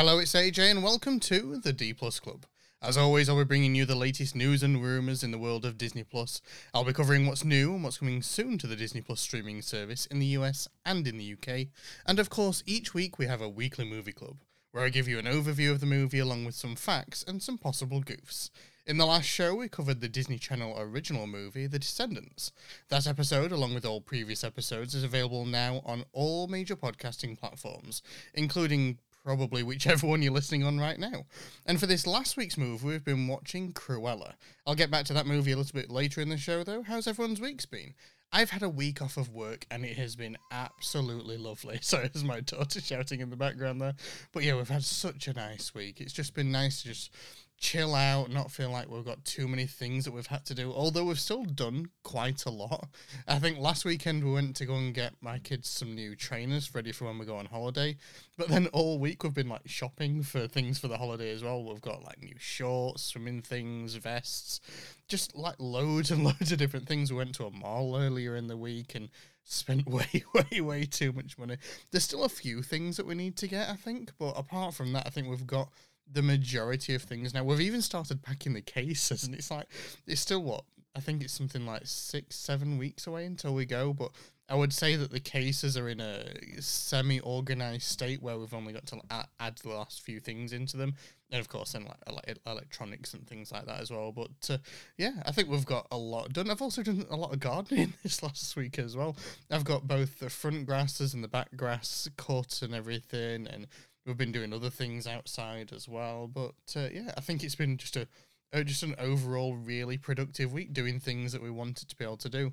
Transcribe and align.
Hello, 0.00 0.18
it's 0.18 0.32
AJ, 0.32 0.70
and 0.70 0.82
welcome 0.82 1.20
to 1.20 1.58
the 1.58 1.74
D 1.74 1.92
Plus 1.92 2.20
Club. 2.20 2.46
As 2.80 2.96
always, 2.96 3.28
I'll 3.28 3.36
be 3.36 3.44
bringing 3.44 3.74
you 3.74 3.84
the 3.84 3.94
latest 3.94 4.34
news 4.34 4.62
and 4.62 4.82
rumours 4.82 5.22
in 5.22 5.30
the 5.30 5.36
world 5.36 5.66
of 5.66 5.76
Disney 5.76 6.04
Plus. 6.04 6.40
I'll 6.72 6.84
be 6.86 6.94
covering 6.94 7.26
what's 7.26 7.44
new 7.44 7.74
and 7.74 7.84
what's 7.84 7.98
coming 7.98 8.22
soon 8.22 8.56
to 8.56 8.66
the 8.66 8.76
Disney 8.76 9.02
Plus 9.02 9.20
streaming 9.20 9.60
service 9.60 10.06
in 10.06 10.18
the 10.18 10.32
US 10.38 10.68
and 10.86 11.06
in 11.06 11.18
the 11.18 11.34
UK. 11.34 11.66
And 12.06 12.18
of 12.18 12.30
course, 12.30 12.62
each 12.64 12.94
week 12.94 13.18
we 13.18 13.26
have 13.26 13.42
a 13.42 13.48
weekly 13.50 13.84
movie 13.84 14.14
club, 14.14 14.38
where 14.72 14.84
I 14.84 14.88
give 14.88 15.06
you 15.06 15.18
an 15.18 15.26
overview 15.26 15.70
of 15.70 15.80
the 15.80 15.86
movie 15.86 16.18
along 16.18 16.46
with 16.46 16.54
some 16.54 16.76
facts 16.76 17.22
and 17.28 17.42
some 17.42 17.58
possible 17.58 18.00
goofs. 18.00 18.48
In 18.86 18.96
the 18.96 19.04
last 19.04 19.26
show, 19.26 19.54
we 19.54 19.68
covered 19.68 20.00
the 20.00 20.08
Disney 20.08 20.38
Channel 20.38 20.76
original 20.78 21.26
movie, 21.26 21.66
The 21.66 21.78
Descendants. 21.78 22.52
That 22.88 23.06
episode, 23.06 23.52
along 23.52 23.74
with 23.74 23.84
all 23.84 24.00
previous 24.00 24.44
episodes, 24.44 24.94
is 24.94 25.04
available 25.04 25.44
now 25.44 25.82
on 25.84 26.04
all 26.14 26.48
major 26.48 26.74
podcasting 26.74 27.38
platforms, 27.38 28.02
including 28.32 28.98
probably 29.24 29.62
whichever 29.62 30.06
one 30.06 30.22
you're 30.22 30.32
listening 30.32 30.64
on 30.64 30.78
right 30.78 30.98
now. 30.98 31.24
And 31.66 31.78
for 31.78 31.86
this 31.86 32.06
last 32.06 32.36
week's 32.36 32.58
move, 32.58 32.82
we've 32.82 33.04
been 33.04 33.28
watching 33.28 33.72
Cruella. 33.72 34.34
I'll 34.66 34.74
get 34.74 34.90
back 34.90 35.04
to 35.06 35.12
that 35.14 35.26
movie 35.26 35.52
a 35.52 35.56
little 35.56 35.78
bit 35.78 35.90
later 35.90 36.20
in 36.20 36.28
the 36.28 36.36
show, 36.36 36.64
though. 36.64 36.82
How's 36.82 37.06
everyone's 37.06 37.40
week's 37.40 37.66
been? 37.66 37.94
I've 38.32 38.50
had 38.50 38.62
a 38.62 38.68
week 38.68 39.02
off 39.02 39.16
of 39.16 39.28
work 39.28 39.66
and 39.70 39.84
it 39.84 39.96
has 39.96 40.14
been 40.14 40.36
absolutely 40.52 41.36
lovely. 41.36 41.78
Sorry, 41.82 42.08
there's 42.08 42.24
my 42.24 42.40
daughter 42.40 42.80
shouting 42.80 43.20
in 43.20 43.30
the 43.30 43.36
background 43.36 43.80
there. 43.80 43.94
But 44.32 44.44
yeah, 44.44 44.56
we've 44.56 44.68
had 44.68 44.84
such 44.84 45.26
a 45.26 45.32
nice 45.32 45.74
week. 45.74 46.00
It's 46.00 46.12
just 46.12 46.34
been 46.34 46.52
nice 46.52 46.82
to 46.82 46.88
just 46.88 47.12
chill 47.60 47.94
out, 47.94 48.30
not 48.30 48.50
feel 48.50 48.70
like 48.70 48.90
we've 48.90 49.04
got 49.04 49.22
too 49.22 49.46
many 49.46 49.66
things 49.66 50.06
that 50.06 50.12
we've 50.12 50.26
had 50.26 50.46
to 50.46 50.54
do. 50.54 50.72
Although 50.72 51.04
we've 51.04 51.20
still 51.20 51.44
done 51.44 51.90
quite 52.02 52.46
a 52.46 52.50
lot. 52.50 52.88
I 53.28 53.38
think 53.38 53.58
last 53.58 53.84
weekend 53.84 54.24
we 54.24 54.32
went 54.32 54.56
to 54.56 54.66
go 54.66 54.74
and 54.74 54.94
get 54.94 55.12
my 55.20 55.38
kids 55.38 55.68
some 55.68 55.94
new 55.94 56.16
trainers 56.16 56.74
ready 56.74 56.90
for 56.90 57.04
when 57.04 57.18
we 57.18 57.26
go 57.26 57.36
on 57.36 57.44
holiday. 57.44 57.98
But 58.38 58.48
then 58.48 58.68
all 58.68 58.98
week 58.98 59.22
we've 59.22 59.34
been 59.34 59.50
like 59.50 59.68
shopping 59.68 60.22
for 60.22 60.48
things 60.48 60.78
for 60.78 60.88
the 60.88 60.96
holiday 60.96 61.30
as 61.32 61.44
well. 61.44 61.62
We've 61.62 61.82
got 61.82 62.02
like 62.02 62.22
new 62.22 62.36
shorts, 62.38 63.02
swimming 63.02 63.42
things, 63.42 63.94
vests, 63.94 64.62
just 65.06 65.36
like 65.36 65.56
loads 65.58 66.10
and 66.10 66.24
loads 66.24 66.52
of 66.52 66.58
different 66.58 66.88
things. 66.88 67.12
We 67.12 67.18
went 67.18 67.34
to 67.34 67.44
a 67.44 67.50
mall 67.50 67.94
earlier 67.94 68.36
in 68.36 68.46
the 68.46 68.56
week 68.56 68.94
and 68.94 69.10
spent 69.44 69.86
way, 69.88 70.24
way, 70.32 70.62
way 70.62 70.84
too 70.84 71.12
much 71.12 71.36
money. 71.36 71.58
There's 71.90 72.04
still 72.04 72.24
a 72.24 72.30
few 72.30 72.62
things 72.62 72.96
that 72.96 73.04
we 73.04 73.14
need 73.14 73.36
to 73.36 73.46
get, 73.46 73.68
I 73.68 73.76
think, 73.76 74.12
but 74.18 74.30
apart 74.30 74.72
from 74.72 74.94
that, 74.94 75.06
I 75.06 75.10
think 75.10 75.28
we've 75.28 75.46
got 75.46 75.68
the 76.12 76.22
majority 76.22 76.94
of 76.94 77.02
things 77.02 77.34
now. 77.34 77.44
We've 77.44 77.60
even 77.60 77.82
started 77.82 78.22
packing 78.22 78.52
the 78.52 78.60
cases, 78.62 79.24
and 79.24 79.34
it's 79.34 79.50
like 79.50 79.66
it's 80.06 80.20
still 80.20 80.42
what 80.42 80.64
I 80.94 81.00
think 81.00 81.22
it's 81.22 81.32
something 81.32 81.66
like 81.66 81.82
six, 81.84 82.36
seven 82.36 82.78
weeks 82.78 83.06
away 83.06 83.24
until 83.24 83.54
we 83.54 83.64
go. 83.64 83.92
But 83.92 84.10
I 84.48 84.56
would 84.56 84.72
say 84.72 84.96
that 84.96 85.12
the 85.12 85.20
cases 85.20 85.76
are 85.76 85.88
in 85.88 86.00
a 86.00 86.24
semi-organized 86.60 87.84
state 87.84 88.20
where 88.20 88.36
we've 88.36 88.52
only 88.52 88.72
got 88.72 88.86
to 88.86 89.00
add 89.38 89.58
the 89.58 89.68
last 89.68 90.02
few 90.02 90.18
things 90.18 90.52
into 90.52 90.76
them, 90.76 90.94
and 91.30 91.40
of 91.40 91.48
course 91.48 91.72
then 91.72 91.86
like 92.10 92.36
electronics 92.44 93.14
and 93.14 93.24
things 93.28 93.52
like 93.52 93.66
that 93.66 93.80
as 93.80 93.92
well. 93.92 94.10
But 94.10 94.50
uh, 94.50 94.58
yeah, 94.98 95.22
I 95.24 95.30
think 95.30 95.48
we've 95.48 95.64
got 95.64 95.86
a 95.92 95.96
lot 95.96 96.32
done. 96.32 96.50
I've 96.50 96.62
also 96.62 96.82
done 96.82 97.06
a 97.08 97.16
lot 97.16 97.32
of 97.32 97.38
gardening 97.38 97.94
this 98.02 98.24
last 98.24 98.56
week 98.56 98.80
as 98.80 98.96
well. 98.96 99.16
I've 99.52 99.64
got 99.64 99.86
both 99.86 100.18
the 100.18 100.30
front 100.30 100.66
grasses 100.66 101.14
and 101.14 101.22
the 101.22 101.28
back 101.28 101.56
grass 101.56 102.08
cut 102.16 102.60
and 102.62 102.74
everything, 102.74 103.46
and 103.46 103.68
we've 104.06 104.16
been 104.16 104.32
doing 104.32 104.52
other 104.52 104.70
things 104.70 105.06
outside 105.06 105.72
as 105.74 105.88
well. 105.88 106.26
But 106.26 106.54
uh, 106.76 106.88
yeah, 106.92 107.12
I 107.16 107.20
think 107.20 107.42
it's 107.42 107.54
been 107.54 107.76
just 107.76 107.96
a 107.96 108.06
uh, 108.52 108.62
just 108.62 108.82
an 108.82 108.94
overall 108.98 109.54
really 109.54 109.96
productive 109.96 110.52
week 110.52 110.72
doing 110.72 110.98
things 110.98 111.32
that 111.32 111.42
we 111.42 111.50
wanted 111.50 111.88
to 111.88 111.96
be 111.96 112.04
able 112.04 112.16
to 112.18 112.28
do. 112.28 112.52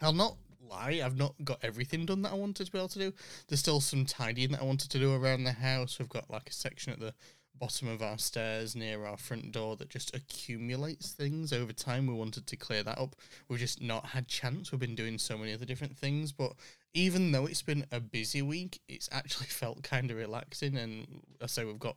I'll 0.00 0.12
not 0.12 0.36
lie, 0.60 1.00
I've 1.04 1.16
not 1.16 1.34
got 1.44 1.58
everything 1.62 2.06
done 2.06 2.22
that 2.22 2.32
I 2.32 2.36
wanted 2.36 2.66
to 2.66 2.72
be 2.72 2.78
able 2.78 2.88
to 2.88 2.98
do. 2.98 3.12
There's 3.48 3.60
still 3.60 3.80
some 3.80 4.06
tidying 4.06 4.52
that 4.52 4.60
I 4.60 4.64
wanted 4.64 4.90
to 4.90 4.98
do 4.98 5.12
around 5.12 5.44
the 5.44 5.52
house. 5.52 5.98
We've 5.98 6.08
got 6.08 6.30
like 6.30 6.48
a 6.48 6.52
section 6.52 6.92
at 6.92 7.00
the 7.00 7.14
bottom 7.58 7.88
of 7.88 8.02
our 8.02 8.18
stairs 8.18 8.74
near 8.74 9.04
our 9.06 9.16
front 9.16 9.52
door 9.52 9.76
that 9.76 9.88
just 9.88 10.14
accumulates 10.14 11.12
things 11.12 11.52
over 11.52 11.72
time. 11.72 12.06
We 12.06 12.14
wanted 12.14 12.46
to 12.46 12.56
clear 12.56 12.82
that 12.82 12.98
up. 12.98 13.16
We've 13.48 13.58
just 13.58 13.80
not 13.80 14.06
had 14.06 14.28
chance. 14.28 14.72
We've 14.72 14.80
been 14.80 14.94
doing 14.94 15.18
so 15.18 15.38
many 15.38 15.52
other 15.52 15.64
different 15.64 15.96
things, 15.96 16.32
but 16.32 16.52
even 16.94 17.32
though 17.32 17.46
it's 17.46 17.62
been 17.62 17.86
a 17.92 18.00
busy 18.00 18.42
week, 18.42 18.80
it's 18.88 19.08
actually 19.12 19.46
felt 19.48 19.82
kind 19.82 20.10
of 20.10 20.16
relaxing. 20.16 20.76
And 20.76 21.06
I 21.42 21.46
say 21.46 21.64
we've 21.64 21.78
got 21.78 21.96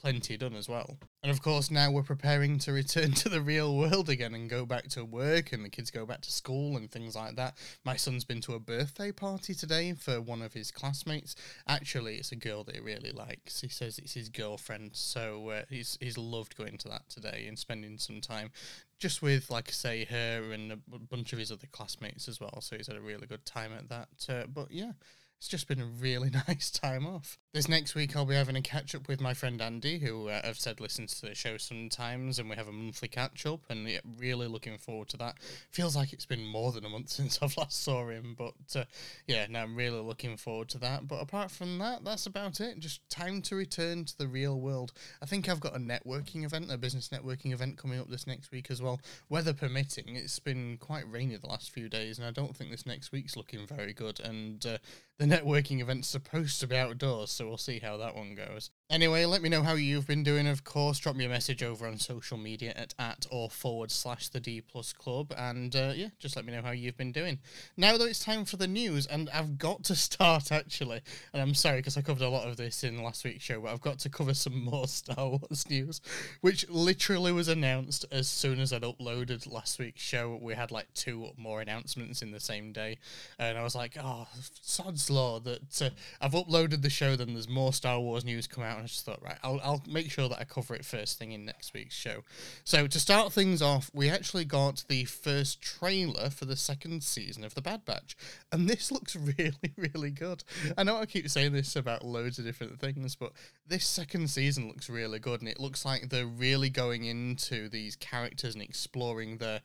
plenty 0.00 0.36
done 0.36 0.54
as 0.54 0.68
well. 0.68 0.98
And 1.22 1.30
of 1.32 1.42
course, 1.42 1.70
now 1.70 1.90
we're 1.90 2.02
preparing 2.02 2.58
to 2.60 2.72
return 2.72 3.12
to 3.12 3.28
the 3.28 3.40
real 3.40 3.76
world 3.76 4.08
again 4.08 4.34
and 4.34 4.48
go 4.48 4.64
back 4.64 4.88
to 4.90 5.04
work, 5.04 5.52
and 5.52 5.64
the 5.64 5.68
kids 5.68 5.90
go 5.90 6.06
back 6.06 6.20
to 6.22 6.32
school 6.32 6.76
and 6.76 6.90
things 6.90 7.16
like 7.16 7.36
that. 7.36 7.56
My 7.84 7.96
son's 7.96 8.24
been 8.24 8.40
to 8.42 8.54
a 8.54 8.60
birthday 8.60 9.12
party 9.12 9.54
today 9.54 9.94
for 9.94 10.20
one 10.20 10.42
of 10.42 10.52
his 10.52 10.70
classmates. 10.70 11.34
Actually, 11.66 12.16
it's 12.16 12.32
a 12.32 12.36
girl 12.36 12.64
that 12.64 12.76
he 12.76 12.80
really 12.80 13.12
likes. 13.12 13.60
He 13.60 13.68
says 13.68 13.98
it's 13.98 14.14
his 14.14 14.28
girlfriend, 14.28 14.90
so 14.94 15.50
uh, 15.50 15.62
he's 15.68 15.98
he's 16.00 16.18
loved 16.18 16.56
going 16.56 16.78
to 16.78 16.88
that 16.88 17.08
today 17.08 17.46
and 17.48 17.58
spending 17.58 17.98
some 17.98 18.20
time 18.20 18.50
just 18.98 19.20
with, 19.20 19.50
like 19.50 19.68
I 19.68 19.72
say, 19.72 20.04
her 20.04 20.52
and 20.52 20.72
a 20.72 20.76
bunch 20.76 21.32
of 21.32 21.38
his 21.38 21.52
other 21.52 21.66
classmates 21.70 22.28
as 22.28 22.40
well. 22.40 22.60
So 22.60 22.76
he's 22.76 22.86
had 22.86 22.96
a 22.96 23.00
really 23.00 23.26
good 23.26 23.44
time 23.44 23.72
at 23.76 23.88
that. 23.88 24.08
Uh, 24.28 24.46
but 24.46 24.70
yeah. 24.70 24.92
It's 25.38 25.48
just 25.48 25.68
been 25.68 25.80
a 25.80 25.86
really 25.86 26.30
nice 26.48 26.70
time 26.70 27.06
off. 27.06 27.38
This 27.52 27.68
next 27.68 27.94
week, 27.94 28.16
I'll 28.16 28.26
be 28.26 28.34
having 28.34 28.56
a 28.56 28.62
catch 28.62 28.94
up 28.94 29.08
with 29.08 29.20
my 29.20 29.32
friend 29.32 29.60
Andy, 29.62 29.98
who 29.98 30.28
uh, 30.28 30.40
I've 30.44 30.58
said 30.58 30.80
listens 30.80 31.18
to 31.20 31.26
the 31.26 31.34
show 31.34 31.56
sometimes, 31.56 32.38
and 32.38 32.50
we 32.50 32.56
have 32.56 32.68
a 32.68 32.72
monthly 32.72 33.08
catch 33.08 33.46
up, 33.46 33.60
and 33.70 33.88
yeah, 33.88 34.00
really 34.18 34.46
looking 34.46 34.76
forward 34.78 35.08
to 35.08 35.16
that. 35.18 35.36
Feels 35.70 35.94
like 35.96 36.12
it's 36.12 36.26
been 36.26 36.46
more 36.46 36.72
than 36.72 36.84
a 36.84 36.88
month 36.88 37.08
since 37.10 37.38
I've 37.40 37.56
last 37.56 37.82
saw 37.82 38.08
him, 38.08 38.34
but 38.36 38.54
uh, 38.74 38.84
yeah, 39.26 39.46
now 39.48 39.62
I'm 39.62 39.76
really 39.76 40.00
looking 40.00 40.36
forward 40.36 40.68
to 40.70 40.78
that. 40.78 41.06
But 41.06 41.22
apart 41.22 41.50
from 41.50 41.78
that, 41.78 42.04
that's 42.04 42.26
about 42.26 42.60
it. 42.60 42.78
Just 42.78 43.08
time 43.10 43.42
to 43.42 43.56
return 43.56 44.04
to 44.04 44.18
the 44.18 44.28
real 44.28 44.58
world. 44.58 44.92
I 45.22 45.26
think 45.26 45.48
I've 45.48 45.60
got 45.60 45.76
a 45.76 45.80
networking 45.80 46.44
event, 46.44 46.70
a 46.70 46.78
business 46.78 47.10
networking 47.10 47.52
event 47.52 47.78
coming 47.78 48.00
up 48.00 48.10
this 48.10 48.26
next 48.26 48.50
week 48.50 48.70
as 48.70 48.82
well. 48.82 49.00
Weather 49.28 49.54
permitting, 49.54 50.16
it's 50.16 50.38
been 50.38 50.78
quite 50.78 51.10
rainy 51.10 51.36
the 51.36 51.46
last 51.46 51.70
few 51.70 51.88
days, 51.88 52.18
and 52.18 52.26
I 52.26 52.30
don't 52.30 52.56
think 52.56 52.70
this 52.70 52.86
next 52.86 53.12
week's 53.12 53.36
looking 53.36 53.66
very 53.66 53.92
good. 53.92 54.20
And 54.20 54.64
uh, 54.66 54.78
the 55.18 55.24
networking 55.24 55.80
event's 55.80 56.08
supposed 56.08 56.60
to 56.60 56.66
be 56.66 56.76
outdoors, 56.76 57.30
so 57.30 57.46
we'll 57.46 57.56
see 57.56 57.78
how 57.78 57.96
that 57.96 58.14
one 58.14 58.34
goes. 58.34 58.70
Anyway, 58.88 59.24
let 59.24 59.42
me 59.42 59.48
know 59.48 59.64
how 59.64 59.74
you've 59.74 60.06
been 60.06 60.22
doing, 60.22 60.46
of 60.46 60.62
course. 60.62 61.00
Drop 61.00 61.16
me 61.16 61.24
a 61.24 61.28
message 61.28 61.60
over 61.60 61.88
on 61.88 61.98
social 61.98 62.38
media 62.38 62.72
at 62.76 62.94
at 63.00 63.26
or 63.32 63.50
forward 63.50 63.90
slash 63.90 64.28
the 64.28 64.38
D 64.38 64.60
plus 64.60 64.92
club. 64.92 65.34
And 65.36 65.74
uh, 65.74 65.92
yeah, 65.96 66.10
just 66.20 66.36
let 66.36 66.44
me 66.44 66.52
know 66.52 66.62
how 66.62 66.70
you've 66.70 66.96
been 66.96 67.10
doing. 67.10 67.40
Now, 67.76 67.96
though, 67.96 68.04
it's 68.04 68.24
time 68.24 68.44
for 68.44 68.56
the 68.56 68.68
news, 68.68 69.04
and 69.06 69.28
I've 69.30 69.58
got 69.58 69.82
to 69.84 69.96
start 69.96 70.52
actually. 70.52 71.00
And 71.32 71.42
I'm 71.42 71.52
sorry 71.52 71.78
because 71.78 71.96
I 71.96 72.02
covered 72.02 72.22
a 72.22 72.28
lot 72.28 72.46
of 72.46 72.56
this 72.56 72.84
in 72.84 73.02
last 73.02 73.24
week's 73.24 73.42
show, 73.42 73.60
but 73.60 73.72
I've 73.72 73.80
got 73.80 73.98
to 73.98 74.08
cover 74.08 74.34
some 74.34 74.64
more 74.64 74.86
Star 74.86 75.30
Wars 75.30 75.68
news, 75.68 76.00
which 76.40 76.68
literally 76.70 77.32
was 77.32 77.48
announced 77.48 78.04
as 78.12 78.28
soon 78.28 78.60
as 78.60 78.72
I'd 78.72 78.82
uploaded 78.82 79.52
last 79.52 79.80
week's 79.80 80.02
show. 80.02 80.38
We 80.40 80.54
had 80.54 80.70
like 80.70 80.94
two 80.94 81.30
more 81.36 81.60
announcements 81.60 82.22
in 82.22 82.30
the 82.30 82.40
same 82.40 82.70
day. 82.70 82.98
And 83.36 83.58
I 83.58 83.64
was 83.64 83.74
like, 83.74 83.96
oh, 84.00 84.28
sod's 84.62 85.10
law 85.10 85.40
that 85.40 85.82
uh, 85.82 85.90
I've 86.20 86.32
uploaded 86.32 86.82
the 86.82 86.90
show, 86.90 87.16
then 87.16 87.32
there's 87.32 87.48
more 87.48 87.72
Star 87.72 87.98
Wars 87.98 88.24
news 88.24 88.46
come 88.46 88.62
out 88.62 88.75
out, 88.76 88.80
and 88.80 88.84
I 88.84 88.86
just 88.86 89.04
thought, 89.04 89.22
right, 89.22 89.38
I'll, 89.42 89.60
I'll 89.62 89.82
make 89.88 90.10
sure 90.10 90.28
that 90.28 90.38
I 90.38 90.44
cover 90.44 90.74
it 90.74 90.84
first 90.84 91.18
thing 91.18 91.32
in 91.32 91.44
next 91.44 91.72
week's 91.74 91.94
show. 91.94 92.22
So, 92.64 92.86
to 92.86 93.00
start 93.00 93.32
things 93.32 93.62
off, 93.62 93.90
we 93.94 94.08
actually 94.08 94.44
got 94.44 94.84
the 94.88 95.04
first 95.04 95.60
trailer 95.60 96.30
for 96.30 96.44
the 96.44 96.56
second 96.56 97.02
season 97.02 97.44
of 97.44 97.54
The 97.54 97.62
Bad 97.62 97.84
Batch, 97.84 98.16
and 98.52 98.68
this 98.68 98.92
looks 98.96 99.16
really, 99.16 99.74
really 99.76 100.10
good. 100.10 100.44
I 100.76 100.82
know 100.82 100.96
I 100.96 101.06
keep 101.06 101.28
saying 101.28 101.52
this 101.52 101.76
about 101.76 102.04
loads 102.04 102.38
of 102.38 102.44
different 102.44 102.78
things, 102.78 103.16
but 103.16 103.32
this 103.66 103.86
second 103.86 104.28
season 104.28 104.68
looks 104.68 104.88
really 104.88 105.18
good, 105.18 105.40
and 105.40 105.48
it 105.48 105.60
looks 105.60 105.84
like 105.84 106.08
they're 106.08 106.26
really 106.26 106.70
going 106.70 107.04
into 107.04 107.68
these 107.68 107.96
characters 107.96 108.54
and 108.54 108.62
exploring 108.62 109.38
their 109.38 109.60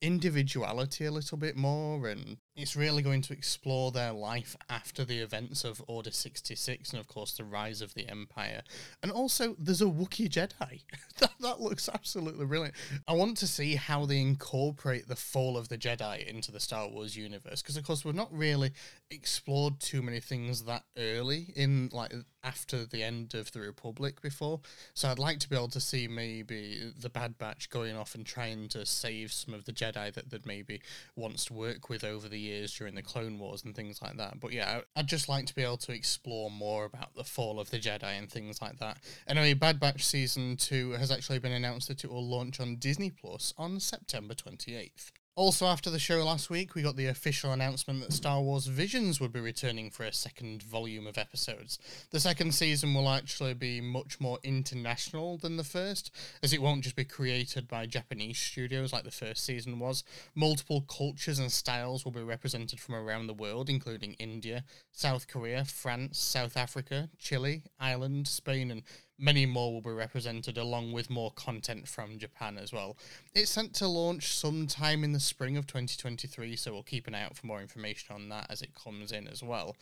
individuality 0.00 1.06
a 1.06 1.10
little 1.10 1.38
bit 1.38 1.56
more 1.56 2.06
and 2.08 2.36
it's 2.56 2.76
really 2.76 3.02
going 3.02 3.20
to 3.22 3.32
explore 3.32 3.90
their 3.90 4.12
life 4.12 4.56
after 4.70 5.04
the 5.04 5.18
events 5.18 5.64
of 5.64 5.82
Order 5.88 6.12
66 6.12 6.90
and, 6.90 7.00
of 7.00 7.08
course, 7.08 7.32
the 7.32 7.42
rise 7.42 7.82
of 7.82 7.94
the 7.94 8.08
Empire. 8.08 8.62
And 9.02 9.10
also, 9.10 9.56
there's 9.58 9.82
a 9.82 9.86
Wookiee 9.86 10.28
Jedi. 10.28 10.82
that, 11.18 11.32
that 11.40 11.60
looks 11.60 11.88
absolutely 11.88 12.46
brilliant. 12.46 12.74
I 13.08 13.14
want 13.14 13.36
to 13.38 13.48
see 13.48 13.74
how 13.74 14.06
they 14.06 14.20
incorporate 14.20 15.08
the 15.08 15.16
fall 15.16 15.56
of 15.56 15.68
the 15.68 15.78
Jedi 15.78 16.24
into 16.26 16.52
the 16.52 16.60
Star 16.60 16.88
Wars 16.88 17.16
universe 17.16 17.60
because, 17.60 17.76
of 17.76 17.84
course, 17.84 18.04
we've 18.04 18.14
not 18.14 18.32
really 18.32 18.70
explored 19.10 19.80
too 19.80 20.00
many 20.00 20.20
things 20.20 20.64
that 20.64 20.84
early 20.96 21.52
in, 21.56 21.90
like, 21.92 22.12
after 22.44 22.84
the 22.84 23.02
end 23.02 23.34
of 23.34 23.50
the 23.52 23.60
Republic 23.60 24.20
before. 24.20 24.60
So 24.92 25.08
I'd 25.08 25.18
like 25.18 25.40
to 25.40 25.48
be 25.48 25.56
able 25.56 25.68
to 25.68 25.80
see 25.80 26.06
maybe 26.06 26.92
the 26.96 27.08
Bad 27.08 27.38
Batch 27.38 27.70
going 27.70 27.96
off 27.96 28.14
and 28.14 28.24
trying 28.24 28.68
to 28.68 28.84
save 28.86 29.32
some 29.32 29.54
of 29.54 29.64
the 29.64 29.72
Jedi 29.72 30.12
that, 30.12 30.30
that 30.30 30.46
maybe 30.46 30.80
wants 31.16 31.46
to 31.46 31.54
work 31.54 31.88
with 31.88 32.04
over 32.04 32.28
the 32.28 32.43
years 32.44 32.72
during 32.74 32.94
the 32.94 33.02
Clone 33.02 33.38
Wars 33.38 33.64
and 33.64 33.74
things 33.74 34.00
like 34.00 34.16
that. 34.18 34.40
But 34.40 34.52
yeah, 34.52 34.80
I'd 34.94 35.06
just 35.06 35.28
like 35.28 35.46
to 35.46 35.54
be 35.54 35.62
able 35.62 35.78
to 35.78 35.92
explore 35.92 36.50
more 36.50 36.84
about 36.84 37.14
the 37.14 37.24
fall 37.24 37.58
of 37.58 37.70
the 37.70 37.78
Jedi 37.78 38.18
and 38.18 38.30
things 38.30 38.62
like 38.62 38.78
that. 38.78 38.98
Anyway, 39.26 39.54
Bad 39.54 39.80
Batch 39.80 40.04
Season 40.04 40.56
2 40.56 40.92
has 40.92 41.10
actually 41.10 41.38
been 41.38 41.52
announced 41.52 41.88
that 41.88 42.04
it 42.04 42.10
will 42.10 42.26
launch 42.26 42.60
on 42.60 42.76
Disney 42.76 43.10
Plus 43.10 43.52
on 43.58 43.80
September 43.80 44.34
28th. 44.34 45.10
Also, 45.36 45.66
after 45.66 45.90
the 45.90 45.98
show 45.98 46.24
last 46.24 46.48
week, 46.48 46.76
we 46.76 46.82
got 46.82 46.94
the 46.94 47.08
official 47.08 47.50
announcement 47.50 48.00
that 48.00 48.12
Star 48.12 48.40
Wars 48.40 48.68
Visions 48.68 49.20
would 49.20 49.32
be 49.32 49.40
returning 49.40 49.90
for 49.90 50.04
a 50.04 50.12
second 50.12 50.62
volume 50.62 51.08
of 51.08 51.18
episodes. 51.18 51.76
The 52.12 52.20
second 52.20 52.54
season 52.54 52.94
will 52.94 53.08
actually 53.08 53.54
be 53.54 53.80
much 53.80 54.20
more 54.20 54.38
international 54.44 55.36
than 55.38 55.56
the 55.56 55.64
first, 55.64 56.12
as 56.44 56.52
it 56.52 56.62
won't 56.62 56.84
just 56.84 56.94
be 56.94 57.04
created 57.04 57.66
by 57.66 57.86
Japanese 57.86 58.38
studios 58.38 58.92
like 58.92 59.02
the 59.02 59.10
first 59.10 59.44
season 59.44 59.80
was. 59.80 60.04
Multiple 60.36 60.82
cultures 60.82 61.40
and 61.40 61.50
styles 61.50 62.04
will 62.04 62.12
be 62.12 62.22
represented 62.22 62.78
from 62.78 62.94
around 62.94 63.26
the 63.26 63.34
world, 63.34 63.68
including 63.68 64.12
India, 64.20 64.62
South 64.92 65.26
Korea, 65.26 65.64
France, 65.64 66.16
South 66.16 66.56
Africa, 66.56 67.10
Chile, 67.18 67.64
Ireland, 67.80 68.28
Spain, 68.28 68.70
and 68.70 68.84
many 69.18 69.46
more 69.46 69.72
will 69.72 69.80
be 69.80 69.90
represented 69.90 70.58
along 70.58 70.92
with 70.92 71.10
more 71.10 71.30
content 71.32 71.88
from 71.88 72.18
Japan 72.18 72.58
as 72.58 72.72
well. 72.72 72.96
It's 73.34 73.52
set 73.52 73.72
to 73.74 73.88
launch 73.88 74.32
sometime 74.34 75.04
in 75.04 75.12
the 75.12 75.20
spring 75.20 75.56
of 75.56 75.66
2023, 75.66 76.56
so 76.56 76.72
we'll 76.72 76.82
keep 76.82 77.06
an 77.06 77.14
eye 77.14 77.22
out 77.22 77.36
for 77.36 77.46
more 77.46 77.60
information 77.60 78.14
on 78.14 78.28
that 78.30 78.46
as 78.50 78.62
it 78.62 78.74
comes 78.74 79.12
in 79.12 79.28
as 79.28 79.42
well. 79.42 79.76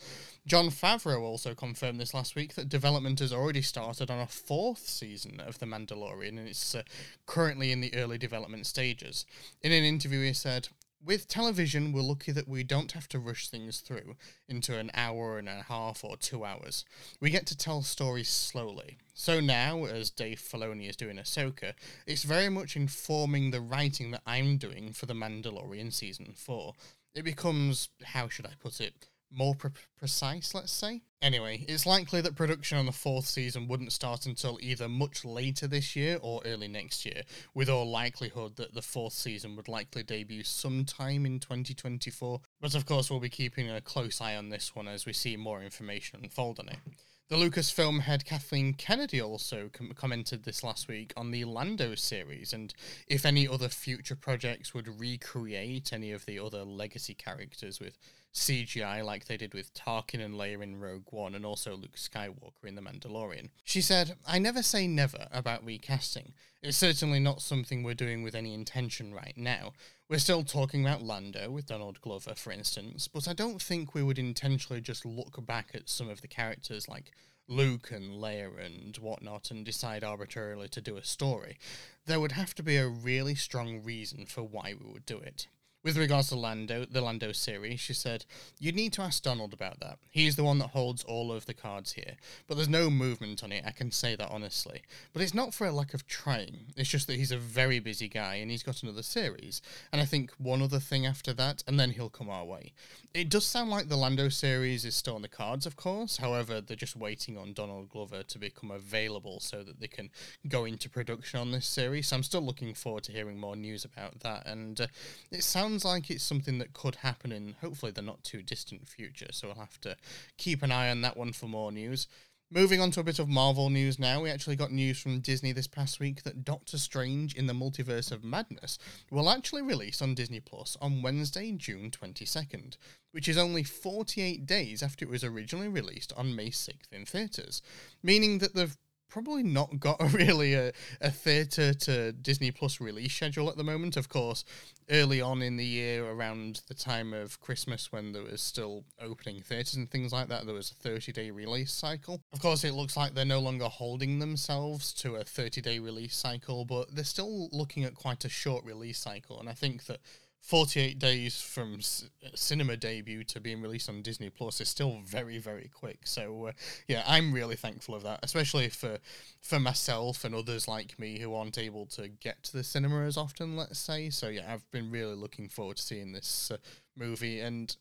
Jon 0.45 0.67
Favreau 0.67 1.21
also 1.21 1.55
confirmed 1.55 1.99
this 1.99 2.13
last 2.13 2.35
week 2.35 2.53
that 2.55 2.69
development 2.69 3.19
has 3.19 3.33
already 3.33 3.61
started 3.61 4.11
on 4.11 4.19
a 4.19 4.27
fourth 4.27 4.87
season 4.87 5.39
of 5.39 5.59
The 5.59 5.65
Mandalorian 5.65 6.37
and 6.37 6.47
it's 6.47 6.75
uh, 6.75 6.83
currently 7.25 7.71
in 7.71 7.81
the 7.81 7.93
early 7.95 8.17
development 8.17 8.65
stages. 8.65 9.25
In 9.61 9.71
an 9.71 9.83
interview, 9.83 10.21
he 10.21 10.33
said, 10.33 10.69
with 11.05 11.27
television, 11.27 11.91
we're 11.91 12.01
lucky 12.01 12.31
that 12.31 12.47
we 12.47 12.63
don't 12.63 12.93
have 12.93 13.07
to 13.09 13.19
rush 13.19 13.49
things 13.49 13.79
through 13.79 14.15
into 14.47 14.77
an 14.77 14.91
hour 14.93 15.37
and 15.37 15.49
a 15.49 15.65
half 15.67 16.03
or 16.03 16.15
two 16.17 16.45
hours. 16.45 16.85
We 17.19 17.29
get 17.29 17.45
to 17.47 17.57
tell 17.57 17.81
stories 17.81 18.29
slowly. 18.29 18.97
So 19.13 19.39
now, 19.39 19.85
as 19.85 20.09
Dave 20.09 20.39
Filoni 20.39 20.89
is 20.89 20.95
doing 20.95 21.17
Ahsoka, 21.17 21.73
it's 22.07 22.23
very 22.23 22.49
much 22.49 22.75
informing 22.75 23.51
the 23.51 23.61
writing 23.61 24.11
that 24.11 24.21
I'm 24.25 24.57
doing 24.57 24.93
for 24.93 25.05
The 25.05 25.13
Mandalorian 25.13 25.91
Season 25.91 26.33
4. 26.35 26.73
It 27.15 27.23
becomes, 27.23 27.89
how 28.03 28.27
should 28.27 28.45
I 28.45 28.53
put 28.59 28.81
it, 28.81 29.07
more 29.33 29.55
pre- 29.55 29.71
precise, 29.97 30.53
let's 30.53 30.71
say. 30.71 31.01
Anyway, 31.21 31.63
it's 31.67 31.85
likely 31.85 32.19
that 32.21 32.35
production 32.35 32.77
on 32.77 32.85
the 32.85 32.91
fourth 32.91 33.25
season 33.25 33.67
wouldn't 33.67 33.93
start 33.93 34.25
until 34.25 34.59
either 34.61 34.89
much 34.89 35.23
later 35.23 35.67
this 35.67 35.95
year 35.95 36.17
or 36.21 36.41
early 36.45 36.67
next 36.67 37.05
year, 37.05 37.21
with 37.53 37.69
all 37.69 37.89
likelihood 37.89 38.57
that 38.57 38.73
the 38.73 38.81
fourth 38.81 39.13
season 39.13 39.55
would 39.55 39.69
likely 39.69 40.03
debut 40.03 40.43
sometime 40.43 41.25
in 41.25 41.39
2024. 41.39 42.41
But 42.59 42.75
of 42.75 42.85
course, 42.85 43.09
we'll 43.09 43.21
be 43.21 43.29
keeping 43.29 43.69
a 43.69 43.79
close 43.79 44.19
eye 44.19 44.35
on 44.35 44.49
this 44.49 44.75
one 44.75 44.87
as 44.87 45.05
we 45.05 45.13
see 45.13 45.37
more 45.37 45.61
information 45.61 46.19
unfold 46.23 46.59
on 46.59 46.67
it. 46.67 46.79
The 47.29 47.37
Lucasfilm 47.37 48.01
head 48.01 48.25
Kathleen 48.25 48.73
Kennedy 48.73 49.21
also 49.21 49.69
com- 49.71 49.93
commented 49.95 50.43
this 50.43 50.61
last 50.61 50.89
week 50.89 51.13
on 51.15 51.31
the 51.31 51.45
Lando 51.45 51.95
series 51.95 52.51
and 52.51 52.73
if 53.07 53.25
any 53.25 53.47
other 53.47 53.69
future 53.69 54.15
projects 54.15 54.73
would 54.73 54.99
recreate 54.99 55.93
any 55.93 56.11
of 56.11 56.25
the 56.25 56.37
other 56.37 56.63
legacy 56.63 57.13
characters 57.13 57.79
with 57.79 57.97
CGI 58.33 59.05
like 59.05 59.25
they 59.25 59.37
did 59.37 59.53
with 59.53 59.73
Tarkin 59.73 60.23
and 60.23 60.35
Leia 60.35 60.61
in 60.61 60.79
Rogue 60.79 61.07
One 61.11 61.33
and 61.33 61.45
also 61.45 61.75
Luke 61.75 61.95
Skywalker 61.95 62.65
in 62.65 62.75
The 62.75 62.81
Mandalorian. 62.81 63.49
She 63.63 63.81
said, 63.81 64.15
I 64.27 64.37
never 64.37 64.61
say 64.61 64.85
never 64.85 65.27
about 65.31 65.65
recasting. 65.65 66.33
It's 66.61 66.77
certainly 66.77 67.19
not 67.19 67.41
something 67.41 67.83
we're 67.83 67.93
doing 67.93 68.23
with 68.23 68.35
any 68.35 68.53
intention 68.53 69.13
right 69.13 69.37
now. 69.37 69.73
We're 70.13 70.19
still 70.19 70.43
talking 70.43 70.85
about 70.85 71.01
Lando 71.01 71.49
with 71.49 71.65
Donald 71.65 71.99
Glover, 72.01 72.35
for 72.35 72.51
instance, 72.51 73.07
but 73.07 73.27
I 73.27 73.33
don't 73.33 73.59
think 73.59 73.95
we 73.95 74.03
would 74.03 74.19
intentionally 74.19 74.79
just 74.79 75.07
look 75.07 75.43
back 75.47 75.71
at 75.73 75.89
some 75.89 76.07
of 76.07 76.21
the 76.21 76.27
characters 76.27 76.87
like 76.87 77.13
Luke 77.47 77.89
and 77.91 78.21
Leia 78.21 78.63
and 78.63 78.95
whatnot 78.97 79.49
and 79.49 79.65
decide 79.65 80.03
arbitrarily 80.03 80.67
to 80.67 80.81
do 80.81 80.97
a 80.97 81.03
story. 81.03 81.57
There 82.05 82.19
would 82.19 82.33
have 82.33 82.53
to 82.53 82.61
be 82.61 82.77
a 82.77 82.87
really 82.87 83.33
strong 83.33 83.81
reason 83.81 84.27
for 84.27 84.43
why 84.43 84.75
we 84.79 84.87
would 84.93 85.07
do 85.07 85.17
it. 85.17 85.47
With 85.83 85.97
regards 85.97 86.29
to 86.29 86.35
Lando, 86.35 86.85
the 86.85 87.01
Lando 87.01 87.33
series, 87.33 87.81
she 87.81 87.93
said, 87.93 88.23
You'd 88.57 88.75
need 88.75 88.93
to 88.93 89.01
ask 89.01 89.21
Donald 89.21 89.51
about 89.51 89.81
that. 89.81 89.99
He's 90.09 90.37
the 90.37 90.43
one 90.43 90.59
that 90.59 90.69
holds 90.69 91.03
all 91.03 91.29
of 91.29 91.45
the 91.45 91.53
cards 91.53 91.91
here. 91.91 92.15
But 92.47 92.55
there's 92.55 92.69
no 92.69 92.89
movement 92.89 93.43
on 93.43 93.51
it, 93.51 93.65
I 93.67 93.71
can 93.71 93.91
say 93.91 94.15
that 94.15 94.31
honestly. 94.31 94.81
But 95.11 95.21
it's 95.21 95.33
not 95.33 95.53
for 95.53 95.67
a 95.67 95.73
lack 95.73 95.93
of 95.93 96.07
trying. 96.07 96.67
It's 96.77 96.89
just 96.89 97.07
that 97.07 97.17
he's 97.17 97.33
a 97.33 97.37
very 97.37 97.79
busy 97.79 98.07
guy 98.07 98.35
and 98.35 98.49
he's 98.49 98.63
got 98.63 98.81
another 98.81 99.03
series. 99.03 99.61
And 99.91 100.01
I 100.01 100.05
think 100.05 100.31
one 100.37 100.61
other 100.61 100.79
thing 100.79 101.05
after 101.05 101.33
that, 101.33 101.63
and 101.67 101.77
then 101.77 101.91
he'll 101.91 102.09
come 102.09 102.29
our 102.29 102.45
way. 102.45 102.71
It 103.13 103.27
does 103.27 103.45
sound 103.45 103.69
like 103.69 103.89
the 103.89 103.97
Lando 103.97 104.29
series 104.29 104.85
is 104.85 104.95
still 104.95 105.15
on 105.15 105.21
the 105.21 105.27
cards, 105.27 105.65
of 105.65 105.75
course. 105.75 106.17
However, 106.17 106.61
they're 106.61 106.77
just 106.77 106.95
waiting 106.95 107.37
on 107.37 107.51
Donald 107.51 107.89
Glover 107.89 108.23
to 108.23 108.39
become 108.39 108.71
available 108.71 109.41
so 109.41 109.63
that 109.63 109.81
they 109.81 109.87
can 109.87 110.09
go 110.47 110.63
into 110.63 110.89
production 110.89 111.41
on 111.41 111.51
this 111.51 111.67
series. 111.67 112.07
So 112.07 112.15
I'm 112.15 112.23
still 112.23 112.41
looking 112.41 112.73
forward 112.73 113.03
to 113.03 113.11
hearing 113.11 113.37
more 113.37 113.57
news 113.57 113.83
about 113.83 114.21
that. 114.21 114.47
And 114.47 114.79
uh, 114.79 114.87
it 115.29 115.43
sounds 115.43 115.72
sounds 115.73 115.85
like 115.85 116.11
it's 116.11 116.23
something 116.23 116.59
that 116.59 116.73
could 116.73 116.95
happen 116.97 117.31
in 117.31 117.55
hopefully 117.59 117.91
the 117.91 118.01
not 118.01 118.23
too 118.23 118.43
distant 118.43 118.87
future. 118.87 119.29
So 119.31 119.47
we'll 119.47 119.55
have 119.55 119.81
to 119.81 119.95
keep 120.37 120.61
an 120.61 120.71
eye 120.71 120.91
on 120.91 121.01
that 121.01 121.17
one 121.17 121.33
for 121.33 121.47
more 121.47 121.71
news. 121.71 122.07
Moving 122.51 122.79
on 122.79 122.91
to 122.91 122.99
a 122.99 123.03
bit 123.03 123.17
of 123.17 123.27
Marvel 123.27 123.71
news 123.71 123.97
now, 123.97 124.21
we 124.21 124.29
actually 124.29 124.55
got 124.55 124.71
news 124.71 124.99
from 124.99 125.19
Disney 125.19 125.51
this 125.51 125.65
past 125.65 125.99
week 125.99 126.21
that 126.21 126.45
Doctor 126.45 126.77
Strange 126.77 127.33
in 127.33 127.47
the 127.47 127.53
Multiverse 127.53 128.11
of 128.11 128.23
Madness 128.23 128.77
will 129.09 129.31
actually 129.31 129.63
release 129.63 129.99
on 129.99 130.13
Disney 130.13 130.39
Plus 130.39 130.77
on 130.79 131.01
Wednesday, 131.01 131.51
June 131.53 131.89
22nd, 131.89 132.77
which 133.11 133.27
is 133.27 133.37
only 133.37 133.63
48 133.63 134.45
days 134.45 134.83
after 134.83 135.05
it 135.05 135.09
was 135.09 135.23
originally 135.23 135.69
released 135.69 136.13
on 136.15 136.35
May 136.35 136.49
6th 136.49 136.91
in 136.91 137.05
theatres, 137.05 137.63
meaning 138.03 138.37
that 138.37 138.53
they've 138.53 138.77
probably 139.13 139.43
not 139.43 139.79
got 139.79 140.01
a 140.01 140.05
really 140.17 140.55
a, 140.55 140.71
a 140.99 141.11
theatre 141.11 141.71
to 141.71 142.11
Disney 142.11 142.49
Plus 142.49 142.81
release 142.81 143.13
schedule 143.13 143.47
at 143.47 143.57
the 143.57 143.63
moment. 143.63 143.95
Of 143.95 144.09
course, 144.09 144.43
early 144.89 145.21
on 145.21 145.43
in 145.43 145.55
the 145.55 145.65
year, 145.65 146.03
around 146.03 146.61
the 146.67 146.73
time 146.73 147.13
of 147.13 147.39
Christmas, 147.39 147.91
when 147.91 148.11
there 148.11 148.23
was 148.23 148.41
still 148.41 148.83
opening 148.99 149.41
theatres 149.43 149.75
and 149.75 149.89
things 149.89 150.11
like 150.11 150.29
that, 150.29 150.45
there 150.45 150.55
was 150.55 150.71
a 150.71 150.75
30 150.75 151.11
day 151.11 151.29
release 151.29 151.71
cycle. 151.71 152.21
Of 152.33 152.41
course, 152.41 152.63
it 152.63 152.73
looks 152.73 152.97
like 152.97 153.13
they're 153.13 153.23
no 153.23 153.39
longer 153.39 153.65
holding 153.65 154.17
themselves 154.17 154.91
to 154.93 155.17
a 155.17 155.23
30 155.23 155.61
day 155.61 155.77
release 155.77 156.15
cycle, 156.15 156.65
but 156.65 156.95
they're 156.95 157.03
still 157.03 157.49
looking 157.51 157.83
at 157.83 157.93
quite 157.93 158.25
a 158.25 158.29
short 158.29 158.65
release 158.65 158.97
cycle. 158.97 159.39
And 159.39 159.47
I 159.47 159.53
think 159.53 159.85
that 159.85 159.99
48 160.43 160.99
days 160.99 161.39
from 161.41 161.81
c- 161.81 162.07
cinema 162.35 162.75
debut 162.75 163.23
to 163.23 163.39
being 163.39 163.61
released 163.61 163.87
on 163.87 164.01
Disney 164.01 164.29
Plus 164.29 164.59
is 164.59 164.67
still 164.67 164.99
very 165.05 165.37
very 165.37 165.69
quick. 165.73 165.99
So 166.03 166.47
uh, 166.47 166.51
yeah 166.85 167.03
I'm 167.07 167.31
really 167.31 167.55
thankful 167.55 167.95
of 167.95 168.03
that 168.03 168.19
especially 168.23 168.67
for 168.67 168.97
for 169.39 169.57
myself 169.57 170.25
and 170.25 170.35
others 170.35 170.67
like 170.67 170.99
me 170.99 171.19
who 171.19 171.33
aren't 171.33 171.57
able 171.57 171.85
to 171.87 172.09
get 172.09 172.43
to 172.43 172.57
the 172.57 172.63
cinema 172.63 173.05
as 173.05 173.15
often 173.15 173.55
let's 173.55 173.79
say. 173.79 174.09
So 174.09 174.27
yeah 174.27 174.53
I've 174.53 174.69
been 174.69 174.91
really 174.91 175.15
looking 175.15 175.47
forward 175.47 175.77
to 175.77 175.83
seeing 175.83 176.11
this 176.11 176.51
uh, 176.51 176.57
movie 176.97 177.39
and 177.39 177.73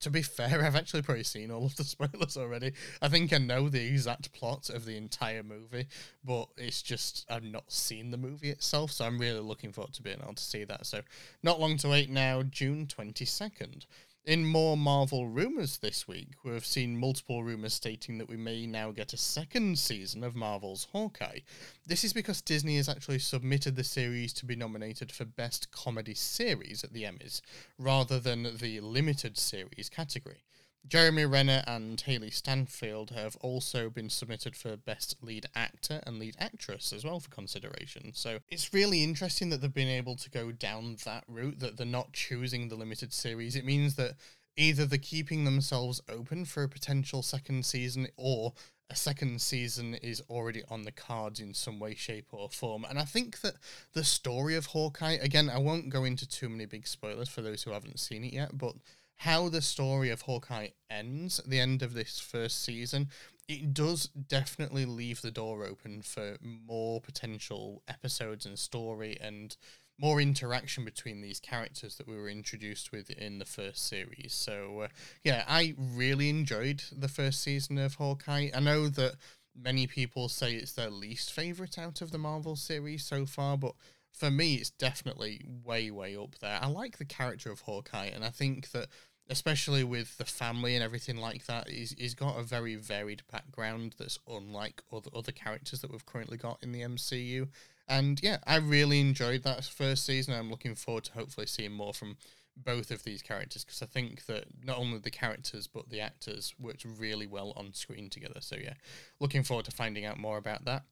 to 0.00 0.10
be 0.10 0.22
fair, 0.22 0.62
I've 0.64 0.76
actually 0.76 1.02
probably 1.02 1.24
seen 1.24 1.50
all 1.50 1.66
of 1.66 1.76
the 1.76 1.84
spoilers 1.84 2.36
already. 2.36 2.72
I 3.00 3.08
think 3.08 3.32
I 3.32 3.38
know 3.38 3.68
the 3.68 3.84
exact 3.84 4.32
plot 4.32 4.70
of 4.70 4.84
the 4.84 4.96
entire 4.96 5.42
movie, 5.42 5.86
but 6.24 6.48
it's 6.56 6.82
just 6.82 7.26
I've 7.30 7.44
not 7.44 7.70
seen 7.70 8.10
the 8.10 8.16
movie 8.16 8.50
itself, 8.50 8.90
so 8.92 9.04
I'm 9.04 9.18
really 9.18 9.40
looking 9.40 9.72
forward 9.72 9.94
to 9.94 10.02
being 10.02 10.20
able 10.22 10.34
to 10.34 10.42
see 10.42 10.64
that. 10.64 10.86
So, 10.86 11.02
not 11.42 11.60
long 11.60 11.76
to 11.78 11.88
wait 11.88 12.10
now, 12.10 12.42
June 12.42 12.86
22nd. 12.86 13.86
In 14.26 14.44
more 14.46 14.76
Marvel 14.76 15.28
rumours 15.28 15.78
this 15.78 16.06
week, 16.06 16.34
we've 16.44 16.66
seen 16.66 16.98
multiple 16.98 17.42
rumours 17.42 17.72
stating 17.72 18.18
that 18.18 18.28
we 18.28 18.36
may 18.36 18.66
now 18.66 18.90
get 18.90 19.14
a 19.14 19.16
second 19.16 19.78
season 19.78 20.22
of 20.22 20.36
Marvel's 20.36 20.88
Hawkeye. 20.92 21.38
This 21.86 22.04
is 22.04 22.12
because 22.12 22.42
Disney 22.42 22.76
has 22.76 22.86
actually 22.86 23.18
submitted 23.18 23.76
the 23.76 23.82
series 23.82 24.34
to 24.34 24.44
be 24.44 24.54
nominated 24.54 25.10
for 25.10 25.24
Best 25.24 25.70
Comedy 25.70 26.12
Series 26.12 26.84
at 26.84 26.92
the 26.92 27.04
Emmys, 27.04 27.40
rather 27.78 28.20
than 28.20 28.58
the 28.58 28.80
Limited 28.80 29.38
Series 29.38 29.88
category. 29.88 30.44
Jeremy 30.86 31.24
Renner 31.24 31.62
and 31.66 31.98
Hailee 31.98 32.32
Steinfeld 32.32 33.10
have 33.10 33.36
also 33.36 33.90
been 33.90 34.10
submitted 34.10 34.56
for 34.56 34.76
Best 34.76 35.16
Lead 35.22 35.46
Actor 35.54 36.00
and 36.06 36.18
Lead 36.18 36.36
Actress 36.38 36.92
as 36.92 37.04
well 37.04 37.20
for 37.20 37.30
consideration. 37.30 38.12
So 38.14 38.38
it's 38.48 38.74
really 38.74 39.04
interesting 39.04 39.50
that 39.50 39.60
they've 39.60 39.72
been 39.72 39.88
able 39.88 40.16
to 40.16 40.30
go 40.30 40.50
down 40.50 40.96
that 41.04 41.24
route, 41.28 41.60
that 41.60 41.76
they're 41.76 41.86
not 41.86 42.12
choosing 42.12 42.68
the 42.68 42.76
limited 42.76 43.12
series. 43.12 43.54
It 43.54 43.64
means 43.64 43.94
that 43.96 44.14
either 44.56 44.84
they're 44.84 44.98
keeping 44.98 45.44
themselves 45.44 46.00
open 46.08 46.44
for 46.44 46.62
a 46.62 46.68
potential 46.68 47.22
second 47.22 47.64
season 47.64 48.08
or 48.16 48.52
a 48.90 48.96
second 48.96 49.40
season 49.40 49.94
is 49.94 50.20
already 50.28 50.64
on 50.68 50.82
the 50.82 50.90
cards 50.90 51.38
in 51.38 51.54
some 51.54 51.78
way, 51.78 51.94
shape, 51.94 52.26
or 52.32 52.48
form. 52.48 52.84
And 52.88 52.98
I 52.98 53.04
think 53.04 53.40
that 53.42 53.54
the 53.92 54.02
story 54.02 54.56
of 54.56 54.66
Hawkeye, 54.66 55.18
again, 55.22 55.48
I 55.48 55.58
won't 55.58 55.90
go 55.90 56.04
into 56.04 56.28
too 56.28 56.48
many 56.48 56.66
big 56.66 56.88
spoilers 56.88 57.28
for 57.28 57.42
those 57.42 57.62
who 57.62 57.70
haven't 57.70 58.00
seen 58.00 58.24
it 58.24 58.32
yet, 58.32 58.58
but 58.58 58.74
how 59.20 59.50
the 59.50 59.60
story 59.60 60.08
of 60.08 60.22
Hawkeye 60.22 60.68
ends 60.88 61.38
at 61.38 61.50
the 61.50 61.60
end 61.60 61.82
of 61.82 61.92
this 61.92 62.18
first 62.18 62.64
season, 62.64 63.10
it 63.48 63.74
does 63.74 64.06
definitely 64.06 64.86
leave 64.86 65.20
the 65.20 65.30
door 65.30 65.62
open 65.62 66.00
for 66.00 66.38
more 66.40 67.02
potential 67.02 67.82
episodes 67.86 68.46
and 68.46 68.58
story 68.58 69.18
and 69.20 69.58
more 69.98 70.22
interaction 70.22 70.86
between 70.86 71.20
these 71.20 71.38
characters 71.38 71.96
that 71.96 72.08
we 72.08 72.16
were 72.16 72.30
introduced 72.30 72.92
with 72.92 73.10
in 73.10 73.38
the 73.38 73.44
first 73.44 73.86
series. 73.86 74.32
So, 74.32 74.80
uh, 74.84 74.88
yeah, 75.22 75.44
I 75.46 75.74
really 75.76 76.30
enjoyed 76.30 76.82
the 76.90 77.08
first 77.08 77.42
season 77.42 77.76
of 77.76 77.96
Hawkeye. 77.96 78.48
I 78.54 78.60
know 78.60 78.88
that 78.88 79.16
many 79.54 79.86
people 79.86 80.30
say 80.30 80.54
it's 80.54 80.72
their 80.72 80.88
least 80.88 81.30
favorite 81.30 81.76
out 81.76 82.00
of 82.00 82.10
the 82.10 82.16
Marvel 82.16 82.56
series 82.56 83.04
so 83.04 83.26
far, 83.26 83.58
but 83.58 83.74
for 84.12 84.30
me, 84.30 84.54
it's 84.54 84.70
definitely 84.70 85.44
way, 85.64 85.90
way 85.90 86.16
up 86.16 86.38
there. 86.40 86.58
I 86.60 86.68
like 86.68 86.98
the 86.98 87.04
character 87.04 87.50
of 87.50 87.60
Hawkeye, 87.60 88.06
and 88.06 88.24
I 88.24 88.30
think 88.30 88.70
that 88.70 88.88
especially 89.30 89.84
with 89.84 90.18
the 90.18 90.24
family 90.24 90.74
and 90.74 90.84
everything 90.84 91.16
like 91.16 91.46
that, 91.46 91.68
he's, 91.70 91.94
he's 91.96 92.14
got 92.14 92.38
a 92.38 92.42
very 92.42 92.74
varied 92.74 93.22
background 93.30 93.94
that's 93.98 94.18
unlike 94.28 94.82
other 94.92 95.10
other 95.14 95.32
characters 95.32 95.80
that 95.80 95.90
we've 95.90 96.04
currently 96.04 96.36
got 96.36 96.58
in 96.62 96.72
the 96.72 96.80
MCU. 96.80 97.48
And 97.88 98.20
yeah, 98.22 98.38
I 98.46 98.56
really 98.56 99.00
enjoyed 99.00 99.44
that 99.44 99.64
first 99.64 100.04
season. 100.04 100.34
I'm 100.34 100.50
looking 100.50 100.74
forward 100.74 101.04
to 101.04 101.12
hopefully 101.12 101.46
seeing 101.46 101.72
more 101.72 101.94
from 101.94 102.16
both 102.56 102.90
of 102.90 103.04
these 103.04 103.22
characters 103.22 103.64
because 103.64 103.80
I 103.80 103.86
think 103.86 104.26
that 104.26 104.44
not 104.64 104.78
only 104.78 104.98
the 104.98 105.10
characters 105.10 105.66
but 105.66 105.88
the 105.88 106.00
actors 106.00 106.54
worked 106.58 106.84
really 106.84 107.26
well 107.26 107.52
on 107.56 107.72
screen 107.72 108.10
together. 108.10 108.40
So 108.40 108.56
yeah, 108.56 108.74
looking 109.20 109.44
forward 109.44 109.64
to 109.66 109.70
finding 109.70 110.04
out 110.04 110.18
more 110.18 110.38
about 110.38 110.64
that. 110.64 110.82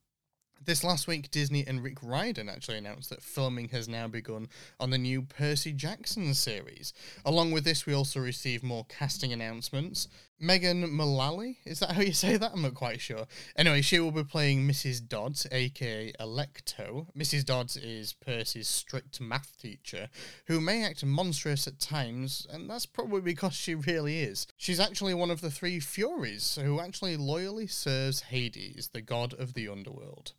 This 0.65 0.83
last 0.83 1.07
week, 1.07 1.31
Disney 1.31 1.65
and 1.65 1.81
Rick 1.81 1.97
Riordan 2.03 2.49
actually 2.49 2.77
announced 2.77 3.09
that 3.09 3.23
filming 3.23 3.69
has 3.69 3.87
now 3.87 4.07
begun 4.07 4.49
on 4.79 4.89
the 4.89 4.97
new 4.97 5.21
Percy 5.21 5.71
Jackson 5.71 6.33
series. 6.33 6.93
Along 7.25 7.51
with 7.51 7.63
this, 7.63 7.85
we 7.85 7.93
also 7.93 8.19
received 8.19 8.63
more 8.63 8.85
casting 8.89 9.31
announcements. 9.31 10.09
Megan 10.41 10.89
Mullally, 10.93 11.57
is 11.65 11.79
that 11.79 11.91
how 11.91 12.01
you 12.01 12.13
say 12.13 12.37
that? 12.37 12.51
I'm 12.53 12.61
not 12.61 12.73
quite 12.73 13.01
sure. 13.01 13.25
Anyway, 13.57 13.81
she 13.81 13.99
will 13.99 14.11
be 14.11 14.23
playing 14.23 14.67
Mrs. 14.67 15.05
Dodds, 15.05 15.47
aka 15.51 16.13
Alecto. 16.19 17.07
Mrs. 17.17 17.45
Dodds 17.45 17.75
is 17.75 18.13
Percy's 18.13 18.67
strict 18.67 19.19
math 19.19 19.57
teacher, 19.57 20.07
who 20.45 20.61
may 20.61 20.83
act 20.83 21.03
monstrous 21.03 21.67
at 21.67 21.79
times, 21.79 22.45
and 22.49 22.69
that's 22.69 22.85
probably 22.85 23.21
because 23.21 23.53
she 23.53 23.75
really 23.75 24.19
is. 24.19 24.45
She's 24.55 24.79
actually 24.79 25.13
one 25.13 25.31
of 25.31 25.41
the 25.41 25.51
three 25.51 25.79
Furies, 25.79 26.57
who 26.61 26.79
actually 26.79 27.17
loyally 27.17 27.67
serves 27.67 28.21
Hades, 28.21 28.89
the 28.93 29.01
god 29.01 29.33
of 29.33 29.53
the 29.53 29.67
underworld. 29.67 30.33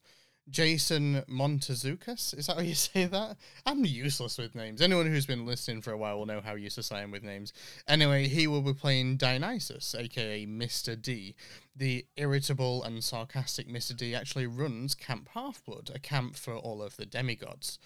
Jason 0.48 1.22
Montezukis. 1.28 2.36
Is 2.36 2.46
that 2.46 2.56
how 2.56 2.62
you 2.62 2.74
say 2.74 3.06
that? 3.06 3.36
I'm 3.66 3.84
useless 3.84 4.38
with 4.38 4.54
names. 4.54 4.80
Anyone 4.80 5.06
who's 5.06 5.26
been 5.26 5.46
listening 5.46 5.82
for 5.82 5.92
a 5.92 5.98
while 5.98 6.18
will 6.18 6.26
know 6.26 6.40
how 6.40 6.54
useless 6.54 6.92
I 6.92 7.02
am 7.02 7.10
with 7.10 7.22
names. 7.22 7.52
Anyway, 7.86 8.28
he 8.28 8.46
will 8.46 8.62
be 8.62 8.72
playing 8.72 9.16
Dionysus, 9.16 9.94
aka 9.94 10.46
Mr. 10.46 11.00
D. 11.00 11.34
The 11.76 12.06
irritable 12.16 12.82
and 12.82 13.02
sarcastic 13.02 13.68
Mr. 13.68 13.96
D 13.96 14.14
actually 14.14 14.46
runs 14.46 14.94
Camp 14.94 15.28
Half-Blood, 15.34 15.90
a 15.94 15.98
camp 15.98 16.36
for 16.36 16.54
all 16.54 16.82
of 16.82 16.96
the 16.96 17.06
demigods. 17.06 17.78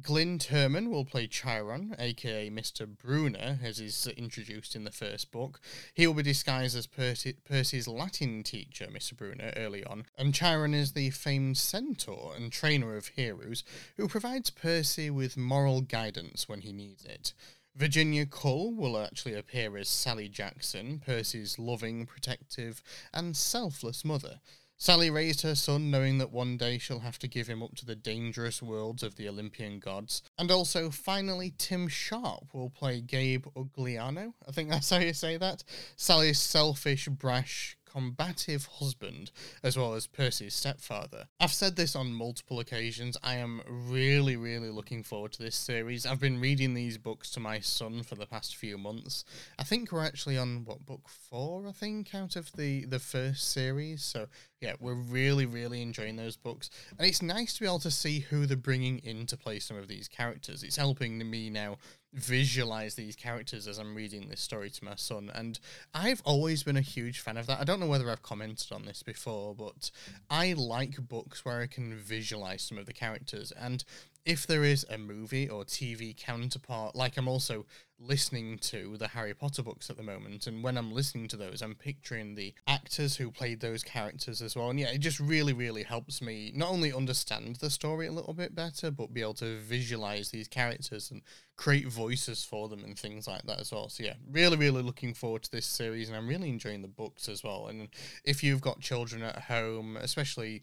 Glynn 0.00 0.38
Turman 0.38 0.88
will 0.88 1.04
play 1.04 1.26
Chiron, 1.26 1.94
aka 1.98 2.48
Mr. 2.48 2.86
Brunner, 2.86 3.58
as 3.62 3.78
is 3.78 4.06
introduced 4.16 4.74
in 4.74 4.84
the 4.84 4.90
first 4.90 5.30
book. 5.30 5.60
He 5.92 6.06
will 6.06 6.14
be 6.14 6.22
disguised 6.22 6.74
as 6.74 6.86
Percy, 6.86 7.34
Percy's 7.44 7.86
Latin 7.86 8.42
teacher, 8.42 8.86
Mr. 8.86 9.14
Brunner, 9.14 9.52
early 9.54 9.84
on, 9.84 10.06
and 10.16 10.34
Chiron 10.34 10.72
is 10.72 10.92
the 10.92 11.10
famed 11.10 11.58
centaur 11.58 12.32
and 12.34 12.50
trainer 12.50 12.96
of 12.96 13.08
heroes 13.08 13.64
who 13.98 14.08
provides 14.08 14.48
Percy 14.48 15.10
with 15.10 15.36
moral 15.36 15.82
guidance 15.82 16.48
when 16.48 16.62
he 16.62 16.72
needs 16.72 17.04
it. 17.04 17.34
Virginia 17.74 18.24
Kull 18.24 18.72
will 18.72 18.98
actually 18.98 19.34
appear 19.34 19.76
as 19.76 19.88
Sally 19.90 20.28
Jackson, 20.28 21.02
Percy's 21.04 21.58
loving, 21.58 22.06
protective, 22.06 22.82
and 23.12 23.36
selfless 23.36 24.06
mother. 24.06 24.40
Sally 24.82 25.10
raised 25.10 25.42
her 25.42 25.54
son 25.54 25.92
knowing 25.92 26.18
that 26.18 26.32
one 26.32 26.56
day 26.56 26.76
she'll 26.76 26.98
have 26.98 27.16
to 27.20 27.28
give 27.28 27.46
him 27.46 27.62
up 27.62 27.76
to 27.76 27.86
the 27.86 27.94
dangerous 27.94 28.60
worlds 28.60 29.04
of 29.04 29.14
the 29.14 29.28
Olympian 29.28 29.78
gods. 29.78 30.22
And 30.36 30.50
also, 30.50 30.90
finally, 30.90 31.54
Timm 31.56 31.86
Sharp 31.86 32.52
will 32.52 32.68
play 32.68 33.00
Gabe 33.00 33.46
Ugliano. 33.54 34.32
I 34.44 34.50
think 34.50 34.70
that's 34.70 34.90
how 34.90 34.98
you 34.98 35.12
say 35.12 35.36
that. 35.36 35.62
Sally's 35.94 36.40
selfish, 36.40 37.06
brash, 37.06 37.76
combative 37.92 38.66
husband, 38.66 39.30
as 39.62 39.76
well 39.76 39.94
as 39.94 40.06
Percy's 40.06 40.54
stepfather. 40.54 41.26
I've 41.40 41.52
said 41.52 41.76
this 41.76 41.94
on 41.94 42.12
multiple 42.12 42.60
occasions. 42.60 43.16
I 43.22 43.36
am 43.36 43.60
really, 43.68 44.36
really 44.36 44.70
looking 44.70 45.02
forward 45.02 45.32
to 45.32 45.42
this 45.42 45.56
series. 45.56 46.06
I've 46.06 46.20
been 46.20 46.40
reading 46.40 46.74
these 46.74 46.98
books 46.98 47.30
to 47.32 47.40
my 47.40 47.60
son 47.60 48.02
for 48.02 48.14
the 48.14 48.26
past 48.26 48.56
few 48.56 48.78
months. 48.78 49.24
I 49.58 49.64
think 49.64 49.92
we're 49.92 50.04
actually 50.04 50.38
on 50.38 50.64
what 50.64 50.86
book 50.86 51.08
four, 51.08 51.66
I 51.68 51.72
think, 51.72 52.14
out 52.14 52.36
of 52.36 52.52
the 52.52 52.84
the 52.86 52.98
first 52.98 53.50
series. 53.50 54.02
So 54.02 54.26
yeah, 54.60 54.74
we're 54.80 54.94
really, 54.94 55.44
really 55.44 55.82
enjoying 55.82 56.16
those 56.16 56.36
books, 56.36 56.70
and 56.98 57.06
it's 57.06 57.20
nice 57.20 57.54
to 57.54 57.60
be 57.60 57.66
able 57.66 57.80
to 57.80 57.90
see 57.90 58.20
who 58.20 58.46
they're 58.46 58.56
bringing 58.56 58.98
in 58.98 59.26
to 59.26 59.36
play 59.36 59.58
some 59.58 59.76
of 59.76 59.88
these 59.88 60.08
characters. 60.08 60.62
It's 60.62 60.76
helping 60.76 61.18
me 61.28 61.50
now 61.50 61.78
visualize 62.12 62.94
these 62.94 63.16
characters 63.16 63.66
as 63.66 63.78
I'm 63.78 63.94
reading 63.94 64.28
this 64.28 64.40
story 64.40 64.70
to 64.70 64.84
my 64.84 64.94
son. 64.96 65.30
And 65.34 65.58
I've 65.94 66.20
always 66.24 66.62
been 66.62 66.76
a 66.76 66.82
huge 66.82 67.20
fan 67.20 67.36
of 67.36 67.46
that. 67.46 67.60
I 67.60 67.64
don't 67.64 67.80
know 67.80 67.86
whether 67.86 68.10
I've 68.10 68.22
commented 68.22 68.72
on 68.72 68.84
this 68.84 69.02
before, 69.02 69.54
but 69.54 69.90
I 70.30 70.52
like 70.52 71.08
books 71.08 71.44
where 71.44 71.60
I 71.60 71.66
can 71.66 71.96
visualize 71.96 72.62
some 72.62 72.78
of 72.78 72.86
the 72.86 72.92
characters. 72.92 73.52
And 73.52 73.84
if 74.24 74.46
there 74.46 74.64
is 74.64 74.86
a 74.88 74.98
movie 74.98 75.48
or 75.48 75.64
TV 75.64 76.16
counterpart, 76.16 76.94
like 76.94 77.16
I'm 77.16 77.28
also 77.28 77.66
listening 77.98 78.58
to 78.58 78.96
the 78.96 79.08
Harry 79.08 79.34
Potter 79.34 79.62
books 79.62 79.88
at 79.88 79.96
the 79.96 80.02
moment, 80.02 80.46
and 80.46 80.62
when 80.62 80.76
I'm 80.76 80.92
listening 80.92 81.28
to 81.28 81.36
those, 81.36 81.62
I'm 81.62 81.74
picturing 81.74 82.34
the 82.34 82.54
actors 82.66 83.16
who 83.16 83.30
played 83.30 83.60
those 83.60 83.82
characters 83.82 84.42
as 84.42 84.56
well. 84.56 84.70
And 84.70 84.78
yeah, 84.78 84.90
it 84.90 84.98
just 84.98 85.20
really, 85.20 85.52
really 85.52 85.82
helps 85.82 86.20
me 86.20 86.52
not 86.54 86.70
only 86.70 86.92
understand 86.92 87.56
the 87.56 87.70
story 87.70 88.06
a 88.06 88.12
little 88.12 88.34
bit 88.34 88.54
better, 88.54 88.90
but 88.90 89.14
be 89.14 89.22
able 89.22 89.34
to 89.34 89.58
visualize 89.58 90.30
these 90.30 90.48
characters 90.48 91.10
and 91.10 91.22
create 91.56 91.86
voices 91.86 92.44
for 92.44 92.68
them 92.68 92.82
and 92.82 92.98
things 92.98 93.28
like 93.28 93.42
that 93.42 93.60
as 93.60 93.70
well. 93.70 93.88
So 93.88 94.02
yeah, 94.02 94.14
really, 94.30 94.56
really 94.56 94.82
looking 94.82 95.14
forward 95.14 95.42
to 95.44 95.50
this 95.50 95.66
series, 95.66 96.08
and 96.08 96.16
I'm 96.16 96.28
really 96.28 96.48
enjoying 96.48 96.82
the 96.82 96.88
books 96.88 97.28
as 97.28 97.44
well. 97.44 97.68
And 97.68 97.88
if 98.24 98.42
you've 98.42 98.60
got 98.60 98.80
children 98.80 99.22
at 99.22 99.42
home, 99.42 99.96
especially 99.96 100.62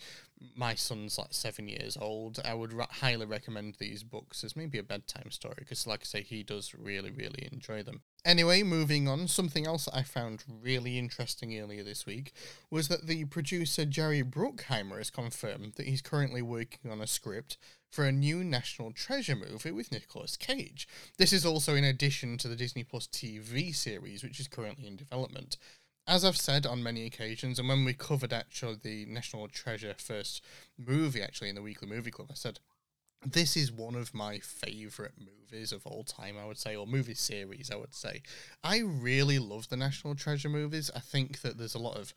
my 0.56 0.76
son's 0.76 1.18
like 1.18 1.34
seven 1.34 1.68
years 1.68 1.98
old, 2.00 2.40
I 2.44 2.54
would 2.54 2.74
ra- 2.74 2.88
highly 2.90 3.26
recommend 3.26 3.76
these 3.76 4.04
books 4.04 4.44
as 4.44 4.56
maybe 4.56 4.78
a 4.78 4.84
bedtime 4.84 5.32
story 5.32 5.56
because, 5.60 5.86
like 5.86 6.02
I 6.02 6.06
say, 6.06 6.22
he 6.22 6.44
does 6.44 6.74
really, 6.74 7.12
really 7.12 7.48
enjoy 7.52 7.84
them. 7.84 8.02
Anyway, 8.26 8.64
moving 8.64 9.08
on, 9.08 9.28
something 9.28 9.66
else 9.66 9.88
I 9.94 10.04
found 10.04 10.44
really 10.62 10.98
interesting 10.98 11.58
earlier 11.60 11.84
this 11.84 12.06
week 12.06 12.34
was 12.70 12.88
that 12.90 13.08
the 13.08 13.26
producer 13.26 13.86
Jerry 13.86 14.24
Bruckheimer 14.24 14.98
has 14.98 15.10
confirmed 15.10 15.74
that 15.76 15.88
he's 15.88 16.02
currently 16.02 16.42
working 16.42 16.92
on 16.92 17.02
a 17.02 17.08
script 17.08 17.58
for 17.90 18.06
a 18.06 18.12
new 18.12 18.44
National 18.44 18.92
Treasure 18.92 19.36
movie 19.36 19.72
with 19.72 19.92
Nicolas 19.92 20.38
Cage. 20.38 20.88
This 21.18 21.34
is 21.34 21.46
also 21.46 21.76
in 21.76 21.84
addition 21.84 22.38
to 22.38 22.48
the 22.48 22.56
Disney 22.56 22.84
Plus 22.84 23.08
TV 23.08 23.74
series, 23.74 24.24
which 24.24 24.40
is 24.40 24.48
currently 24.48 24.86
in 24.86 24.96
development 24.96 25.58
as 26.10 26.26
I've 26.26 26.38
said 26.38 26.66
on 26.66 26.82
many 26.82 27.06
occasions, 27.06 27.60
and 27.60 27.70
when 27.70 27.86
we 27.86 27.94
covered 27.94 28.34
actually 28.34 28.78
the 28.82 29.06
National 29.06 29.48
Treasure 29.48 29.94
first 29.96 30.44
movie, 30.76 31.22
actually 31.22 31.50
in 31.50 31.56
the 31.56 31.62
Weekly 31.62 31.88
Movie 31.88 32.10
Club, 32.10 32.30
I 32.32 32.34
said 32.34 32.60
this 33.24 33.56
is 33.56 33.72
one 33.72 33.96
of 33.96 34.14
my 34.14 34.40
favorite 34.40 35.14
movies 35.20 35.72
of 35.72 35.86
all 35.86 36.04
time, 36.04 36.36
I 36.42 36.48
would 36.48 36.58
say, 36.58 36.76
or 36.76 36.88
movie 36.88 37.14
series, 37.14 37.70
I 37.70 37.76
would 37.76 37.94
say. 37.94 38.24
I 38.64 38.80
really 38.80 39.38
love 39.38 39.70
the 39.70 39.78
National 39.78 40.16
Treasure 40.16 40.50
movies. 40.50 40.90
I 40.96 41.00
think 41.00 41.42
that 41.42 41.60
there's 41.60 41.76
a 41.76 41.80
lot 41.80 41.96
of 41.96 42.14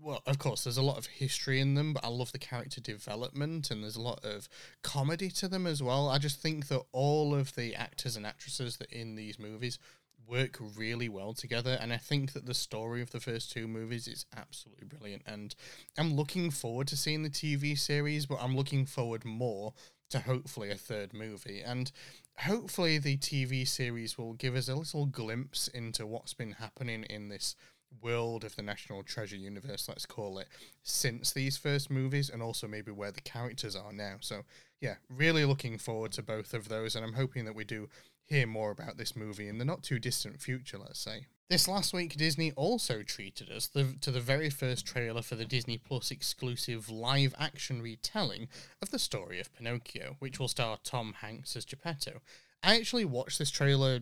well, 0.00 0.22
of 0.26 0.38
course, 0.38 0.64
there's 0.64 0.76
a 0.76 0.82
lot 0.82 0.98
of 0.98 1.06
history 1.06 1.60
in 1.60 1.74
them, 1.74 1.92
but 1.92 2.04
I 2.04 2.08
love 2.08 2.32
the 2.32 2.38
character 2.38 2.80
development 2.80 3.70
and 3.70 3.82
there's 3.82 3.94
a 3.94 4.02
lot 4.02 4.24
of 4.24 4.48
comedy 4.82 5.30
to 5.30 5.46
them 5.46 5.68
as 5.68 5.84
well. 5.84 6.08
I 6.08 6.18
just 6.18 6.40
think 6.40 6.66
that 6.66 6.82
all 6.90 7.32
of 7.32 7.54
the 7.54 7.76
actors 7.76 8.16
and 8.16 8.26
actresses 8.26 8.78
that 8.78 8.90
in 8.90 9.14
these 9.14 9.38
movies 9.38 9.78
work 10.28 10.58
really 10.76 11.08
well 11.08 11.32
together 11.32 11.78
and 11.80 11.92
i 11.92 11.96
think 11.96 12.32
that 12.32 12.46
the 12.46 12.54
story 12.54 13.02
of 13.02 13.10
the 13.10 13.20
first 13.20 13.52
two 13.52 13.68
movies 13.68 14.08
is 14.08 14.26
absolutely 14.36 14.86
brilliant 14.86 15.22
and 15.26 15.54
i'm 15.98 16.14
looking 16.14 16.50
forward 16.50 16.86
to 16.86 16.96
seeing 16.96 17.22
the 17.22 17.30
tv 17.30 17.78
series 17.78 18.26
but 18.26 18.38
i'm 18.40 18.56
looking 18.56 18.86
forward 18.86 19.24
more 19.24 19.72
to 20.10 20.20
hopefully 20.20 20.70
a 20.70 20.76
third 20.76 21.12
movie 21.12 21.60
and 21.64 21.90
hopefully 22.38 22.98
the 22.98 23.16
tv 23.16 23.66
series 23.66 24.18
will 24.18 24.34
give 24.34 24.54
us 24.54 24.68
a 24.68 24.74
little 24.74 25.06
glimpse 25.06 25.68
into 25.68 26.06
what's 26.06 26.34
been 26.34 26.52
happening 26.52 27.04
in 27.04 27.28
this 27.28 27.56
world 28.02 28.44
of 28.44 28.56
the 28.56 28.62
national 28.62 29.02
treasure 29.02 29.36
universe 29.36 29.88
let's 29.88 30.06
call 30.06 30.38
it 30.38 30.48
since 30.82 31.32
these 31.32 31.56
first 31.56 31.90
movies 31.90 32.30
and 32.30 32.42
also 32.42 32.66
maybe 32.66 32.90
where 32.90 33.12
the 33.12 33.20
characters 33.20 33.74
are 33.76 33.92
now 33.92 34.16
so 34.20 34.42
yeah 34.80 34.94
really 35.08 35.44
looking 35.44 35.78
forward 35.78 36.12
to 36.12 36.22
both 36.22 36.54
of 36.54 36.68
those 36.68 36.94
and 36.94 37.04
i'm 37.04 37.14
hoping 37.14 37.44
that 37.44 37.54
we 37.54 37.64
do 37.64 37.88
hear 38.26 38.46
more 38.46 38.70
about 38.70 38.96
this 38.96 39.14
movie 39.14 39.48
in 39.48 39.58
the 39.58 39.64
not 39.64 39.82
too 39.82 39.98
distant 39.98 40.40
future, 40.40 40.78
let's 40.78 40.98
say. 40.98 41.26
This 41.50 41.68
last 41.68 41.92
week, 41.92 42.16
Disney 42.16 42.52
also 42.52 43.02
treated 43.02 43.50
us 43.50 43.66
the, 43.66 43.96
to 44.00 44.10
the 44.10 44.20
very 44.20 44.48
first 44.48 44.86
trailer 44.86 45.20
for 45.20 45.34
the 45.34 45.44
Disney 45.44 45.76
Plus 45.76 46.10
exclusive 46.10 46.88
live 46.88 47.34
action 47.38 47.82
retelling 47.82 48.48
of 48.80 48.90
the 48.90 48.98
story 48.98 49.40
of 49.40 49.54
Pinocchio, 49.54 50.16
which 50.20 50.40
will 50.40 50.48
star 50.48 50.78
Tom 50.82 51.16
Hanks 51.20 51.54
as 51.54 51.66
Geppetto. 51.66 52.22
I 52.62 52.76
actually 52.76 53.04
watched 53.04 53.38
this 53.38 53.50
trailer 53.50 54.00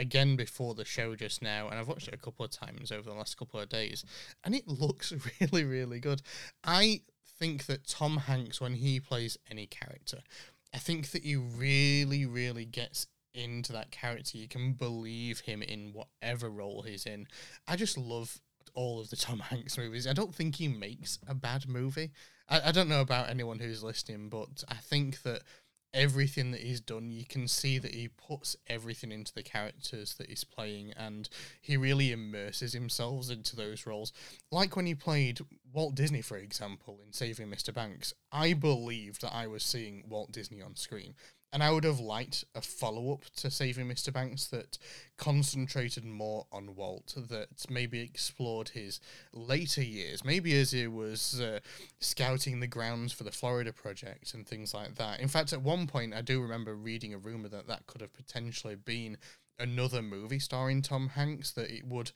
again 0.00 0.34
before 0.34 0.74
the 0.74 0.84
show 0.84 1.14
just 1.14 1.42
now, 1.42 1.68
and 1.68 1.78
I've 1.78 1.88
watched 1.88 2.08
it 2.08 2.14
a 2.14 2.18
couple 2.18 2.44
of 2.44 2.50
times 2.50 2.90
over 2.90 3.08
the 3.08 3.14
last 3.14 3.36
couple 3.36 3.60
of 3.60 3.68
days, 3.68 4.04
and 4.42 4.54
it 4.54 4.66
looks 4.66 5.12
really, 5.40 5.64
really 5.64 6.00
good. 6.00 6.22
I 6.64 7.02
think 7.38 7.66
that 7.66 7.86
Tom 7.86 8.16
Hanks, 8.16 8.60
when 8.60 8.74
he 8.74 8.98
plays 8.98 9.38
any 9.50 9.66
character, 9.66 10.18
I 10.74 10.78
think 10.78 11.10
that 11.10 11.24
he 11.24 11.36
really, 11.36 12.24
really 12.26 12.64
gets 12.64 13.06
into 13.34 13.72
that 13.72 13.90
character. 13.90 14.38
You 14.38 14.48
can 14.48 14.72
believe 14.72 15.40
him 15.40 15.62
in 15.62 15.92
whatever 15.92 16.48
role 16.48 16.82
he's 16.82 17.06
in. 17.06 17.26
I 17.68 17.76
just 17.76 17.98
love 17.98 18.40
all 18.74 19.00
of 19.00 19.10
the 19.10 19.16
Tom 19.16 19.38
Hanks 19.50 19.76
movies. 19.76 20.06
I 20.06 20.12
don't 20.12 20.34
think 20.34 20.56
he 20.56 20.68
makes 20.68 21.18
a 21.28 21.34
bad 21.34 21.68
movie. 21.68 22.10
I, 22.48 22.68
I 22.68 22.72
don't 22.72 22.88
know 22.88 23.00
about 23.00 23.30
anyone 23.30 23.58
who's 23.58 23.82
listening, 23.82 24.28
but 24.28 24.64
I 24.68 24.74
think 24.74 25.22
that 25.22 25.42
everything 25.92 26.50
that 26.52 26.60
he's 26.60 26.80
done, 26.80 27.10
you 27.10 27.24
can 27.24 27.48
see 27.48 27.78
that 27.78 27.94
he 27.94 28.08
puts 28.08 28.56
everything 28.68 29.12
into 29.12 29.34
the 29.34 29.42
characters 29.42 30.14
that 30.14 30.28
he's 30.28 30.44
playing 30.44 30.92
and 30.96 31.28
he 31.60 31.76
really 31.76 32.12
immerses 32.12 32.72
himself 32.72 33.30
into 33.30 33.56
those 33.56 33.86
roles. 33.86 34.12
Like 34.50 34.76
when 34.76 34.86
he 34.86 34.94
played 34.94 35.40
Walt 35.72 35.94
Disney, 35.94 36.22
for 36.22 36.36
example, 36.36 37.00
in 37.04 37.12
Saving 37.12 37.48
Mr. 37.48 37.72
Banks, 37.72 38.12
I 38.32 38.52
believed 38.52 39.22
that 39.22 39.34
I 39.34 39.46
was 39.46 39.62
seeing 39.62 40.04
Walt 40.08 40.32
Disney 40.32 40.62
on 40.62 40.76
screen. 40.76 41.14
And 41.52 41.64
I 41.64 41.72
would 41.72 41.82
have 41.84 41.98
liked 41.98 42.44
a 42.54 42.60
follow 42.60 43.12
up 43.12 43.24
to 43.36 43.50
Saving 43.50 43.88
Mr. 43.88 44.12
Banks 44.12 44.46
that 44.48 44.78
concentrated 45.16 46.04
more 46.04 46.46
on 46.52 46.76
Walt, 46.76 47.14
that 47.16 47.66
maybe 47.68 48.00
explored 48.00 48.68
his 48.68 49.00
later 49.32 49.82
years, 49.82 50.24
maybe 50.24 50.58
as 50.60 50.70
he 50.70 50.86
was 50.86 51.40
uh, 51.40 51.58
scouting 51.98 52.60
the 52.60 52.68
grounds 52.68 53.12
for 53.12 53.24
the 53.24 53.32
Florida 53.32 53.72
Project 53.72 54.32
and 54.32 54.46
things 54.46 54.72
like 54.72 54.94
that. 54.94 55.18
In 55.18 55.28
fact, 55.28 55.52
at 55.52 55.60
one 55.60 55.88
point, 55.88 56.14
I 56.14 56.22
do 56.22 56.40
remember 56.40 56.76
reading 56.76 57.14
a 57.14 57.18
rumor 57.18 57.48
that 57.48 57.66
that 57.66 57.86
could 57.86 58.00
have 58.00 58.14
potentially 58.14 58.76
been 58.76 59.16
another 59.58 60.02
movie 60.02 60.38
starring 60.38 60.82
Tom 60.82 61.10
Hanks, 61.10 61.50
that 61.52 61.70
it 61.70 61.86
would 61.86 62.12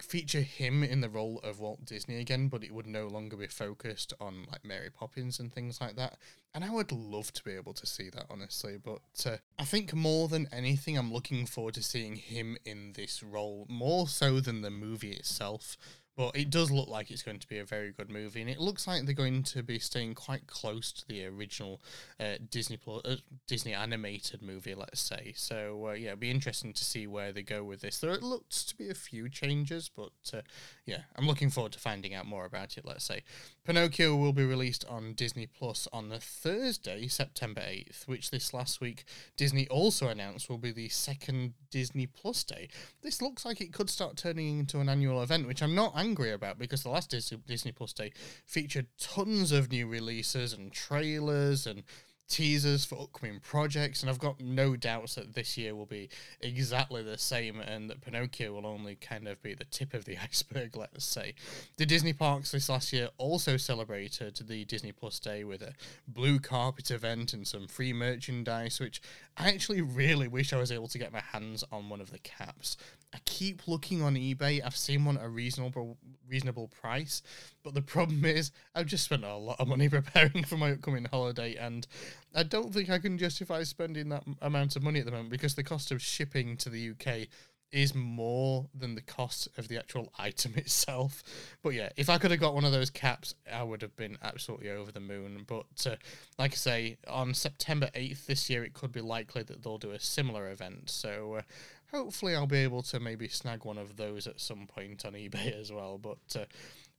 feature 0.00 0.40
him 0.40 0.82
in 0.82 1.00
the 1.00 1.08
role 1.08 1.40
of 1.42 1.60
Walt 1.60 1.84
Disney 1.84 2.18
again, 2.18 2.48
but 2.48 2.64
it 2.64 2.72
would 2.72 2.86
no 2.86 3.06
longer 3.06 3.36
be 3.36 3.46
focused 3.46 4.12
on 4.20 4.46
like 4.50 4.64
Mary 4.64 4.90
Poppins 4.90 5.38
and 5.38 5.52
things 5.52 5.80
like 5.80 5.96
that. 5.96 6.18
And 6.54 6.64
I 6.64 6.70
would 6.70 6.92
love 6.92 7.32
to 7.32 7.44
be 7.44 7.52
able 7.52 7.72
to 7.74 7.86
see 7.86 8.10
that, 8.10 8.26
honestly. 8.28 8.76
But 8.82 9.00
uh, 9.24 9.36
I 9.58 9.64
think 9.64 9.94
more 9.94 10.28
than 10.28 10.48
anything, 10.52 10.98
I'm 10.98 11.12
looking 11.12 11.46
forward 11.46 11.74
to 11.74 11.82
seeing 11.82 12.16
him 12.16 12.56
in 12.64 12.92
this 12.92 13.22
role 13.22 13.66
more 13.70 14.06
so 14.06 14.40
than 14.40 14.60
the 14.60 14.70
movie 14.70 15.12
itself. 15.12 15.76
But 16.16 16.36
it 16.36 16.50
does 16.50 16.70
look 16.70 16.88
like 16.88 17.10
it's 17.10 17.22
going 17.22 17.38
to 17.38 17.48
be 17.48 17.58
a 17.58 17.64
very 17.64 17.90
good 17.90 18.10
movie, 18.10 18.42
and 18.42 18.50
it 18.50 18.60
looks 18.60 18.86
like 18.86 19.04
they're 19.04 19.14
going 19.14 19.42
to 19.44 19.62
be 19.62 19.78
staying 19.78 20.14
quite 20.14 20.46
close 20.46 20.92
to 20.92 21.08
the 21.08 21.24
original 21.26 21.80
uh, 22.20 22.34
Disney 22.50 22.78
uh, 22.86 23.16
Disney 23.46 23.72
animated 23.72 24.42
movie, 24.42 24.74
let's 24.74 25.00
say. 25.00 25.32
So 25.36 25.88
uh, 25.88 25.92
yeah, 25.92 26.08
it'll 26.08 26.18
be 26.18 26.30
interesting 26.30 26.74
to 26.74 26.84
see 26.84 27.06
where 27.06 27.32
they 27.32 27.42
go 27.42 27.64
with 27.64 27.80
this. 27.80 27.98
There 27.98 28.12
it 28.12 28.22
looks 28.22 28.62
to 28.64 28.76
be 28.76 28.90
a 28.90 28.94
few 28.94 29.30
changes, 29.30 29.90
but 29.94 30.12
uh, 30.34 30.42
yeah, 30.84 31.02
I'm 31.14 31.28
looking 31.28 31.48
forward 31.48 31.72
to 31.72 31.78
finding 31.78 32.12
out 32.12 32.26
more 32.26 32.44
about 32.44 32.76
it. 32.76 32.84
Let's 32.84 33.04
say 33.04 33.22
Pinocchio 33.64 34.16
will 34.16 34.32
be 34.32 34.44
released 34.44 34.84
on 34.88 35.14
Disney 35.14 35.46
Plus 35.46 35.86
on 35.92 36.08
the 36.08 36.18
Thursday, 36.18 37.06
September 37.06 37.60
8th, 37.60 38.08
which 38.08 38.30
this 38.32 38.52
last 38.52 38.80
week 38.80 39.04
Disney 39.36 39.68
also 39.68 40.08
announced 40.08 40.50
will 40.50 40.58
be 40.58 40.72
the 40.72 40.88
second 40.88 41.54
Disney 41.70 42.06
Plus 42.06 42.42
day. 42.42 42.68
This 43.00 43.22
looks 43.22 43.44
like 43.44 43.60
it 43.60 43.72
could 43.72 43.90
start 43.90 44.16
turning 44.16 44.58
into 44.58 44.80
an 44.80 44.88
annual 44.88 45.22
event, 45.22 45.46
which 45.46 45.62
I'm 45.62 45.76
not 45.76 45.92
angry 45.94 46.32
about 46.32 46.58
because 46.58 46.82
the 46.82 46.90
last 46.90 47.10
Disney, 47.10 47.38
Disney 47.46 47.70
Plus 47.70 47.92
Day 47.92 48.12
featured 48.44 48.88
tons 48.98 49.52
of 49.52 49.70
new 49.70 49.86
releases 49.86 50.52
and 50.52 50.72
trailers 50.72 51.64
and 51.64 51.84
teasers 52.28 52.84
for 52.84 53.00
upcoming 53.00 53.40
projects, 53.40 54.02
and 54.02 54.10
I've 54.10 54.18
got 54.18 54.40
no 54.40 54.76
doubts 54.76 55.16
that 55.16 55.34
this 55.34 55.58
year 55.58 55.74
will 55.74 55.86
be 55.86 56.08
exactly 56.40 57.02
the 57.02 57.18
same, 57.18 57.60
and 57.60 57.90
that 57.90 58.00
Pinocchio 58.00 58.52
will 58.52 58.66
only 58.66 58.94
kind 58.94 59.28
of 59.28 59.42
be 59.42 59.54
the 59.54 59.64
tip 59.64 59.94
of 59.94 60.04
the 60.04 60.16
iceberg, 60.22 60.76
let's 60.76 61.04
say. 61.04 61.34
The 61.76 61.86
Disney 61.86 62.12
parks 62.12 62.52
this 62.52 62.68
last 62.68 62.92
year 62.92 63.08
also 63.18 63.56
celebrated 63.56 64.40
the 64.48 64.64
Disney 64.64 64.92
Plus 64.92 65.18
Day 65.18 65.44
with 65.44 65.62
a 65.62 65.74
blue 66.08 66.38
carpet 66.38 66.90
event 66.90 67.32
and 67.32 67.46
some 67.46 67.66
free 67.66 67.92
merchandise, 67.92 68.80
which 68.80 69.00
I 69.36 69.48
actually 69.48 69.82
really 69.82 70.28
wish 70.28 70.52
I 70.52 70.58
was 70.58 70.72
able 70.72 70.88
to 70.88 70.98
get 70.98 71.12
my 71.12 71.22
hands 71.32 71.64
on 71.70 71.88
one 71.88 72.00
of 72.00 72.10
the 72.10 72.18
caps. 72.18 72.76
I 73.14 73.18
keep 73.24 73.68
looking 73.68 74.02
on 74.02 74.14
eBay. 74.14 74.64
I've 74.64 74.76
seen 74.76 75.04
one 75.04 75.18
at 75.18 75.24
a 75.24 75.28
reasonable 75.28 75.98
reasonable 76.28 76.68
price, 76.68 77.22
but 77.62 77.74
the 77.74 77.82
problem 77.82 78.24
is 78.24 78.50
I've 78.74 78.86
just 78.86 79.04
spent 79.04 79.24
a 79.24 79.34
lot 79.34 79.60
of 79.60 79.68
money 79.68 79.88
preparing 79.90 80.44
for 80.44 80.56
my 80.56 80.72
upcoming 80.72 81.04
holiday, 81.04 81.56
and 81.56 81.86
I 82.34 82.42
don't 82.42 82.72
think 82.72 82.90
I 82.90 82.98
can 82.98 83.18
justify 83.18 83.62
spending 83.62 84.08
that 84.10 84.24
amount 84.40 84.76
of 84.76 84.82
money 84.82 85.00
at 85.00 85.06
the 85.06 85.12
moment 85.12 85.30
because 85.30 85.54
the 85.54 85.62
cost 85.62 85.90
of 85.90 86.02
shipping 86.02 86.56
to 86.58 86.68
the 86.68 86.90
UK 86.90 87.28
is 87.72 87.94
more 87.94 88.66
than 88.74 88.94
the 88.94 89.00
cost 89.00 89.48
of 89.56 89.66
the 89.68 89.78
actual 89.78 90.12
item 90.18 90.52
itself. 90.56 91.22
But 91.62 91.70
yeah, 91.70 91.88
if 91.96 92.10
I 92.10 92.18
could 92.18 92.30
have 92.30 92.40
got 92.40 92.54
one 92.54 92.64
of 92.64 92.72
those 92.72 92.90
caps, 92.90 93.34
I 93.50 93.62
would 93.62 93.82
have 93.82 93.96
been 93.96 94.18
absolutely 94.22 94.70
over 94.70 94.92
the 94.92 95.00
moon. 95.00 95.44
But 95.46 95.86
uh, 95.86 95.96
like 96.38 96.52
I 96.52 96.56
say, 96.56 96.96
on 97.08 97.34
September 97.34 97.88
8th 97.94 98.26
this 98.26 98.50
year, 98.50 98.62
it 98.62 98.74
could 98.74 98.92
be 98.92 99.00
likely 99.00 99.42
that 99.44 99.62
they'll 99.62 99.78
do 99.78 99.92
a 99.92 100.00
similar 100.00 100.50
event. 100.50 100.90
So 100.90 101.36
uh, 101.38 101.42
hopefully, 101.90 102.34
I'll 102.34 102.46
be 102.46 102.58
able 102.58 102.82
to 102.82 103.00
maybe 103.00 103.28
snag 103.28 103.64
one 103.64 103.78
of 103.78 103.96
those 103.96 104.26
at 104.26 104.40
some 104.40 104.66
point 104.66 105.06
on 105.06 105.14
eBay 105.14 105.58
as 105.60 105.72
well. 105.72 105.98
But 105.98 106.18
uh, 106.36 106.44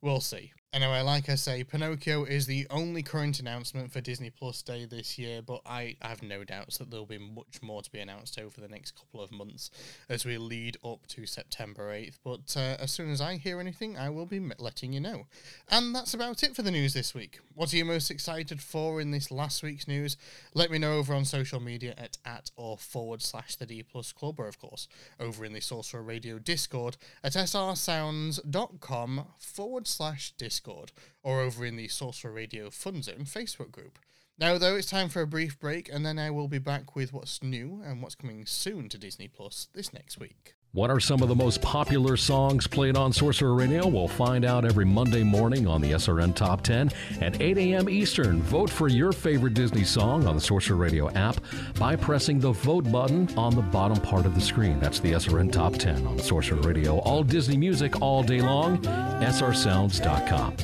we'll 0.04 0.20
see. 0.20 0.52
Anyway, 0.74 1.02
like 1.02 1.30
I 1.30 1.36
say, 1.36 1.64
Pinocchio 1.64 2.24
is 2.24 2.48
the 2.48 2.66
only 2.72 3.04
current 3.04 3.40
announcement 3.40 3.92
for 3.92 4.02
Disney 4.02 4.32
Plus 4.32 4.64
Day 4.64 4.86
this 4.86 5.20
year, 5.20 5.44
but 5.44 5.62
I 5.68 5.98
have 6.02 6.24
no 6.24 6.44
doubts 6.44 6.80
that 6.80 6.90
there'll 6.90 7.06
be 7.06 7.20
much 7.20 7.62
more 7.62 7.84
to 7.84 7.92
be 7.92 8.00
announced 8.00 8.40
over 8.40 8.60
the 8.60 8.68
next 8.68 8.96
couple 8.96 9.22
of 9.22 9.32
months 9.32 9.70
as 10.10 10.26
we 10.26 10.40
lead 10.40 10.78
up 10.84 11.06
to 11.10 11.28
September 11.28 11.94
8th. 11.94 12.18
But 12.24 12.58
uh, 12.58 12.78
as 12.82 12.92
soon 12.92 13.12
as 13.12 13.22
I 13.22 13.36
hear 13.36 13.60
anything, 13.60 14.00
I 14.00 14.10
will 14.10 14.26
be 14.26 14.40
letting 14.58 14.94
you 14.94 15.00
know. 15.00 15.28
And 15.70 15.94
that's 15.94 16.16
about 16.16 16.42
it 16.42 16.56
for 16.56 16.64
the 16.64 16.72
news 16.72 16.96
this 16.96 17.14
week. 17.14 17.40
What 17.54 17.72
are 17.72 17.78
you 17.78 17.86
most 17.86 18.10
excited 18.10 18.60
for 18.60 19.00
in 19.00 19.12
this 19.12 19.30
last 19.30 19.62
week's 19.62 19.88
news? 19.88 20.18
Let 20.56 20.72
me 20.72 20.80
know 20.80 20.98
over 20.98 21.14
on 21.14 21.26
social 21.26 21.60
media 21.60 21.94
at 22.00 22.18
at 22.26 22.50
or 22.56 22.80
forward 22.80 23.22
slash 23.22 23.58
the 23.58 23.68
D 23.68 23.84
Plus 23.84 24.12
Club, 24.12 24.40
or 24.40 24.48
of 24.48 24.58
course 24.60 24.88
over 25.20 25.46
in 25.46 25.54
the 25.54 25.60
Sorcerer 25.60 26.02
Radio 26.02 26.40
Discord 26.40 26.98
at 27.24 27.34
srsounds.com 27.34 29.26
forward 29.38 29.88
slash 29.88 30.32
Discord. 30.32 30.63
Discord 30.64 30.92
or 31.24 31.42
over 31.42 31.66
in 31.66 31.76
the 31.76 31.88
Sorcerer 31.90 32.32
Radio 32.32 32.70
Fun 32.70 33.02
Zone 33.02 33.26
Facebook 33.26 33.72
group. 33.72 34.00
Now, 34.40 34.58
though, 34.58 34.76
it's 34.78 34.90
time 34.90 35.10
for 35.10 35.22
a 35.22 35.28
brief 35.28 35.60
break, 35.60 35.90
and 35.92 36.06
then 36.06 36.18
I 36.18 36.32
will 36.32 36.48
be 36.48 36.58
back 36.58 36.96
with 36.96 37.14
what's 37.14 37.44
new 37.44 37.82
and 37.86 38.02
what's 38.02 38.16
coming 38.16 38.46
soon 38.46 38.90
to 38.90 38.98
Disney 38.98 39.28
Plus 39.28 39.68
this 39.74 39.94
next 39.94 40.20
week. 40.20 40.56
What 40.76 40.90
are 40.90 41.00
some 41.00 41.22
of 41.22 41.30
the 41.30 41.36
most 41.36 41.62
popular 41.62 42.18
songs 42.18 42.66
played 42.66 42.98
on 42.98 43.14
Sorcerer 43.14 43.54
Radio? 43.54 43.86
We'll 43.86 44.08
find 44.08 44.44
out 44.44 44.66
every 44.66 44.86
Monday 44.86 45.22
morning 45.22 45.68
on 45.68 45.82
the 45.82 45.92
SRN 45.92 46.34
Top 46.34 46.64
10 46.64 46.90
at 47.22 47.40
8 47.40 47.60
a.m. 47.60 47.88
Eastern. 47.88 48.42
Vote 48.42 48.72
for 48.72 48.88
your 48.88 49.12
favorite 49.12 49.54
Disney 49.54 49.84
song 49.84 50.26
on 50.26 50.34
the 50.34 50.42
Sorcerer 50.42 50.78
Radio 50.78 51.12
app 51.12 51.40
by 51.78 51.96
pressing 51.96 52.40
the 52.40 52.54
vote 52.54 52.92
button 52.92 53.30
on 53.38 53.56
the 53.56 53.62
bottom 53.62 54.02
part 54.02 54.26
of 54.26 54.34
the 54.34 54.42
screen. 54.42 54.80
That's 54.80 55.00
the 55.00 55.12
SRN 55.12 55.52
Top 55.52 55.74
10 55.74 56.08
on 56.08 56.18
Sorcerer 56.18 56.62
Radio. 56.62 56.98
All 57.02 57.22
Disney 57.24 57.56
music 57.56 58.02
all 58.02 58.24
day 58.24 58.42
long. 58.42 58.80
srsounds.com. 58.80 60.56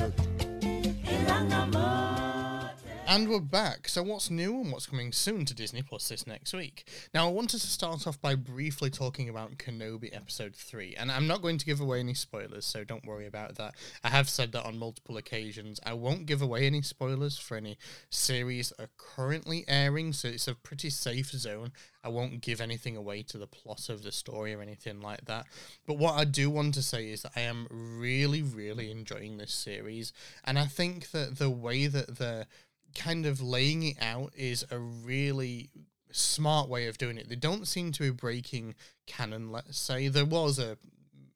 And 3.10 3.28
we're 3.28 3.40
back. 3.40 3.88
So, 3.88 4.04
what's 4.04 4.30
new 4.30 4.60
and 4.60 4.70
what's 4.70 4.86
coming 4.86 5.10
soon 5.10 5.44
to 5.46 5.52
Disney 5.52 5.82
Plus 5.82 6.08
this 6.08 6.28
next 6.28 6.54
week? 6.54 6.88
Now, 7.12 7.26
I 7.26 7.32
wanted 7.32 7.60
to 7.60 7.66
start 7.66 8.06
off 8.06 8.20
by 8.20 8.36
briefly 8.36 8.88
talking 8.88 9.28
about 9.28 9.58
Kenobi 9.58 10.14
Episode 10.14 10.54
3. 10.54 10.94
And 10.96 11.10
I'm 11.10 11.26
not 11.26 11.42
going 11.42 11.58
to 11.58 11.66
give 11.66 11.80
away 11.80 11.98
any 11.98 12.14
spoilers, 12.14 12.64
so 12.64 12.84
don't 12.84 13.04
worry 13.04 13.26
about 13.26 13.56
that. 13.56 13.74
I 14.04 14.10
have 14.10 14.28
said 14.28 14.52
that 14.52 14.64
on 14.64 14.78
multiple 14.78 15.16
occasions. 15.16 15.80
I 15.84 15.92
won't 15.92 16.26
give 16.26 16.40
away 16.40 16.66
any 16.66 16.82
spoilers 16.82 17.36
for 17.36 17.56
any 17.56 17.78
series 18.10 18.68
that 18.68 18.84
are 18.84 18.90
currently 18.96 19.64
airing, 19.66 20.12
so 20.12 20.28
it's 20.28 20.46
a 20.46 20.54
pretty 20.54 20.90
safe 20.90 21.32
zone. 21.32 21.72
I 22.04 22.10
won't 22.10 22.40
give 22.40 22.60
anything 22.60 22.96
away 22.96 23.24
to 23.24 23.38
the 23.38 23.48
plot 23.48 23.88
of 23.88 24.04
the 24.04 24.12
story 24.12 24.54
or 24.54 24.62
anything 24.62 25.00
like 25.00 25.24
that. 25.24 25.46
But 25.84 25.98
what 25.98 26.14
I 26.14 26.24
do 26.24 26.48
want 26.48 26.74
to 26.74 26.82
say 26.82 27.10
is 27.10 27.22
that 27.22 27.32
I 27.34 27.40
am 27.40 27.66
really, 27.70 28.40
really 28.40 28.88
enjoying 28.92 29.36
this 29.36 29.52
series. 29.52 30.12
And 30.44 30.60
I 30.60 30.66
think 30.66 31.10
that 31.10 31.38
the 31.38 31.50
way 31.50 31.88
that 31.88 32.18
the 32.18 32.46
kind 32.94 33.26
of 33.26 33.40
laying 33.40 33.82
it 33.82 33.96
out 34.00 34.32
is 34.36 34.64
a 34.70 34.78
really 34.78 35.70
smart 36.12 36.68
way 36.68 36.86
of 36.86 36.98
doing 36.98 37.18
it. 37.18 37.28
They 37.28 37.36
don't 37.36 37.66
seem 37.66 37.92
to 37.92 38.02
be 38.02 38.10
breaking 38.10 38.74
canon, 39.06 39.50
let's 39.50 39.78
say. 39.78 40.08
There 40.08 40.24
was 40.24 40.58
a 40.58 40.76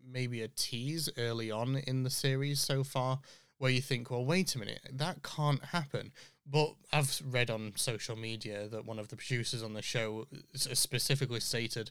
maybe 0.06 0.42
a 0.42 0.48
tease 0.48 1.08
early 1.18 1.50
on 1.50 1.76
in 1.76 2.02
the 2.02 2.10
series 2.10 2.60
so 2.60 2.84
far 2.84 3.20
where 3.58 3.70
you 3.70 3.80
think, 3.80 4.10
well, 4.10 4.24
wait 4.24 4.54
a 4.54 4.58
minute, 4.58 4.80
that 4.92 5.22
can't 5.22 5.64
happen. 5.66 6.12
But 6.46 6.74
I've 6.92 7.22
read 7.24 7.50
on 7.50 7.72
social 7.76 8.16
media 8.16 8.68
that 8.68 8.84
one 8.84 8.98
of 8.98 9.08
the 9.08 9.16
producers 9.16 9.62
on 9.62 9.72
the 9.72 9.80
show 9.80 10.26
specifically 10.54 11.40
stated 11.40 11.90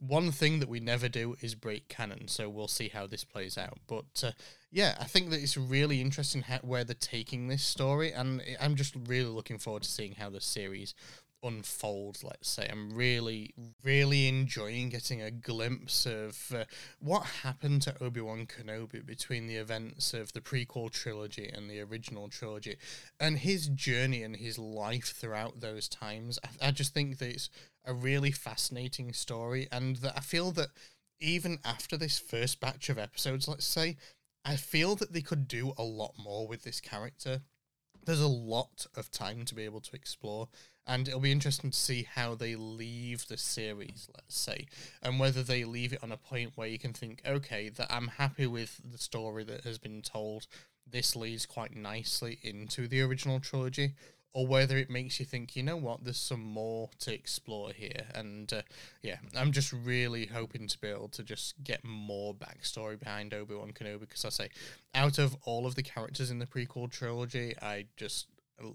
one 0.00 0.32
thing 0.32 0.58
that 0.58 0.68
we 0.68 0.80
never 0.80 1.08
do 1.08 1.36
is 1.40 1.54
break 1.54 1.88
canon. 1.88 2.26
So 2.26 2.48
we'll 2.48 2.66
see 2.66 2.88
how 2.88 3.06
this 3.06 3.22
plays 3.22 3.56
out. 3.56 3.78
But 3.86 4.24
uh, 4.24 4.32
yeah, 4.72 4.96
I 4.98 5.04
think 5.04 5.30
that 5.30 5.40
it's 5.40 5.58
really 5.58 6.00
interesting 6.00 6.42
how, 6.42 6.58
where 6.62 6.82
they're 6.82 6.96
taking 6.98 7.48
this 7.48 7.62
story, 7.62 8.10
and 8.10 8.42
I'm 8.58 8.74
just 8.74 8.94
really 9.06 9.28
looking 9.28 9.58
forward 9.58 9.82
to 9.82 9.88
seeing 9.90 10.14
how 10.14 10.30
the 10.30 10.40
series 10.40 10.94
unfolds. 11.42 12.24
let's 12.24 12.48
say. 12.48 12.68
I'm 12.70 12.94
really, 12.94 13.52
really 13.84 14.28
enjoying 14.28 14.88
getting 14.88 15.20
a 15.20 15.30
glimpse 15.30 16.06
of 16.06 16.52
uh, 16.54 16.64
what 17.00 17.22
happened 17.42 17.82
to 17.82 18.02
Obi 18.02 18.22
Wan 18.22 18.46
Kenobi 18.46 19.04
between 19.04 19.46
the 19.46 19.56
events 19.56 20.14
of 20.14 20.32
the 20.32 20.40
prequel 20.40 20.90
trilogy 20.90 21.50
and 21.52 21.68
the 21.68 21.80
original 21.80 22.28
trilogy, 22.28 22.76
and 23.20 23.38
his 23.38 23.68
journey 23.68 24.22
and 24.22 24.36
his 24.36 24.58
life 24.58 25.12
throughout 25.14 25.60
those 25.60 25.86
times. 25.86 26.38
I, 26.42 26.68
I 26.68 26.70
just 26.70 26.94
think 26.94 27.18
that 27.18 27.28
it's 27.28 27.50
a 27.84 27.92
really 27.92 28.30
fascinating 28.30 29.12
story, 29.12 29.68
and 29.70 29.96
that 29.96 30.14
I 30.16 30.20
feel 30.20 30.50
that 30.52 30.68
even 31.20 31.58
after 31.62 31.98
this 31.98 32.18
first 32.18 32.58
batch 32.58 32.88
of 32.88 32.98
episodes, 32.98 33.46
let's 33.46 33.66
say, 33.66 33.96
I 34.44 34.56
feel 34.56 34.96
that 34.96 35.12
they 35.12 35.20
could 35.20 35.46
do 35.46 35.72
a 35.76 35.82
lot 35.82 36.14
more 36.18 36.46
with 36.48 36.62
this 36.64 36.80
character. 36.80 37.42
There's 38.04 38.20
a 38.20 38.26
lot 38.26 38.86
of 38.96 39.10
time 39.10 39.44
to 39.44 39.54
be 39.54 39.64
able 39.64 39.80
to 39.80 39.94
explore 39.94 40.48
and 40.86 41.06
it'll 41.06 41.20
be 41.20 41.32
interesting 41.32 41.70
to 41.70 41.78
see 41.78 42.08
how 42.14 42.34
they 42.34 42.56
leave 42.56 43.28
the 43.28 43.36
series 43.36 44.08
let's 44.14 44.36
say 44.36 44.66
and 45.02 45.20
whether 45.20 45.42
they 45.42 45.64
leave 45.64 45.92
it 45.92 46.02
on 46.02 46.10
a 46.10 46.16
point 46.16 46.52
where 46.56 46.66
you 46.66 46.78
can 46.78 46.92
think 46.92 47.22
okay 47.24 47.68
that 47.68 47.86
i'm 47.92 48.08
happy 48.08 48.46
with 48.46 48.80
the 48.84 48.98
story 48.98 49.44
that 49.44 49.64
has 49.64 49.78
been 49.78 50.02
told. 50.02 50.46
This 50.90 51.14
leads 51.14 51.46
quite 51.46 51.76
nicely 51.76 52.38
into 52.42 52.88
the 52.88 53.00
original 53.02 53.38
trilogy 53.38 53.94
or 54.34 54.46
whether 54.46 54.78
it 54.78 54.88
makes 54.88 55.20
you 55.20 55.26
think, 55.26 55.54
you 55.54 55.62
know 55.62 55.76
what, 55.76 56.04
there's 56.04 56.16
some 56.16 56.42
more 56.42 56.88
to 57.00 57.12
explore 57.12 57.70
here. 57.72 58.06
And 58.14 58.50
uh, 58.52 58.62
yeah, 59.02 59.16
I'm 59.36 59.52
just 59.52 59.72
really 59.72 60.26
hoping 60.26 60.66
to 60.68 60.80
be 60.80 60.88
able 60.88 61.08
to 61.08 61.22
just 61.22 61.62
get 61.62 61.84
more 61.84 62.34
backstory 62.34 62.98
behind 62.98 63.34
Obi 63.34 63.54
Wan 63.54 63.72
Kenobi 63.72 64.00
because 64.00 64.24
I 64.24 64.30
say, 64.30 64.48
out 64.94 65.18
of 65.18 65.36
all 65.44 65.66
of 65.66 65.74
the 65.74 65.82
characters 65.82 66.30
in 66.30 66.38
the 66.38 66.46
prequel 66.46 66.90
trilogy, 66.90 67.54
I 67.60 67.86
just 67.96 68.26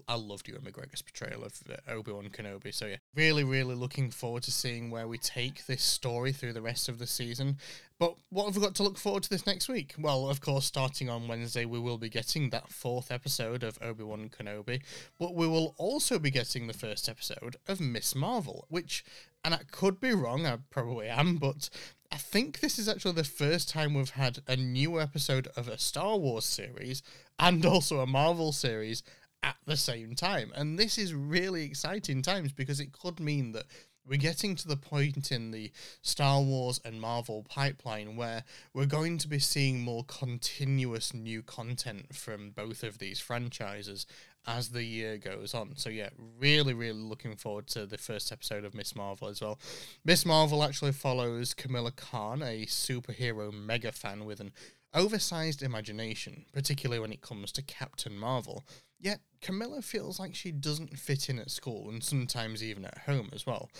I 0.06 0.14
loved 0.14 0.48
Ewan 0.48 0.62
McGregor's 0.62 1.02
portrayal 1.02 1.44
of 1.44 1.54
uh, 1.70 1.90
Obi 1.90 2.12
Wan 2.12 2.28
Kenobi. 2.28 2.72
So 2.72 2.86
yeah, 2.86 2.96
really, 3.14 3.44
really 3.44 3.74
looking 3.74 4.10
forward 4.10 4.42
to 4.44 4.52
seeing 4.52 4.90
where 4.90 5.08
we 5.08 5.18
take 5.18 5.66
this 5.66 5.82
story 5.82 6.32
through 6.32 6.52
the 6.52 6.62
rest 6.62 6.88
of 6.88 6.98
the 6.98 7.06
season. 7.06 7.58
But 7.98 8.14
what 8.30 8.46
have 8.46 8.56
we 8.56 8.62
got 8.62 8.76
to 8.76 8.82
look 8.84 8.96
forward 8.96 9.24
to 9.24 9.30
this 9.30 9.46
next 9.46 9.68
week? 9.68 9.94
Well, 9.98 10.28
of 10.28 10.40
course, 10.40 10.66
starting 10.66 11.08
on 11.08 11.26
Wednesday, 11.26 11.64
we 11.64 11.80
will 11.80 11.98
be 11.98 12.08
getting 12.08 12.50
that 12.50 12.70
fourth 12.70 13.10
episode 13.10 13.64
of 13.64 13.78
Obi 13.82 14.04
Wan 14.04 14.30
Kenobi, 14.30 14.82
but 15.18 15.34
we 15.34 15.48
will 15.48 15.74
also 15.78 16.18
be 16.18 16.30
getting 16.30 16.66
the 16.66 16.72
first 16.72 17.08
episode 17.08 17.56
of 17.66 17.80
Miss 17.80 18.14
Marvel, 18.14 18.66
which, 18.68 19.04
and 19.44 19.52
I 19.52 19.60
could 19.70 20.00
be 20.00 20.12
wrong, 20.12 20.46
I 20.46 20.58
probably 20.70 21.08
am, 21.08 21.36
but 21.36 21.70
I 22.10 22.16
think 22.16 22.60
this 22.60 22.78
is 22.78 22.88
actually 22.88 23.12
the 23.12 23.24
first 23.24 23.68
time 23.68 23.94
we've 23.94 24.10
had 24.10 24.38
a 24.46 24.56
new 24.56 25.00
episode 25.00 25.48
of 25.56 25.68
a 25.68 25.76
Star 25.76 26.16
Wars 26.16 26.46
series 26.46 27.02
and 27.38 27.66
also 27.66 28.00
a 28.00 28.06
Marvel 28.06 28.52
series 28.52 29.02
at 29.42 29.56
the 29.66 29.76
same 29.76 30.14
time. 30.14 30.52
And 30.54 30.78
this 30.78 30.98
is 30.98 31.14
really 31.14 31.64
exciting 31.64 32.22
times 32.22 32.52
because 32.52 32.80
it 32.80 32.92
could 32.92 33.20
mean 33.20 33.52
that 33.52 33.64
we're 34.08 34.16
getting 34.16 34.56
to 34.56 34.66
the 34.66 34.76
point 34.76 35.30
in 35.30 35.50
the 35.50 35.70
Star 36.00 36.40
Wars 36.40 36.80
and 36.84 37.00
Marvel 37.00 37.44
pipeline 37.48 38.16
where 38.16 38.44
we're 38.72 38.86
going 38.86 39.18
to 39.18 39.28
be 39.28 39.38
seeing 39.38 39.80
more 39.80 40.04
continuous 40.04 41.12
new 41.12 41.42
content 41.42 42.14
from 42.14 42.50
both 42.50 42.82
of 42.82 42.98
these 42.98 43.20
franchises 43.20 44.06
as 44.46 44.70
the 44.70 44.82
year 44.82 45.18
goes 45.18 45.52
on. 45.52 45.76
So 45.76 45.90
yeah, 45.90 46.08
really, 46.38 46.72
really 46.72 46.98
looking 46.98 47.36
forward 47.36 47.66
to 47.68 47.84
the 47.84 47.98
first 47.98 48.32
episode 48.32 48.64
of 48.64 48.74
Miss 48.74 48.96
Marvel 48.96 49.28
as 49.28 49.42
well. 49.42 49.58
Miss 50.04 50.24
Marvel 50.24 50.64
actually 50.64 50.92
follows 50.92 51.52
Camilla 51.52 51.90
Khan, 51.90 52.42
a 52.42 52.64
superhero 52.64 53.52
mega 53.52 53.92
fan 53.92 54.24
with 54.24 54.40
an 54.40 54.52
oversized 54.94 55.62
imagination, 55.62 56.46
particularly 56.52 56.98
when 56.98 57.12
it 57.12 57.20
comes 57.20 57.52
to 57.52 57.62
Captain 57.62 58.16
Marvel. 58.16 58.64
Yet, 58.98 59.20
Camilla 59.40 59.82
feels 59.82 60.18
like 60.18 60.34
she 60.34 60.50
doesn't 60.50 60.98
fit 60.98 61.28
in 61.28 61.38
at 61.38 61.50
school 61.50 61.88
and 61.88 62.02
sometimes 62.02 62.62
even 62.62 62.84
at 62.84 62.98
home 62.98 63.30
as 63.32 63.46
well. 63.46 63.70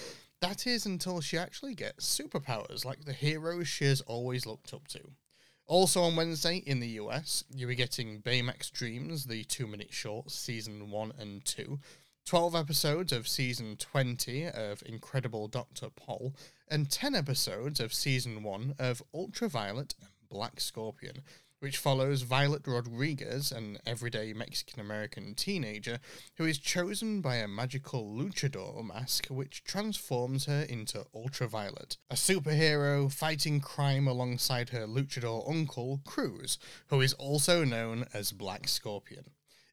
That 0.41 0.67
is 0.67 0.87
until 0.87 1.21
she 1.21 1.37
actually 1.37 1.75
gets 1.75 2.07
superpowers 2.07 2.85
like 2.85 3.05
the 3.05 3.13
heroes 3.13 3.67
she 3.67 3.87
has 3.87 4.01
always 4.03 4.47
looked 4.47 4.73
up 4.73 4.87
to. 4.89 5.01
Also 5.67 6.03
on 6.03 6.17
Wednesday 6.17 6.59
in 6.59 6.81
the 6.81 6.89
US, 7.01 7.45
you'll 7.55 7.69
be 7.69 7.75
getting 7.75 8.23
Baymax 8.23 8.71
Dreams, 8.71 9.27
the 9.27 9.45
two 9.45 9.67
minute 9.67 9.93
shorts, 9.93 10.35
season 10.35 10.91
1 10.91 11.13
and 11.19 11.45
2, 11.45 11.79
12 12.25 12.55
episodes 12.55 13.13
of 13.13 13.27
season 13.27 13.77
20 13.77 14.47
of 14.47 14.83
Incredible 14.87 15.49
Dr. 15.49 15.91
Pol, 15.91 16.35
and 16.69 16.91
10 16.91 17.15
episodes 17.15 17.81
of 17.81 17.93
season 17.93 18.43
1 18.43 18.77
of 18.79 19.03
Ultraviolet 19.13 19.95
and 20.01 20.11
Black 20.29 20.61
Scorpion 20.61 21.23
which 21.61 21.79
follows 21.79 22.23
Violet 22.23 22.67
Rodriguez, 22.67 23.51
an 23.51 23.79
everyday 23.85 24.33
Mexican 24.33 24.81
American 24.81 25.35
teenager 25.35 25.99
who 26.37 26.45
is 26.45 26.59
chosen 26.59 27.21
by 27.21 27.37
a 27.37 27.49
magical 27.49 28.05
luchador 28.05 28.85
mask 28.85 29.27
which 29.27 29.65
transforms 29.65 30.47
her 30.47 30.63
into 30.69 31.05
Ultraviolet, 31.15 31.97
a 32.11 32.15
superhero 32.15 33.13
fighting 33.13 33.61
crime 33.61 34.07
alongside 34.07 34.69
her 34.71 34.87
luchador 34.87 35.49
uncle, 35.51 36.01
Cruz, 36.07 36.59
who 36.89 37.01
is 37.01 37.15
also 37.15 37.65
known 37.65 38.07
as 38.15 38.33
Black 38.33 38.69
Scorpion. 38.69 39.25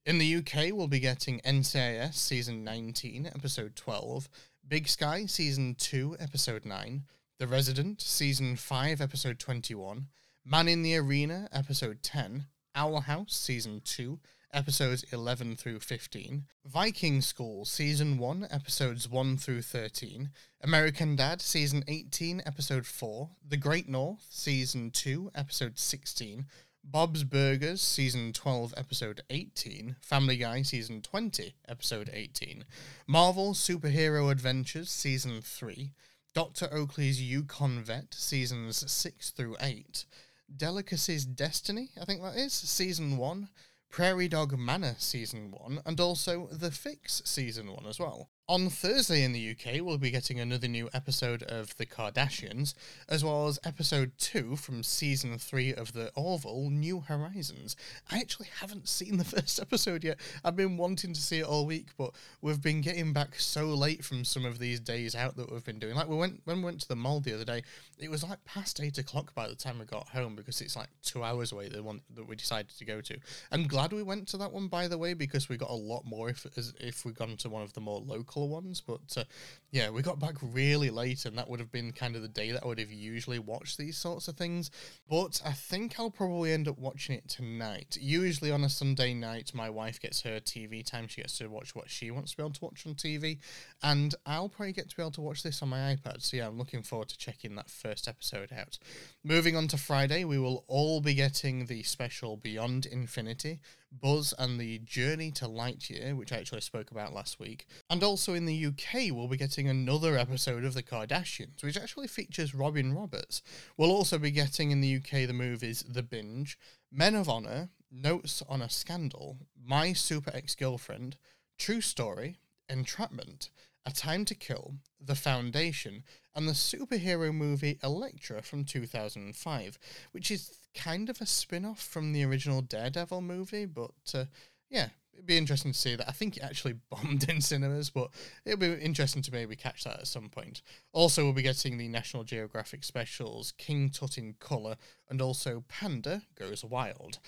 In 0.06 0.20
the 0.20 0.36
UK, 0.36 0.72
we'll 0.72 0.88
be 0.88 1.00
getting 1.00 1.40
NCIS 1.42 2.14
Season 2.14 2.64
19, 2.64 3.28
Episode 3.28 3.76
12, 3.76 4.30
Big 4.68 4.88
Sky 4.88 5.26
Season 5.26 5.76
2, 5.76 6.18
Episode 6.20 6.66
9, 6.66 7.04
The 7.40 7.48
Resident 7.48 8.02
Season 8.02 8.56
5, 8.56 9.02
Episode 9.02 9.40
21, 9.40 10.08
Man 10.48 10.68
in 10.68 10.84
the 10.84 10.96
Arena, 10.96 11.50
episode 11.52 12.04
10, 12.04 12.46
Owl 12.76 13.00
House, 13.00 13.34
season 13.34 13.82
2, 13.84 14.20
episodes 14.54 15.04
11 15.12 15.56
through 15.56 15.80
15, 15.80 16.44
Viking 16.64 17.22
School, 17.22 17.66
season 17.66 18.20
1, 18.20 18.50
episodes 18.52 19.10
1 19.10 19.38
through 19.38 19.64
13, 19.64 20.30
American 20.62 21.16
Dad, 21.16 21.42
season 21.42 21.84
18, 21.88 22.44
episode 22.46 22.86
4, 22.86 23.32
The 23.50 23.58
Great 23.58 23.90
North, 23.90 24.24
season 24.30 24.92
2, 24.92 25.32
episode 25.34 25.80
16, 25.80 26.46
Bob's 26.84 27.24
Burgers, 27.24 27.82
season 27.82 28.32
12, 28.32 28.76
episode 28.78 29.22
18, 29.32 29.96
Family 30.00 30.38
Guy, 30.38 30.62
season 30.62 31.02
20, 31.02 31.56
episode 31.68 32.12
18, 32.14 32.66
Marvel 33.08 33.56
Superhero 33.56 34.32
Adventures, 34.32 34.92
season 34.92 35.42
3, 35.42 35.92
Dr. 36.36 36.68
Oakley's 36.72 37.20
Yukon 37.20 37.82
Vet, 37.82 38.14
seasons 38.14 38.92
6 38.92 39.32
through 39.32 39.56
8, 39.60 40.06
Delicacy's 40.54 41.26
Destiny, 41.26 41.90
I 42.00 42.06
think 42.06 42.22
that 42.22 42.36
is, 42.36 42.54
season 42.54 43.18
one, 43.18 43.50
Prairie 43.90 44.28
Dog 44.28 44.58
Manor 44.58 44.96
season 44.98 45.52
one, 45.52 45.82
and 45.86 46.00
also 46.00 46.48
The 46.52 46.72
Fix 46.72 47.22
season 47.26 47.72
one 47.72 47.86
as 47.86 48.00
well. 48.00 48.30
On 48.48 48.70
Thursday 48.70 49.24
in 49.24 49.34
the 49.34 49.56
UK, 49.56 49.82
we'll 49.82 49.98
be 49.98 50.12
getting 50.12 50.40
another 50.40 50.68
new 50.68 50.88
episode 50.94 51.42
of 51.42 51.76
The 51.78 51.86
Kardashians, 51.88 52.76
as 53.10 53.26
well 53.26 53.48
as 53.48 53.58
episode 53.64 54.12
2 54.20 54.56
from 54.56 54.84
season 54.84 55.40
3 55.40 55.74
of 55.74 55.94
The 55.94 56.12
Orville 56.14 56.70
New 56.70 57.00
Horizons. 57.00 57.76
I 58.12 58.20
actually 58.20 58.50
haven't 58.60 58.88
seen 58.88 59.18
the 59.18 59.24
first 59.24 59.60
episode 59.60 60.04
yet. 60.04 60.20
I've 60.44 60.56
been 60.56 60.78
wanting 60.78 61.12
to 61.14 61.22
see 61.22 61.40
it 61.40 61.48
all 61.48 61.66
week, 61.66 61.88
but 61.98 62.12
we've 62.40 62.62
been 62.62 62.82
getting 62.82 63.14
back 63.14 63.40
so 63.40 63.66
late 63.66 64.06
from 64.06 64.24
some 64.24 64.46
of 64.46 64.60
these 64.60 64.80
days 64.80 65.16
out 65.16 65.36
that 65.38 65.52
we've 65.52 65.66
been 65.66 65.80
doing. 65.80 65.96
Like 65.96 66.08
we 66.08 66.16
went 66.16 66.42
when 66.46 66.58
we 66.58 66.66
went 66.66 66.82
to 66.82 66.88
the 66.88 66.96
mall 66.96 67.22
the 67.22 67.34
other 67.34 67.46
day, 67.46 67.64
it 67.98 68.12
was 68.12 68.24
like 68.24 68.46
past 68.46 68.80
8 68.80 69.00
o'clock 69.00 69.34
by 69.34 69.48
the 69.48 69.56
time 69.56 69.80
we 69.80 69.86
got 69.86 70.10
home 70.10 70.36
because 70.36 70.62
it's 70.62 70.76
like 70.76 70.90
two 71.02 71.24
hours 71.24 71.52
away, 71.52 71.68
the 71.68 71.82
one 71.82 72.02
that 72.14 72.28
we 72.28 72.36
decided 72.36 72.70
to 72.78 72.86
go 72.86 73.02
to. 73.02 73.18
I'm 73.52 73.66
glad 73.66 73.92
we 73.92 74.04
went 74.04 74.28
to 74.28 74.38
that 74.38 74.52
one, 74.52 74.68
by 74.68 74.88
the 74.88 75.00
way, 75.00 75.16
because 75.16 75.50
we 75.50 75.58
got 75.58 75.72
a 75.72 75.74
lot 75.74 76.06
more 76.06 76.30
if, 76.30 76.46
if 76.80 77.06
we'd 77.06 77.16
gone 77.16 77.38
to 77.38 77.50
one 77.50 77.64
of 77.64 77.74
the 77.74 77.82
more 77.82 78.02
local 78.02 78.35
ones. 78.44 78.82
But 78.82 79.18
uh, 79.18 79.24
yeah, 79.72 79.90
we 79.90 80.02
got 80.02 80.20
back 80.20 80.36
really 80.42 80.90
late, 80.90 81.26
and 81.26 81.38
that 81.38 81.50
would 81.50 81.60
have 81.60 81.72
been 81.72 81.92
kind 81.92 82.16
of 82.16 82.22
the 82.22 82.28
day 82.28 82.52
that 82.52 82.64
I 82.64 82.68
would 82.68 82.80
have 82.80 82.92
usually 82.92 83.40
watched 83.40 83.78
these 83.78 83.98
sorts 83.98 84.28
of 84.28 84.36
things. 84.38 84.72
But 85.10 85.42
I 85.46 85.52
think 85.52 86.00
I'll 86.00 86.12
probably 86.12 86.52
end 86.52 86.68
up 86.68 86.78
watching 86.78 87.16
it 87.16 87.28
tonight. 87.28 87.98
Usually 88.00 88.52
on 88.52 88.64
a 88.64 88.70
Sunday 88.70 89.14
night, 89.14 89.52
my 89.54 89.70
wife 89.70 90.00
gets 90.00 90.22
her 90.22 90.40
TV 90.40 90.86
time. 90.86 91.08
She 91.08 91.22
gets 91.22 91.38
to 91.40 91.48
watch 91.48 91.76
what 91.76 91.90
she 91.90 92.12
wants 92.12 92.32
to 92.32 92.38
be 92.38 92.44
able 92.44 92.54
to 92.54 92.66
watch 92.66 92.86
on 92.86 92.96
TV, 92.96 93.40
and 93.84 94.16
I'll 94.26 94.50
probably 94.50 94.74
get 94.74 94.90
to 94.90 94.96
be 94.96 95.02
able 95.02 95.12
to 95.12 95.22
watch 95.22 95.44
this 95.44 95.62
on 95.62 95.70
my 95.70 95.96
iPad. 95.96 96.22
So 96.22 96.38
yeah, 96.38 96.48
I'm 96.48 96.58
looking 96.58 96.84
forward 96.84 97.10
to 97.10 97.18
checking 97.18 97.56
that 97.56 97.70
first 97.70 98.08
episode 98.08 98.52
out. 98.54 98.78
Moving 99.28 99.56
on 99.56 99.68
to 99.70 99.78
Friday, 99.78 100.24
we 100.24 100.38
will 100.38 100.64
all 100.68 101.02
be 101.02 101.16
getting 101.16 101.66
the 101.66 101.82
special 101.82 102.38
Beyond 102.38 102.86
Infinity 102.86 103.60
Buzz 103.92 104.36
and 104.38 104.60
the 104.60 104.78
Journey 104.86 105.32
to 105.32 105.46
Lightyear, 105.46 106.16
which 106.16 106.32
I 106.32 106.38
actually 106.38 106.62
spoke 106.62 106.92
about 106.92 107.12
last 107.12 107.40
week. 107.40 107.66
And 107.90 108.04
also 108.04 108.36
in 108.36 108.46
the 108.46 108.68
UK, 108.68 109.10
we'll 109.10 109.28
be 109.28 109.36
getting 109.36 109.68
another 109.68 110.16
episode 110.16 110.64
of 110.64 110.76
The 110.76 110.84
Kardashians, 110.84 111.64
which 111.64 111.76
actually 111.76 112.06
features 112.06 112.54
Robin 112.54 112.94
Roberts. 112.94 113.42
We'll 113.78 113.90
also 113.90 114.20
be 114.20 114.30
getting 114.30 114.70
in 114.70 114.82
the 114.82 114.98
UK 114.98 115.26
the 115.26 115.34
movies 115.34 115.84
The 115.90 116.04
Binge, 116.04 116.56
Men 116.92 117.16
of 117.16 117.28
Honor, 117.28 117.70
Notes 117.92 118.44
on 118.48 118.62
a 118.62 118.70
Scandal, 118.70 119.40
My 119.60 119.94
Super 119.94 120.30
Ex 120.36 120.54
Girlfriend, 120.54 121.18
True 121.58 121.82
Story, 121.82 122.38
Entrapment, 122.70 123.50
A 123.86 123.92
Time 123.92 124.26
to 124.26 124.36
Kill, 124.36 124.76
The 125.00 125.16
Foundation, 125.16 126.04
and 126.34 126.48
the 126.48 126.54
superhero 126.54 127.34
movie 127.34 127.80
Elektra 127.84 128.42
from 128.42 128.64
2005, 128.64 129.80
which 130.12 130.32
is 130.32 130.58
kind 130.74 131.10
of 131.10 131.22
a 131.22 131.26
spin 131.26 131.66
off 131.66 131.82
from 131.82 132.12
the 132.12 132.24
original 132.24 132.62
Daredevil 132.62 133.22
movie, 133.22 133.66
but 133.66 133.92
uh, 134.14 134.26
yeah, 134.70 134.90
it'd 135.14 135.26
be 135.26 135.38
interesting 135.38 135.72
to 135.72 135.78
see 135.78 135.96
that. 135.96 136.10
I 136.10 136.12
think 136.12 136.38
it 136.38 136.44
actually 136.44 136.76
bombed 136.90 137.30
in 137.30 137.42
cinemas, 137.42 137.90
but 137.90 138.10
it'll 138.46 138.60
be 138.60 138.74
interesting 138.74 139.22
to 139.24 139.32
maybe 139.32 139.56
catch 139.56 139.84
that 139.86 140.00
at 140.00 140.08
some 140.08 140.30
point. 140.30 140.62
Also, 140.92 141.24
we'll 141.24 141.34
be 141.34 141.42
getting 141.42 141.78
the 141.78 141.88
National 141.88 142.24
Geographic 142.24 142.84
specials 142.84 143.54
King 143.58 143.90
Tut 143.90 144.18
in 144.18 144.36
Colour 144.40 144.76
and 145.10 145.22
also 145.22 145.64
Panda 145.68 146.24
Goes 146.38 146.64
Wild. 146.64 147.20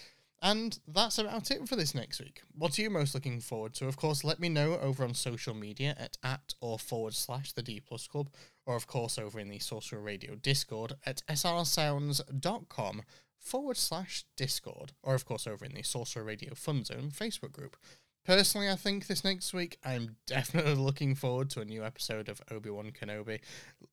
And 0.42 0.78
that's 0.88 1.18
about 1.18 1.50
it 1.50 1.68
for 1.68 1.76
this 1.76 1.96
next 1.96 2.20
week. 2.20 2.42
What 2.56 2.78
are 2.78 2.82
you 2.82 2.90
most 2.92 3.16
looking 3.16 3.40
forward 3.40 3.74
to? 3.76 3.88
Of 3.88 3.98
course, 3.98 4.24
let 4.24 4.40
me 4.40 4.50
know 4.50 4.78
over 4.80 5.04
on 5.04 5.16
social 5.16 5.56
media 5.56 5.96
at 5.98 6.18
at 6.24 6.54
or 6.62 6.78
forward 6.78 7.16
slash 7.16 7.54
the 7.54 7.64
D 7.64 7.80
Plus 7.80 8.08
Club, 8.08 8.30
or 8.66 8.76
of 8.76 8.86
course 8.86 9.18
over 9.18 9.40
in 9.40 9.50
the 9.50 9.60
Sorcerer 9.60 10.02
Radio 10.02 10.36
Discord 10.36 10.94
at 11.06 11.24
srsounds.com 11.28 13.02
forward 13.40 13.78
slash 13.78 14.26
Discord, 14.36 14.94
or 15.02 15.16
of 15.16 15.26
course 15.26 15.48
over 15.48 15.66
in 15.66 15.74
the 15.74 15.84
Sorcerer 15.84 16.24
Radio 16.24 16.54
Fun 16.54 16.84
Zone 16.84 17.10
Facebook 17.12 17.52
group. 17.52 17.76
Personally, 18.28 18.70
I 18.70 18.76
think 18.76 19.08
this 19.08 19.24
next 19.24 19.54
week, 19.54 19.78
I'm 19.86 20.18
definitely 20.26 20.74
looking 20.76 21.16
forward 21.16 21.50
to 21.52 21.62
a 21.62 21.66
new 21.66 21.86
episode 21.86 22.28
of 22.28 22.42
Obi 22.52 22.70
Wan 22.70 22.92
Kenobi. 22.92 23.40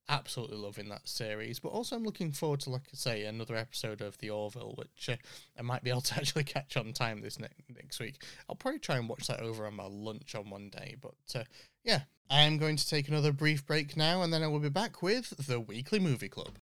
Absolutely 0.09 0.57
loving 0.57 0.89
that 0.89 1.09
series, 1.09 1.61
but 1.61 1.69
also 1.69 1.95
I'm 1.95 2.03
looking 2.03 2.33
forward 2.33 2.59
to, 2.61 2.71
like 2.71 2.89
I 2.93 2.97
say, 2.97 3.25
another 3.27 3.55
episode 3.55 4.01
of 4.01 4.19
The 4.19 4.31
Orville, 4.31 4.75
which 4.77 5.09
uh, 5.09 5.15
I 5.57 5.63
might 5.63 5.85
be 5.85 5.91
able 5.91 6.01
to 6.01 6.17
actually 6.17 6.43
catch 6.43 6.77
on 6.77 6.93
time 6.93 7.21
this 7.21 7.39
ne- 7.39 7.47
next 7.73 8.01
week. 8.01 8.25
I'll 8.49 8.57
probably 8.57 8.81
try 8.81 8.97
and 8.97 9.09
watch 9.09 9.29
that 9.29 9.39
over 9.39 9.69
on 9.69 9.77
my 9.77 9.87
lunch 9.87 10.35
on 10.35 10.51
one 10.51 10.69
day, 10.69 10.97
but 11.01 11.15
uh, 11.41 11.45
yeah, 11.85 12.01
I 12.29 12.41
am 12.41 12.59
going 12.59 12.75
to 12.75 12.89
take 12.89 13.07
another 13.07 13.31
brief 13.31 13.65
break 13.65 13.97
now, 13.97 14.23
and 14.23 14.33
then 14.33 14.43
I 14.43 14.49
will 14.49 14.59
be 14.59 14.69
back 14.69 15.01
with 15.01 15.47
the 15.47 15.61
Weekly 15.61 16.01
Movie 16.01 16.29
Club. 16.29 16.59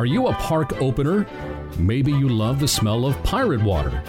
Are 0.00 0.06
you 0.06 0.28
a 0.28 0.32
park 0.32 0.80
opener? 0.80 1.26
Maybe 1.76 2.10
you 2.10 2.26
love 2.26 2.58
the 2.58 2.66
smell 2.66 3.04
of 3.04 3.22
pirate 3.22 3.62
water. 3.62 4.02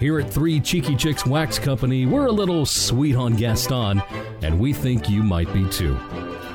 Here 0.00 0.18
at 0.18 0.28
Three 0.28 0.58
Cheeky 0.58 0.96
Chicks 0.96 1.24
Wax 1.24 1.60
Company, 1.60 2.06
we're 2.06 2.26
a 2.26 2.32
little 2.32 2.66
sweet 2.66 3.14
on 3.14 3.36
Gaston, 3.36 4.02
and 4.42 4.58
we 4.58 4.72
think 4.72 5.08
you 5.08 5.22
might 5.22 5.52
be 5.52 5.64
too. 5.68 5.96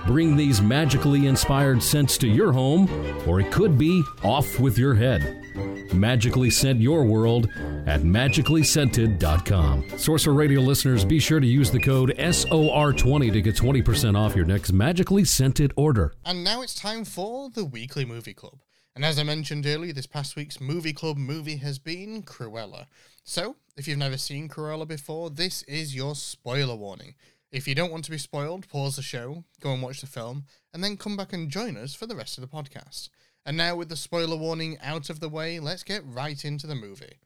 Bring 0.05 0.35
these 0.35 0.61
magically 0.61 1.27
inspired 1.27 1.81
scents 1.81 2.17
to 2.17 2.27
your 2.27 2.51
home, 2.51 2.89
or 3.25 3.39
it 3.39 3.53
could 3.53 3.77
be 3.77 4.03
off 4.21 4.59
with 4.59 4.77
your 4.77 4.95
head. 4.95 5.93
Magically 5.93 6.49
scent 6.49 6.81
your 6.81 7.05
world 7.05 7.47
at 7.85 8.01
magicallyscented.com. 8.01 9.97
Sorcerer 9.97 10.33
Radio 10.33 10.59
listeners, 10.59 11.05
be 11.05 11.19
sure 11.19 11.39
to 11.39 11.47
use 11.47 11.71
the 11.71 11.79
code 11.79 12.13
SOR20 12.17 13.31
to 13.31 13.41
get 13.41 13.55
20% 13.55 14.17
off 14.17 14.35
your 14.35 14.45
next 14.45 14.73
magically 14.73 15.23
scented 15.23 15.71
order. 15.77 16.13
And 16.25 16.43
now 16.43 16.61
it's 16.61 16.75
time 16.75 17.05
for 17.05 17.49
the 17.49 17.63
Weekly 17.63 18.03
Movie 18.03 18.33
Club. 18.33 18.59
And 18.95 19.03
as 19.03 19.17
I 19.17 19.23
mentioned 19.23 19.65
earlier, 19.65 19.91
this 19.91 20.05
past 20.05 20.35
week's 20.35 20.61
Movie 20.61 20.93
Club 20.93 21.17
movie 21.17 21.57
has 21.57 21.79
been 21.79 22.21
Cruella. 22.21 22.85
So, 23.23 23.55
if 23.75 23.87
you've 23.87 23.97
never 23.97 24.17
seen 24.17 24.47
Cruella 24.47 24.87
before, 24.87 25.31
this 25.31 25.63
is 25.63 25.95
your 25.95 26.13
spoiler 26.13 26.75
warning. 26.75 27.15
If 27.51 27.67
you 27.67 27.73
don't 27.73 27.91
want 27.91 28.05
to 28.05 28.11
be 28.11 28.19
spoiled, 28.19 28.67
pause 28.67 28.95
the 28.95 29.01
show, 29.01 29.45
go 29.59 29.73
and 29.73 29.81
watch 29.81 30.01
the 30.01 30.07
film, 30.07 30.45
and 30.71 30.83
then 30.83 30.97
come 30.97 31.17
back 31.17 31.33
and 31.33 31.49
join 31.49 31.75
us 31.75 31.95
for 31.95 32.05
the 32.05 32.15
rest 32.15 32.37
of 32.37 32.43
the 32.43 32.55
podcast. 32.55 33.09
And 33.47 33.57
now, 33.57 33.75
with 33.75 33.89
the 33.89 33.95
spoiler 33.95 34.37
warning 34.37 34.77
out 34.79 35.09
of 35.09 35.19
the 35.19 35.29
way, 35.29 35.59
let's 35.59 35.83
get 35.83 36.05
right 36.05 36.45
into 36.45 36.67
the 36.67 36.75
movie. 36.75 37.17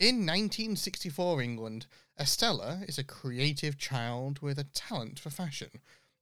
In 0.00 0.26
1964 0.26 1.40
England, 1.40 1.86
Estella 2.18 2.80
is 2.88 2.98
a 2.98 3.04
creative 3.04 3.78
child 3.78 4.40
with 4.40 4.58
a 4.58 4.64
talent 4.64 5.20
for 5.20 5.30
fashion, 5.30 5.70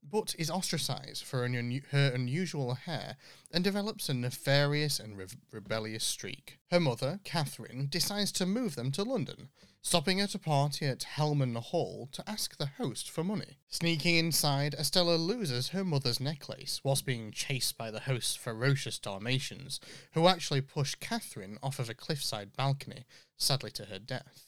but 0.03 0.35
is 0.39 0.51
ostracized 0.51 1.25
for 1.25 1.47
unu- 1.49 1.87
her 1.91 2.11
unusual 2.15 2.75
hair 2.75 3.17
and 3.53 3.63
develops 3.63 4.09
a 4.09 4.15
nefarious 4.15 4.99
and 4.99 5.17
re- 5.17 5.27
rebellious 5.51 6.05
streak. 6.05 6.59
Her 6.71 6.81
mother, 6.81 7.21
Catherine, 7.25 7.89
decides 7.91 8.33
to 8.33 8.47
move 8.47 8.75
them 8.75 8.91
to 8.93 9.03
London, 9.03 9.51
stopping 9.81 10.21
at 10.21 10.35
a 10.35 10.39
party 10.39 10.87
at 10.87 11.07
Hellman 11.17 11.57
Hall 11.57 12.09
to 12.13 12.29
ask 12.29 12.57
the 12.57 12.67
host 12.79 13.11
for 13.11 13.25
money. 13.25 13.59
Sneaking 13.69 14.17
inside, 14.17 14.75
Estella 14.75 15.17
loses 15.17 15.69
her 15.69 15.85
mother's 15.85 16.21
necklace 16.21 16.81
whilst 16.83 17.07
being 17.07 17.31
chased 17.31 17.77
by 17.79 17.91
the 17.91 18.01
host's 18.01 18.37
ferocious 18.37 18.99
Dalmatians, 18.99 19.81
who 20.13 20.29
actually 20.29 20.61
push 20.61 20.95
Catherine 20.97 21.59
off 21.63 21.79
of 21.79 21.89
a 21.89 21.95
cliffside 21.95 22.57
balcony, 22.57 23.05
sadly 23.37 23.71
to 23.73 23.87
her 23.87 23.99
death. 23.99 24.47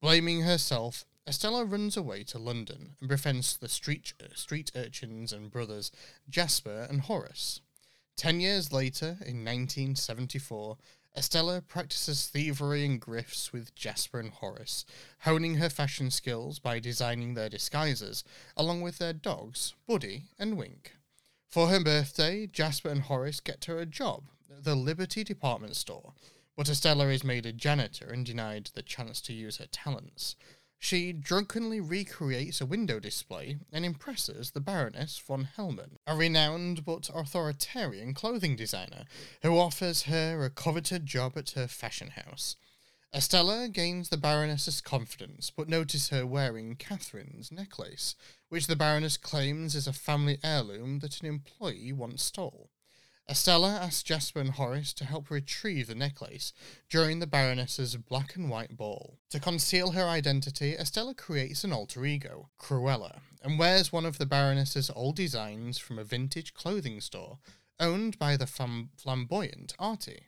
Blaming 0.00 0.42
herself, 0.42 1.04
Estella 1.26 1.64
runs 1.64 1.96
away 1.96 2.24
to 2.24 2.38
London 2.38 2.96
and 3.00 3.08
befriends 3.08 3.56
the 3.56 3.68
street, 3.68 4.14
uh, 4.20 4.34
street 4.34 4.70
urchins 4.74 5.32
and 5.32 5.50
brothers 5.50 5.92
Jasper 6.28 6.86
and 6.88 7.02
Horace. 7.02 7.60
Ten 8.16 8.40
years 8.40 8.72
later, 8.72 9.18
in 9.24 9.44
1974, 9.44 10.76
Estella 11.16 11.60
practices 11.60 12.28
thievery 12.28 12.84
and 12.84 13.00
grifts 13.00 13.52
with 13.52 13.74
Jasper 13.74 14.20
and 14.20 14.30
Horace, 14.30 14.84
honing 15.20 15.56
her 15.56 15.68
fashion 15.68 16.10
skills 16.10 16.58
by 16.58 16.78
designing 16.78 17.34
their 17.34 17.48
disguises, 17.48 18.22
along 18.56 18.80
with 18.80 18.98
their 18.98 19.12
dogs, 19.12 19.74
Buddy 19.86 20.24
and 20.38 20.56
Wink. 20.56 20.96
For 21.48 21.68
her 21.68 21.80
birthday, 21.82 22.46
Jasper 22.46 22.90
and 22.90 23.02
Horace 23.02 23.40
get 23.40 23.64
her 23.64 23.78
a 23.78 23.86
job 23.86 24.24
at 24.50 24.64
the 24.64 24.76
Liberty 24.76 25.24
department 25.24 25.74
store, 25.74 26.12
but 26.56 26.68
Estella 26.68 27.08
is 27.08 27.24
made 27.24 27.44
a 27.44 27.52
janitor 27.52 28.06
and 28.06 28.24
denied 28.24 28.70
the 28.74 28.82
chance 28.82 29.20
to 29.22 29.32
use 29.32 29.56
her 29.56 29.66
talents. 29.66 30.36
She 30.82 31.12
drunkenly 31.12 31.78
recreates 31.78 32.60
a 32.60 32.66
window 32.66 32.98
display 32.98 33.58
and 33.70 33.84
impresses 33.84 34.50
the 34.50 34.60
Baroness 34.60 35.18
von 35.18 35.50
Hellman, 35.56 35.98
a 36.06 36.16
renowned 36.16 36.86
but 36.86 37.10
authoritarian 37.14 38.14
clothing 38.14 38.56
designer, 38.56 39.04
who 39.42 39.58
offers 39.58 40.04
her 40.04 40.42
a 40.42 40.48
coveted 40.48 41.04
job 41.04 41.36
at 41.36 41.50
her 41.50 41.68
fashion 41.68 42.08
house. 42.10 42.56
Estella 43.14 43.68
gains 43.68 44.08
the 44.08 44.16
Baroness's 44.16 44.80
confidence, 44.80 45.50
but 45.50 45.68
notices 45.68 46.08
her 46.08 46.24
wearing 46.24 46.76
Catherine's 46.76 47.52
necklace, 47.52 48.16
which 48.48 48.66
the 48.66 48.74
Baroness 48.74 49.18
claims 49.18 49.74
is 49.74 49.86
a 49.86 49.92
family 49.92 50.38
heirloom 50.42 51.00
that 51.00 51.20
an 51.20 51.26
employee 51.26 51.92
once 51.92 52.22
stole. 52.22 52.69
Estella 53.30 53.76
asks 53.76 54.02
Jasper 54.02 54.40
and 54.40 54.50
Horace 54.50 54.92
to 54.92 55.04
help 55.04 55.30
retrieve 55.30 55.86
the 55.86 55.94
necklace 55.94 56.52
during 56.88 57.20
the 57.20 57.28
Baroness's 57.28 57.94
black 57.94 58.34
and 58.34 58.50
white 58.50 58.76
ball. 58.76 59.18
To 59.30 59.38
conceal 59.38 59.92
her 59.92 60.08
identity, 60.08 60.74
Estella 60.74 61.14
creates 61.14 61.62
an 61.62 61.72
alter 61.72 62.04
ego, 62.04 62.48
Cruella, 62.58 63.20
and 63.40 63.56
wears 63.56 63.92
one 63.92 64.04
of 64.04 64.18
the 64.18 64.26
Baroness's 64.26 64.90
old 64.96 65.14
designs 65.14 65.78
from 65.78 65.96
a 65.96 66.02
vintage 66.02 66.54
clothing 66.54 67.00
store 67.00 67.38
owned 67.78 68.18
by 68.18 68.36
the 68.36 68.48
flamboyant 68.48 69.74
Artie. 69.78 70.26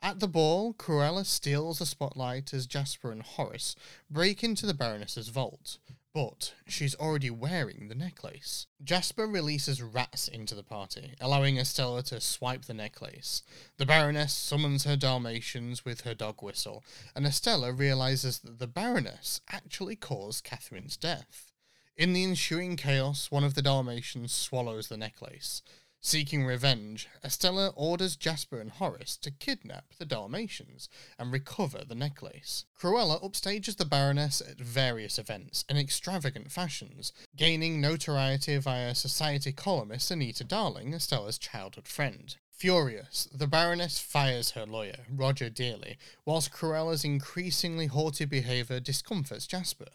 At 0.00 0.20
the 0.20 0.26
ball, 0.28 0.72
Cruella 0.72 1.26
steals 1.26 1.80
the 1.80 1.86
spotlight 1.86 2.54
as 2.54 2.66
Jasper 2.66 3.12
and 3.12 3.22
Horace 3.22 3.76
break 4.08 4.42
into 4.42 4.64
the 4.64 4.72
Baroness's 4.72 5.28
vault, 5.28 5.76
but 6.18 6.52
she's 6.66 6.96
already 6.96 7.30
wearing 7.30 7.86
the 7.86 7.94
necklace. 7.94 8.66
Jasper 8.82 9.24
releases 9.24 9.80
rats 9.80 10.26
into 10.26 10.56
the 10.56 10.64
party, 10.64 11.14
allowing 11.20 11.58
Estella 11.58 12.02
to 12.02 12.20
swipe 12.20 12.64
the 12.64 12.74
necklace. 12.74 13.44
The 13.76 13.86
Baroness 13.86 14.32
summons 14.32 14.82
her 14.82 14.96
Dalmatians 14.96 15.84
with 15.84 16.00
her 16.00 16.14
dog 16.14 16.42
whistle, 16.42 16.82
and 17.14 17.24
Estella 17.24 17.72
realizes 17.72 18.40
that 18.40 18.58
the 18.58 18.66
Baroness 18.66 19.42
actually 19.48 19.94
caused 19.94 20.42
Catherine's 20.42 20.96
death. 20.96 21.52
In 21.96 22.14
the 22.14 22.24
ensuing 22.24 22.74
chaos, 22.74 23.30
one 23.30 23.44
of 23.44 23.54
the 23.54 23.62
Dalmatians 23.62 24.32
swallows 24.32 24.88
the 24.88 24.96
necklace. 24.96 25.62
Seeking 26.00 26.46
revenge, 26.46 27.08
Estella 27.24 27.72
orders 27.74 28.14
Jasper 28.14 28.60
and 28.60 28.70
Horace 28.70 29.16
to 29.16 29.32
kidnap 29.32 29.94
the 29.98 30.04
Dalmatians 30.04 30.88
and 31.18 31.32
recover 31.32 31.84
the 31.84 31.96
necklace. 31.96 32.64
Cruella 32.78 33.20
upstages 33.20 33.76
the 33.76 33.84
Baroness 33.84 34.40
at 34.40 34.60
various 34.60 35.18
events 35.18 35.64
in 35.68 35.76
extravagant 35.76 36.52
fashions, 36.52 37.12
gaining 37.36 37.80
notoriety 37.80 38.56
via 38.58 38.94
society 38.94 39.50
columnist 39.50 40.10
Anita 40.12 40.44
Darling, 40.44 40.94
Estella's 40.94 41.36
childhood 41.36 41.88
friend. 41.88 42.36
Furious, 42.52 43.28
the 43.32 43.48
Baroness 43.48 43.98
fires 43.98 44.52
her 44.52 44.66
lawyer, 44.66 45.04
Roger 45.10 45.50
Dearly, 45.50 45.98
whilst 46.24 46.52
Cruella's 46.52 47.04
increasingly 47.04 47.86
haughty 47.86 48.24
behaviour 48.24 48.78
discomforts 48.78 49.48
Jasper. 49.48 49.86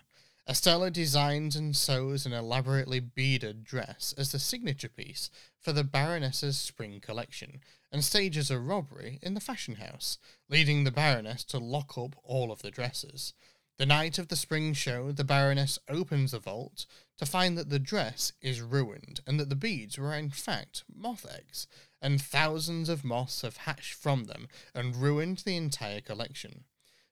Estella 0.47 0.91
designs 0.91 1.55
and 1.55 1.73
sews 1.73 2.25
an 2.25 2.33
elaborately 2.33 2.99
beaded 2.99 3.63
dress 3.63 4.13
as 4.17 4.33
the 4.33 4.39
signature 4.39 4.89
piece 4.89 5.29
for 5.63 5.71
the 5.71 5.83
Baroness's 5.83 6.57
spring 6.57 6.99
collection, 6.99 7.61
and 7.91 8.03
stages 8.03 8.51
a 8.51 8.59
robbery 8.59 9.19
in 9.21 9.33
the 9.33 9.39
fashion 9.39 9.75
house, 9.75 10.17
leading 10.49 10.83
the 10.83 10.91
Baroness 10.91 11.43
to 11.45 11.57
lock 11.57 11.97
up 11.97 12.15
all 12.23 12.51
of 12.51 12.61
the 12.61 12.71
dresses. 12.71 13.33
The 13.77 13.85
night 13.85 14.19
of 14.19 14.27
the 14.27 14.35
spring 14.35 14.73
show, 14.73 15.11
the 15.11 15.23
Baroness 15.23 15.79
opens 15.89 16.31
the 16.31 16.39
vault 16.39 16.85
to 17.17 17.25
find 17.25 17.57
that 17.57 17.69
the 17.69 17.79
dress 17.79 18.33
is 18.41 18.61
ruined 18.61 19.21
and 19.25 19.39
that 19.39 19.49
the 19.49 19.55
beads 19.55 19.97
were 19.97 20.13
in 20.13 20.29
fact 20.29 20.83
moth 20.93 21.25
eggs, 21.25 21.65
and 22.01 22.21
thousands 22.21 22.89
of 22.89 23.03
moths 23.03 23.41
have 23.41 23.57
hatched 23.57 23.93
from 23.93 24.25
them 24.25 24.47
and 24.75 24.95
ruined 24.95 25.39
the 25.39 25.55
entire 25.55 26.01
collection. 26.01 26.65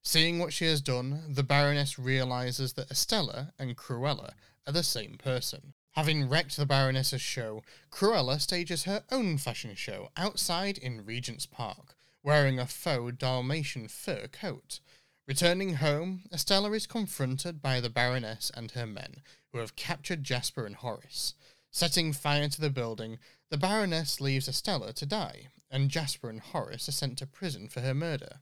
Seeing 0.03 0.39
what 0.39 0.53
she 0.53 0.65
has 0.65 0.81
done, 0.81 1.23
the 1.29 1.43
Baroness 1.43 1.97
realizes 1.97 2.73
that 2.73 2.91
Estella 2.91 3.53
and 3.57 3.77
Cruella 3.77 4.33
are 4.67 4.73
the 4.73 4.83
same 4.83 5.17
person. 5.17 5.73
Having 5.95 6.29
wrecked 6.29 6.55
the 6.55 6.65
Baroness's 6.65 7.21
show, 7.21 7.63
Cruella 7.89 8.39
stages 8.39 8.83
her 8.83 9.03
own 9.11 9.37
fashion 9.37 9.75
show 9.75 10.09
outside 10.15 10.77
in 10.77 11.05
Regent's 11.05 11.45
Park, 11.45 11.95
wearing 12.23 12.59
a 12.59 12.65
faux 12.65 13.17
Dalmatian 13.17 13.89
fur 13.89 14.27
coat. 14.27 14.79
Returning 15.27 15.75
home, 15.75 16.23
Estella 16.31 16.71
is 16.71 16.87
confronted 16.87 17.61
by 17.61 17.81
the 17.81 17.89
Baroness 17.89 18.51
and 18.55 18.71
her 18.71 18.87
men, 18.87 19.21
who 19.51 19.57
have 19.57 19.75
captured 19.75 20.23
Jasper 20.23 20.65
and 20.65 20.77
Horace. 20.77 21.33
Setting 21.71 22.13
fire 22.13 22.47
to 22.47 22.61
the 22.61 22.69
building, 22.69 23.19
the 23.49 23.57
Baroness 23.57 24.21
leaves 24.21 24.47
Estella 24.47 24.93
to 24.93 25.05
die, 25.05 25.47
and 25.69 25.89
Jasper 25.89 26.29
and 26.29 26.39
Horace 26.39 26.87
are 26.87 26.93
sent 26.93 27.17
to 27.17 27.27
prison 27.27 27.67
for 27.67 27.81
her 27.81 27.93
murder. 27.93 28.39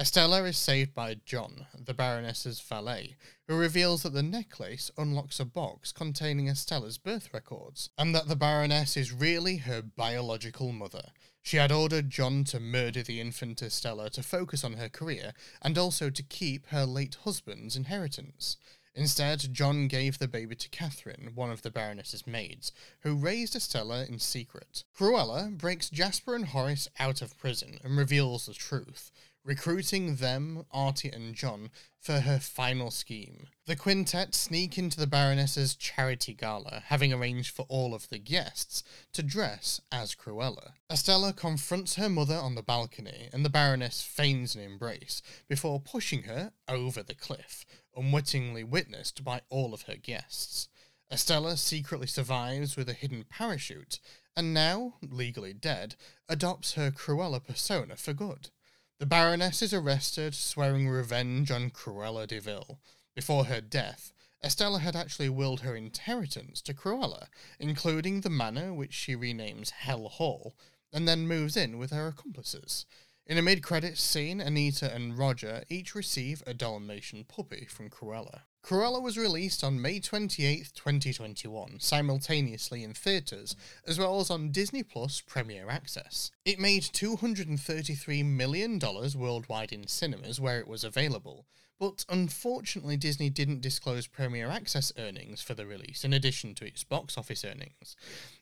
Estella 0.00 0.44
is 0.44 0.56
saved 0.56 0.94
by 0.94 1.16
John, 1.26 1.66
the 1.76 1.92
Baroness's 1.92 2.60
valet, 2.60 3.16
who 3.48 3.56
reveals 3.56 4.04
that 4.04 4.12
the 4.12 4.22
necklace 4.22 4.92
unlocks 4.96 5.40
a 5.40 5.44
box 5.44 5.90
containing 5.90 6.48
Estella's 6.48 6.98
birth 6.98 7.34
records, 7.34 7.90
and 7.98 8.14
that 8.14 8.28
the 8.28 8.36
Baroness 8.36 8.96
is 8.96 9.12
really 9.12 9.56
her 9.56 9.82
biological 9.82 10.70
mother. 10.70 11.10
She 11.42 11.56
had 11.56 11.72
ordered 11.72 12.10
John 12.10 12.44
to 12.44 12.60
murder 12.60 13.02
the 13.02 13.20
infant 13.20 13.60
Estella 13.60 14.08
to 14.10 14.22
focus 14.22 14.62
on 14.62 14.74
her 14.74 14.88
career, 14.88 15.32
and 15.62 15.76
also 15.76 16.10
to 16.10 16.22
keep 16.22 16.68
her 16.68 16.84
late 16.84 17.16
husband's 17.24 17.74
inheritance. 17.74 18.56
Instead, 18.94 19.52
John 19.52 19.88
gave 19.88 20.18
the 20.18 20.28
baby 20.28 20.54
to 20.56 20.68
Catherine, 20.70 21.32
one 21.34 21.50
of 21.50 21.62
the 21.62 21.70
Baroness's 21.70 22.26
maids, 22.26 22.72
who 23.00 23.16
raised 23.16 23.54
Estella 23.56 24.04
in 24.04 24.18
secret. 24.18 24.84
Cruella 24.96 25.56
breaks 25.56 25.90
Jasper 25.90 26.36
and 26.36 26.46
Horace 26.46 26.88
out 26.98 27.20
of 27.20 27.36
prison 27.38 27.78
and 27.82 27.96
reveals 27.96 28.46
the 28.46 28.54
truth, 28.54 29.10
recruiting 29.48 30.16
them, 30.16 30.66
Artie 30.70 31.08
and 31.08 31.34
John, 31.34 31.70
for 31.98 32.20
her 32.20 32.38
final 32.38 32.90
scheme. 32.90 33.46
The 33.64 33.76
quintet 33.76 34.34
sneak 34.34 34.76
into 34.76 35.00
the 35.00 35.06
Baroness's 35.06 35.74
charity 35.74 36.34
gala, 36.34 36.82
having 36.88 37.14
arranged 37.14 37.56
for 37.56 37.64
all 37.70 37.94
of 37.94 38.10
the 38.10 38.18
guests 38.18 38.84
to 39.14 39.22
dress 39.22 39.80
as 39.90 40.14
Cruella. 40.14 40.72
Estella 40.92 41.32
confronts 41.32 41.94
her 41.94 42.10
mother 42.10 42.34
on 42.34 42.56
the 42.56 42.62
balcony, 42.62 43.30
and 43.32 43.42
the 43.42 43.48
Baroness 43.48 44.02
feigns 44.02 44.54
an 44.54 44.60
embrace 44.60 45.22
before 45.48 45.80
pushing 45.80 46.24
her 46.24 46.52
over 46.68 47.02
the 47.02 47.14
cliff, 47.14 47.64
unwittingly 47.96 48.64
witnessed 48.64 49.24
by 49.24 49.40
all 49.48 49.72
of 49.72 49.82
her 49.82 49.96
guests. 49.96 50.68
Estella 51.10 51.56
secretly 51.56 52.06
survives 52.06 52.76
with 52.76 52.86
a 52.90 52.92
hidden 52.92 53.24
parachute, 53.30 53.98
and 54.36 54.52
now, 54.52 54.96
legally 55.00 55.54
dead, 55.54 55.96
adopts 56.28 56.74
her 56.74 56.90
Cruella 56.90 57.42
persona 57.42 57.96
for 57.96 58.12
good. 58.12 58.50
The 58.98 59.06
Baroness 59.06 59.62
is 59.62 59.72
arrested, 59.72 60.34
swearing 60.34 60.88
revenge 60.88 61.52
on 61.52 61.70
Cruella 61.70 62.26
de 62.26 62.40
Vil. 62.40 62.80
Before 63.14 63.44
her 63.44 63.60
death, 63.60 64.12
Estella 64.42 64.80
had 64.80 64.96
actually 64.96 65.28
willed 65.28 65.60
her 65.60 65.76
inheritance 65.76 66.60
to 66.62 66.74
Cruella, 66.74 67.28
including 67.60 68.22
the 68.22 68.30
manor 68.30 68.74
which 68.74 68.92
she 68.92 69.14
renames 69.14 69.70
Hell 69.70 70.08
Hall, 70.08 70.56
and 70.92 71.06
then 71.06 71.28
moves 71.28 71.56
in 71.56 71.78
with 71.78 71.92
her 71.92 72.08
accomplices. 72.08 72.86
In 73.24 73.38
a 73.38 73.42
mid-credits 73.42 74.00
scene, 74.00 74.40
Anita 74.40 74.92
and 74.92 75.16
Roger 75.16 75.62
each 75.68 75.94
receive 75.94 76.42
a 76.44 76.52
Dalmatian 76.52 77.22
puppy 77.22 77.66
from 77.66 77.90
Cruella. 77.90 78.40
Cruella 78.68 79.00
was 79.00 79.16
released 79.16 79.64
on 79.64 79.80
May 79.80 79.98
28, 79.98 80.72
2021, 80.74 81.80
simultaneously 81.80 82.84
in 82.84 82.92
theaters 82.92 83.56
as 83.86 83.98
well 83.98 84.20
as 84.20 84.28
on 84.28 84.50
Disney 84.50 84.82
Plus 84.82 85.22
Premier 85.22 85.70
Access. 85.70 86.30
It 86.44 86.60
made 86.60 86.82
$233 86.82 88.26
million 88.26 88.78
worldwide 89.16 89.72
in 89.72 89.86
cinemas 89.86 90.38
where 90.38 90.58
it 90.58 90.68
was 90.68 90.84
available, 90.84 91.46
but 91.80 92.04
unfortunately 92.10 92.98
Disney 92.98 93.30
didn't 93.30 93.62
disclose 93.62 94.06
Premier 94.06 94.50
Access 94.50 94.92
earnings 94.98 95.40
for 95.40 95.54
the 95.54 95.64
release 95.64 96.04
in 96.04 96.12
addition 96.12 96.54
to 96.56 96.66
its 96.66 96.84
box 96.84 97.16
office 97.16 97.46
earnings. 97.46 97.96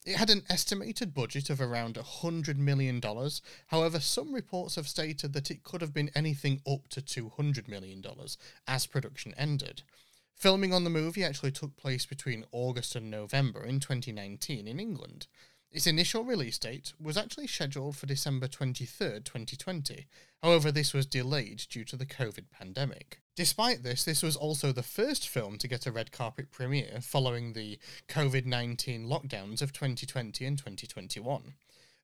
It 0.04 0.16
had 0.16 0.30
an 0.30 0.42
estimated 0.50 1.14
budget 1.14 1.50
of 1.50 1.60
around 1.60 1.94
$100 1.94 2.56
million, 2.56 3.00
however, 3.68 4.00
some 4.00 4.34
reports 4.34 4.74
have 4.74 4.88
stated 4.88 5.34
that 5.34 5.52
it 5.52 5.62
could 5.62 5.82
have 5.82 5.94
been 5.94 6.10
anything 6.16 6.62
up 6.68 6.88
to 6.88 7.00
$200 7.00 7.68
million 7.68 8.04
as 8.66 8.86
production 8.86 9.32
ended. 9.38 9.82
Filming 10.36 10.74
on 10.74 10.84
the 10.84 10.90
movie 10.90 11.24
actually 11.24 11.50
took 11.50 11.76
place 11.76 12.04
between 12.04 12.44
August 12.52 12.94
and 12.94 13.10
November 13.10 13.64
in 13.64 13.80
2019 13.80 14.68
in 14.68 14.78
England. 14.78 15.28
Its 15.72 15.86
initial 15.86 16.24
release 16.24 16.58
date 16.58 16.92
was 17.00 17.16
actually 17.16 17.46
scheduled 17.46 17.96
for 17.96 18.04
December 18.04 18.46
23rd, 18.46 19.24
2020. 19.24 20.06
However, 20.42 20.70
this 20.70 20.92
was 20.92 21.06
delayed 21.06 21.64
due 21.70 21.84
to 21.84 21.96
the 21.96 22.04
COVID 22.04 22.50
pandemic. 22.50 23.20
Despite 23.34 23.82
this, 23.82 24.04
this 24.04 24.22
was 24.22 24.36
also 24.36 24.72
the 24.72 24.82
first 24.82 25.26
film 25.26 25.56
to 25.56 25.68
get 25.68 25.86
a 25.86 25.92
red 25.92 26.12
carpet 26.12 26.50
premiere 26.50 27.00
following 27.00 27.54
the 27.54 27.78
COVID 28.08 28.44
19 28.44 29.06
lockdowns 29.06 29.62
of 29.62 29.72
2020 29.72 30.44
and 30.44 30.58
2021. 30.58 31.54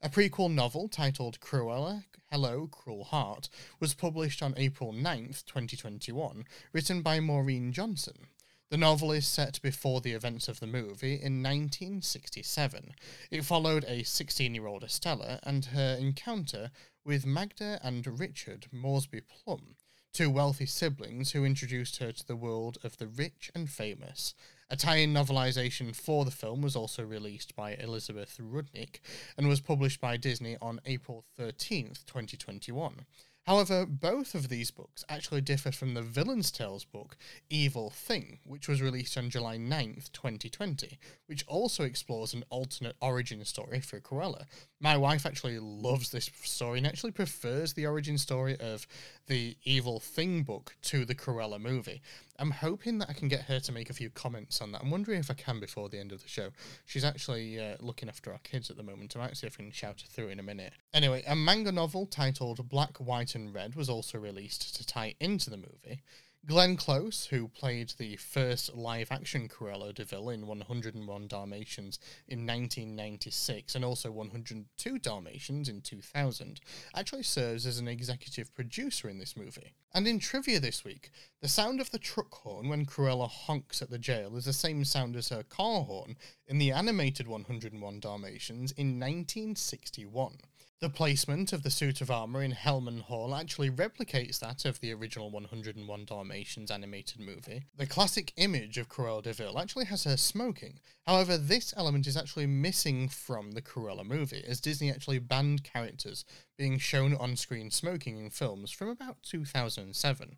A 0.04 0.08
prequel 0.08 0.50
novel 0.50 0.88
titled 0.88 1.38
Cruella, 1.38 2.02
Hello, 2.32 2.66
Cruel 2.66 3.04
Heart 3.04 3.48
was 3.78 3.94
published 3.94 4.42
on 4.42 4.52
April 4.56 4.92
9th, 4.92 5.44
2021, 5.44 6.44
written 6.72 7.02
by 7.02 7.20
Maureen 7.20 7.72
Johnson. 7.72 8.26
The 8.70 8.76
novel 8.76 9.12
is 9.12 9.28
set 9.28 9.62
before 9.62 10.00
the 10.00 10.10
events 10.10 10.48
of 10.48 10.58
the 10.58 10.66
movie 10.66 11.12
in 11.12 11.40
1967. 11.40 12.96
It 13.30 13.44
followed 13.44 13.84
a 13.84 14.02
16 14.02 14.52
year 14.52 14.66
old 14.66 14.82
Estella 14.82 15.38
and 15.44 15.66
her 15.66 15.96
encounter 16.00 16.72
with 17.04 17.24
Magda 17.24 17.78
and 17.80 18.18
Richard 18.18 18.66
Moresby 18.72 19.20
Plum, 19.20 19.76
two 20.12 20.30
wealthy 20.30 20.66
siblings 20.66 21.30
who 21.30 21.44
introduced 21.44 21.98
her 21.98 22.10
to 22.10 22.26
the 22.26 22.34
world 22.34 22.76
of 22.82 22.96
the 22.96 23.06
rich 23.06 23.52
and 23.54 23.70
famous. 23.70 24.34
In 24.72 25.12
novelization 25.12 25.94
for 25.94 26.24
the 26.24 26.30
film 26.30 26.62
was 26.62 26.74
also 26.74 27.04
released 27.04 27.54
by 27.54 27.74
Elizabeth 27.74 28.38
Rudnick 28.40 29.00
and 29.36 29.46
was 29.46 29.60
published 29.60 30.00
by 30.00 30.16
Disney 30.16 30.56
on 30.62 30.80
April 30.86 31.26
13th, 31.38 32.06
2021. 32.06 33.04
However, 33.46 33.84
both 33.84 34.34
of 34.34 34.48
these 34.48 34.70
books 34.70 35.04
actually 35.08 35.40
differ 35.40 35.72
from 35.72 35.94
the 35.94 36.02
Villain's 36.02 36.50
Tales 36.50 36.84
book, 36.84 37.16
Evil 37.50 37.90
Thing, 37.90 38.38
which 38.44 38.68
was 38.68 38.80
released 38.80 39.18
on 39.18 39.30
July 39.30 39.58
9th, 39.58 40.12
2020, 40.12 40.98
which 41.26 41.44
also 41.48 41.82
explores 41.82 42.32
an 42.32 42.44
alternate 42.50 42.96
origin 43.02 43.44
story 43.44 43.80
for 43.80 44.00
Cruella. 44.00 44.44
My 44.80 44.96
wife 44.96 45.26
actually 45.26 45.58
loves 45.58 46.10
this 46.10 46.30
story 46.44 46.78
and 46.78 46.86
actually 46.86 47.10
prefers 47.10 47.72
the 47.72 47.86
origin 47.86 48.16
story 48.16 48.56
of 48.60 48.86
the 49.26 49.56
Evil 49.64 50.00
Thing 50.00 50.42
book 50.42 50.76
to 50.82 51.04
the 51.04 51.14
Cruella 51.14 51.60
movie. 51.60 52.02
I'm 52.38 52.50
hoping 52.50 52.98
that 52.98 53.08
I 53.08 53.12
can 53.12 53.28
get 53.28 53.42
her 53.42 53.60
to 53.60 53.72
make 53.72 53.88
a 53.88 53.94
few 53.94 54.10
comments 54.10 54.60
on 54.60 54.72
that. 54.72 54.82
I'm 54.82 54.90
wondering 54.90 55.20
if 55.20 55.30
I 55.30 55.34
can 55.34 55.60
before 55.60 55.88
the 55.88 55.98
end 55.98 56.12
of 56.12 56.22
the 56.22 56.28
show. 56.28 56.50
She's 56.84 57.04
actually 57.04 57.60
uh, 57.60 57.76
looking 57.80 58.08
after 58.08 58.32
our 58.32 58.38
kids 58.38 58.70
at 58.70 58.76
the 58.76 58.82
moment. 58.82 59.16
I 59.16 59.20
might 59.20 59.36
see 59.36 59.46
if 59.46 59.56
I 59.58 59.62
can 59.62 59.72
shout 59.72 60.00
her 60.00 60.08
through 60.08 60.28
in 60.28 60.40
a 60.40 60.42
minute. 60.42 60.72
Anyway, 60.92 61.22
a 61.26 61.36
manga 61.36 61.72
novel 61.72 62.06
titled 62.06 62.68
Black, 62.68 62.98
White, 62.98 63.34
and 63.34 63.54
Red 63.54 63.74
was 63.74 63.88
also 63.88 64.18
released 64.18 64.74
to 64.76 64.86
tie 64.86 65.14
into 65.20 65.50
the 65.50 65.56
movie. 65.56 66.02
Glenn 66.44 66.76
Close, 66.76 67.26
who 67.26 67.46
played 67.46 67.90
the 67.98 68.16
first 68.16 68.74
live 68.74 69.12
action 69.12 69.48
Cruella 69.48 69.94
de 69.94 70.04
Vil 70.04 70.28
in 70.30 70.48
101 70.48 71.28
Dalmatians 71.28 72.00
in 72.26 72.40
1996 72.40 73.76
and 73.76 73.84
also 73.84 74.10
102 74.10 74.98
Dalmatians 74.98 75.68
in 75.68 75.80
2000, 75.82 76.60
actually 76.96 77.22
serves 77.22 77.64
as 77.64 77.78
an 77.78 77.86
executive 77.86 78.52
producer 78.56 79.08
in 79.08 79.18
this 79.18 79.36
movie. 79.36 79.74
And 79.94 80.08
in 80.08 80.18
trivia 80.18 80.58
this 80.58 80.84
week, 80.84 81.12
the 81.40 81.46
sound 81.46 81.80
of 81.80 81.92
the 81.92 81.98
truck 82.00 82.34
horn 82.34 82.68
when 82.68 82.86
Cruella 82.86 83.28
honks 83.28 83.80
at 83.80 83.90
the 83.90 83.98
jail 83.98 84.36
is 84.36 84.46
the 84.46 84.52
same 84.52 84.84
sound 84.84 85.14
as 85.14 85.28
her 85.28 85.44
car 85.44 85.84
horn 85.84 86.16
in 86.48 86.58
the 86.58 86.72
animated 86.72 87.28
101 87.28 88.00
Dalmatians 88.00 88.72
in 88.72 88.98
1961. 88.98 90.38
The 90.82 90.90
placement 90.90 91.52
of 91.52 91.62
the 91.62 91.70
suit 91.70 92.00
of 92.00 92.10
armor 92.10 92.42
in 92.42 92.50
Hellman 92.50 93.02
Hall 93.02 93.36
actually 93.36 93.70
replicates 93.70 94.40
that 94.40 94.64
of 94.64 94.80
the 94.80 94.92
original 94.92 95.30
101 95.30 96.04
Dalmatians 96.06 96.72
animated 96.72 97.20
movie. 97.20 97.62
The 97.76 97.86
classic 97.86 98.32
image 98.36 98.78
of 98.78 98.88
Cruella 98.88 99.22
de 99.22 99.32
Vil 99.32 99.60
actually 99.60 99.84
has 99.84 100.02
her 100.02 100.16
smoking. 100.16 100.80
However, 101.06 101.38
this 101.38 101.72
element 101.76 102.08
is 102.08 102.16
actually 102.16 102.46
missing 102.46 103.08
from 103.08 103.52
the 103.52 103.62
Cruella 103.62 104.04
movie, 104.04 104.42
as 104.44 104.60
Disney 104.60 104.90
actually 104.90 105.20
banned 105.20 105.62
characters 105.62 106.24
being 106.58 106.78
shown 106.78 107.14
on 107.14 107.36
screen 107.36 107.70
smoking 107.70 108.18
in 108.18 108.30
films 108.30 108.72
from 108.72 108.88
about 108.88 109.22
2007. 109.22 110.36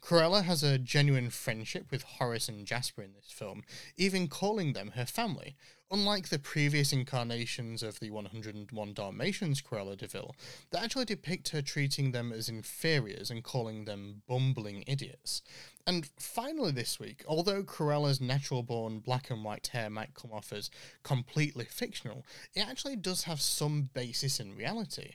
Cruella 0.00 0.44
has 0.44 0.62
a 0.62 0.78
genuine 0.78 1.28
friendship 1.28 1.90
with 1.90 2.02
Horace 2.02 2.48
and 2.48 2.66
Jasper 2.66 3.02
in 3.02 3.14
this 3.14 3.30
film, 3.30 3.62
even 3.96 4.28
calling 4.28 4.72
them 4.72 4.92
her 4.92 5.04
family. 5.04 5.56
Unlike 5.90 6.28
the 6.28 6.38
previous 6.38 6.92
incarnations 6.92 7.82
of 7.82 7.98
the 7.98 8.10
101 8.10 8.92
Dalmatians 8.92 9.62
Cruella 9.62 9.96
de 9.96 10.06
Vil, 10.06 10.34
that 10.70 10.82
actually 10.82 11.06
depict 11.06 11.48
her 11.50 11.62
treating 11.62 12.12
them 12.12 12.30
as 12.30 12.48
inferiors 12.48 13.30
and 13.30 13.42
calling 13.42 13.86
them 13.86 14.22
bumbling 14.28 14.84
idiots. 14.86 15.42
And 15.86 16.08
finally, 16.18 16.72
this 16.72 17.00
week, 17.00 17.24
although 17.26 17.62
Cruella's 17.62 18.20
natural 18.20 18.62
born 18.62 18.98
black 18.98 19.30
and 19.30 19.42
white 19.42 19.68
hair 19.68 19.88
might 19.88 20.14
come 20.14 20.32
off 20.32 20.52
as 20.52 20.70
completely 21.02 21.64
fictional, 21.64 22.26
it 22.54 22.68
actually 22.68 22.96
does 22.96 23.24
have 23.24 23.40
some 23.40 23.88
basis 23.94 24.38
in 24.38 24.54
reality. 24.54 25.14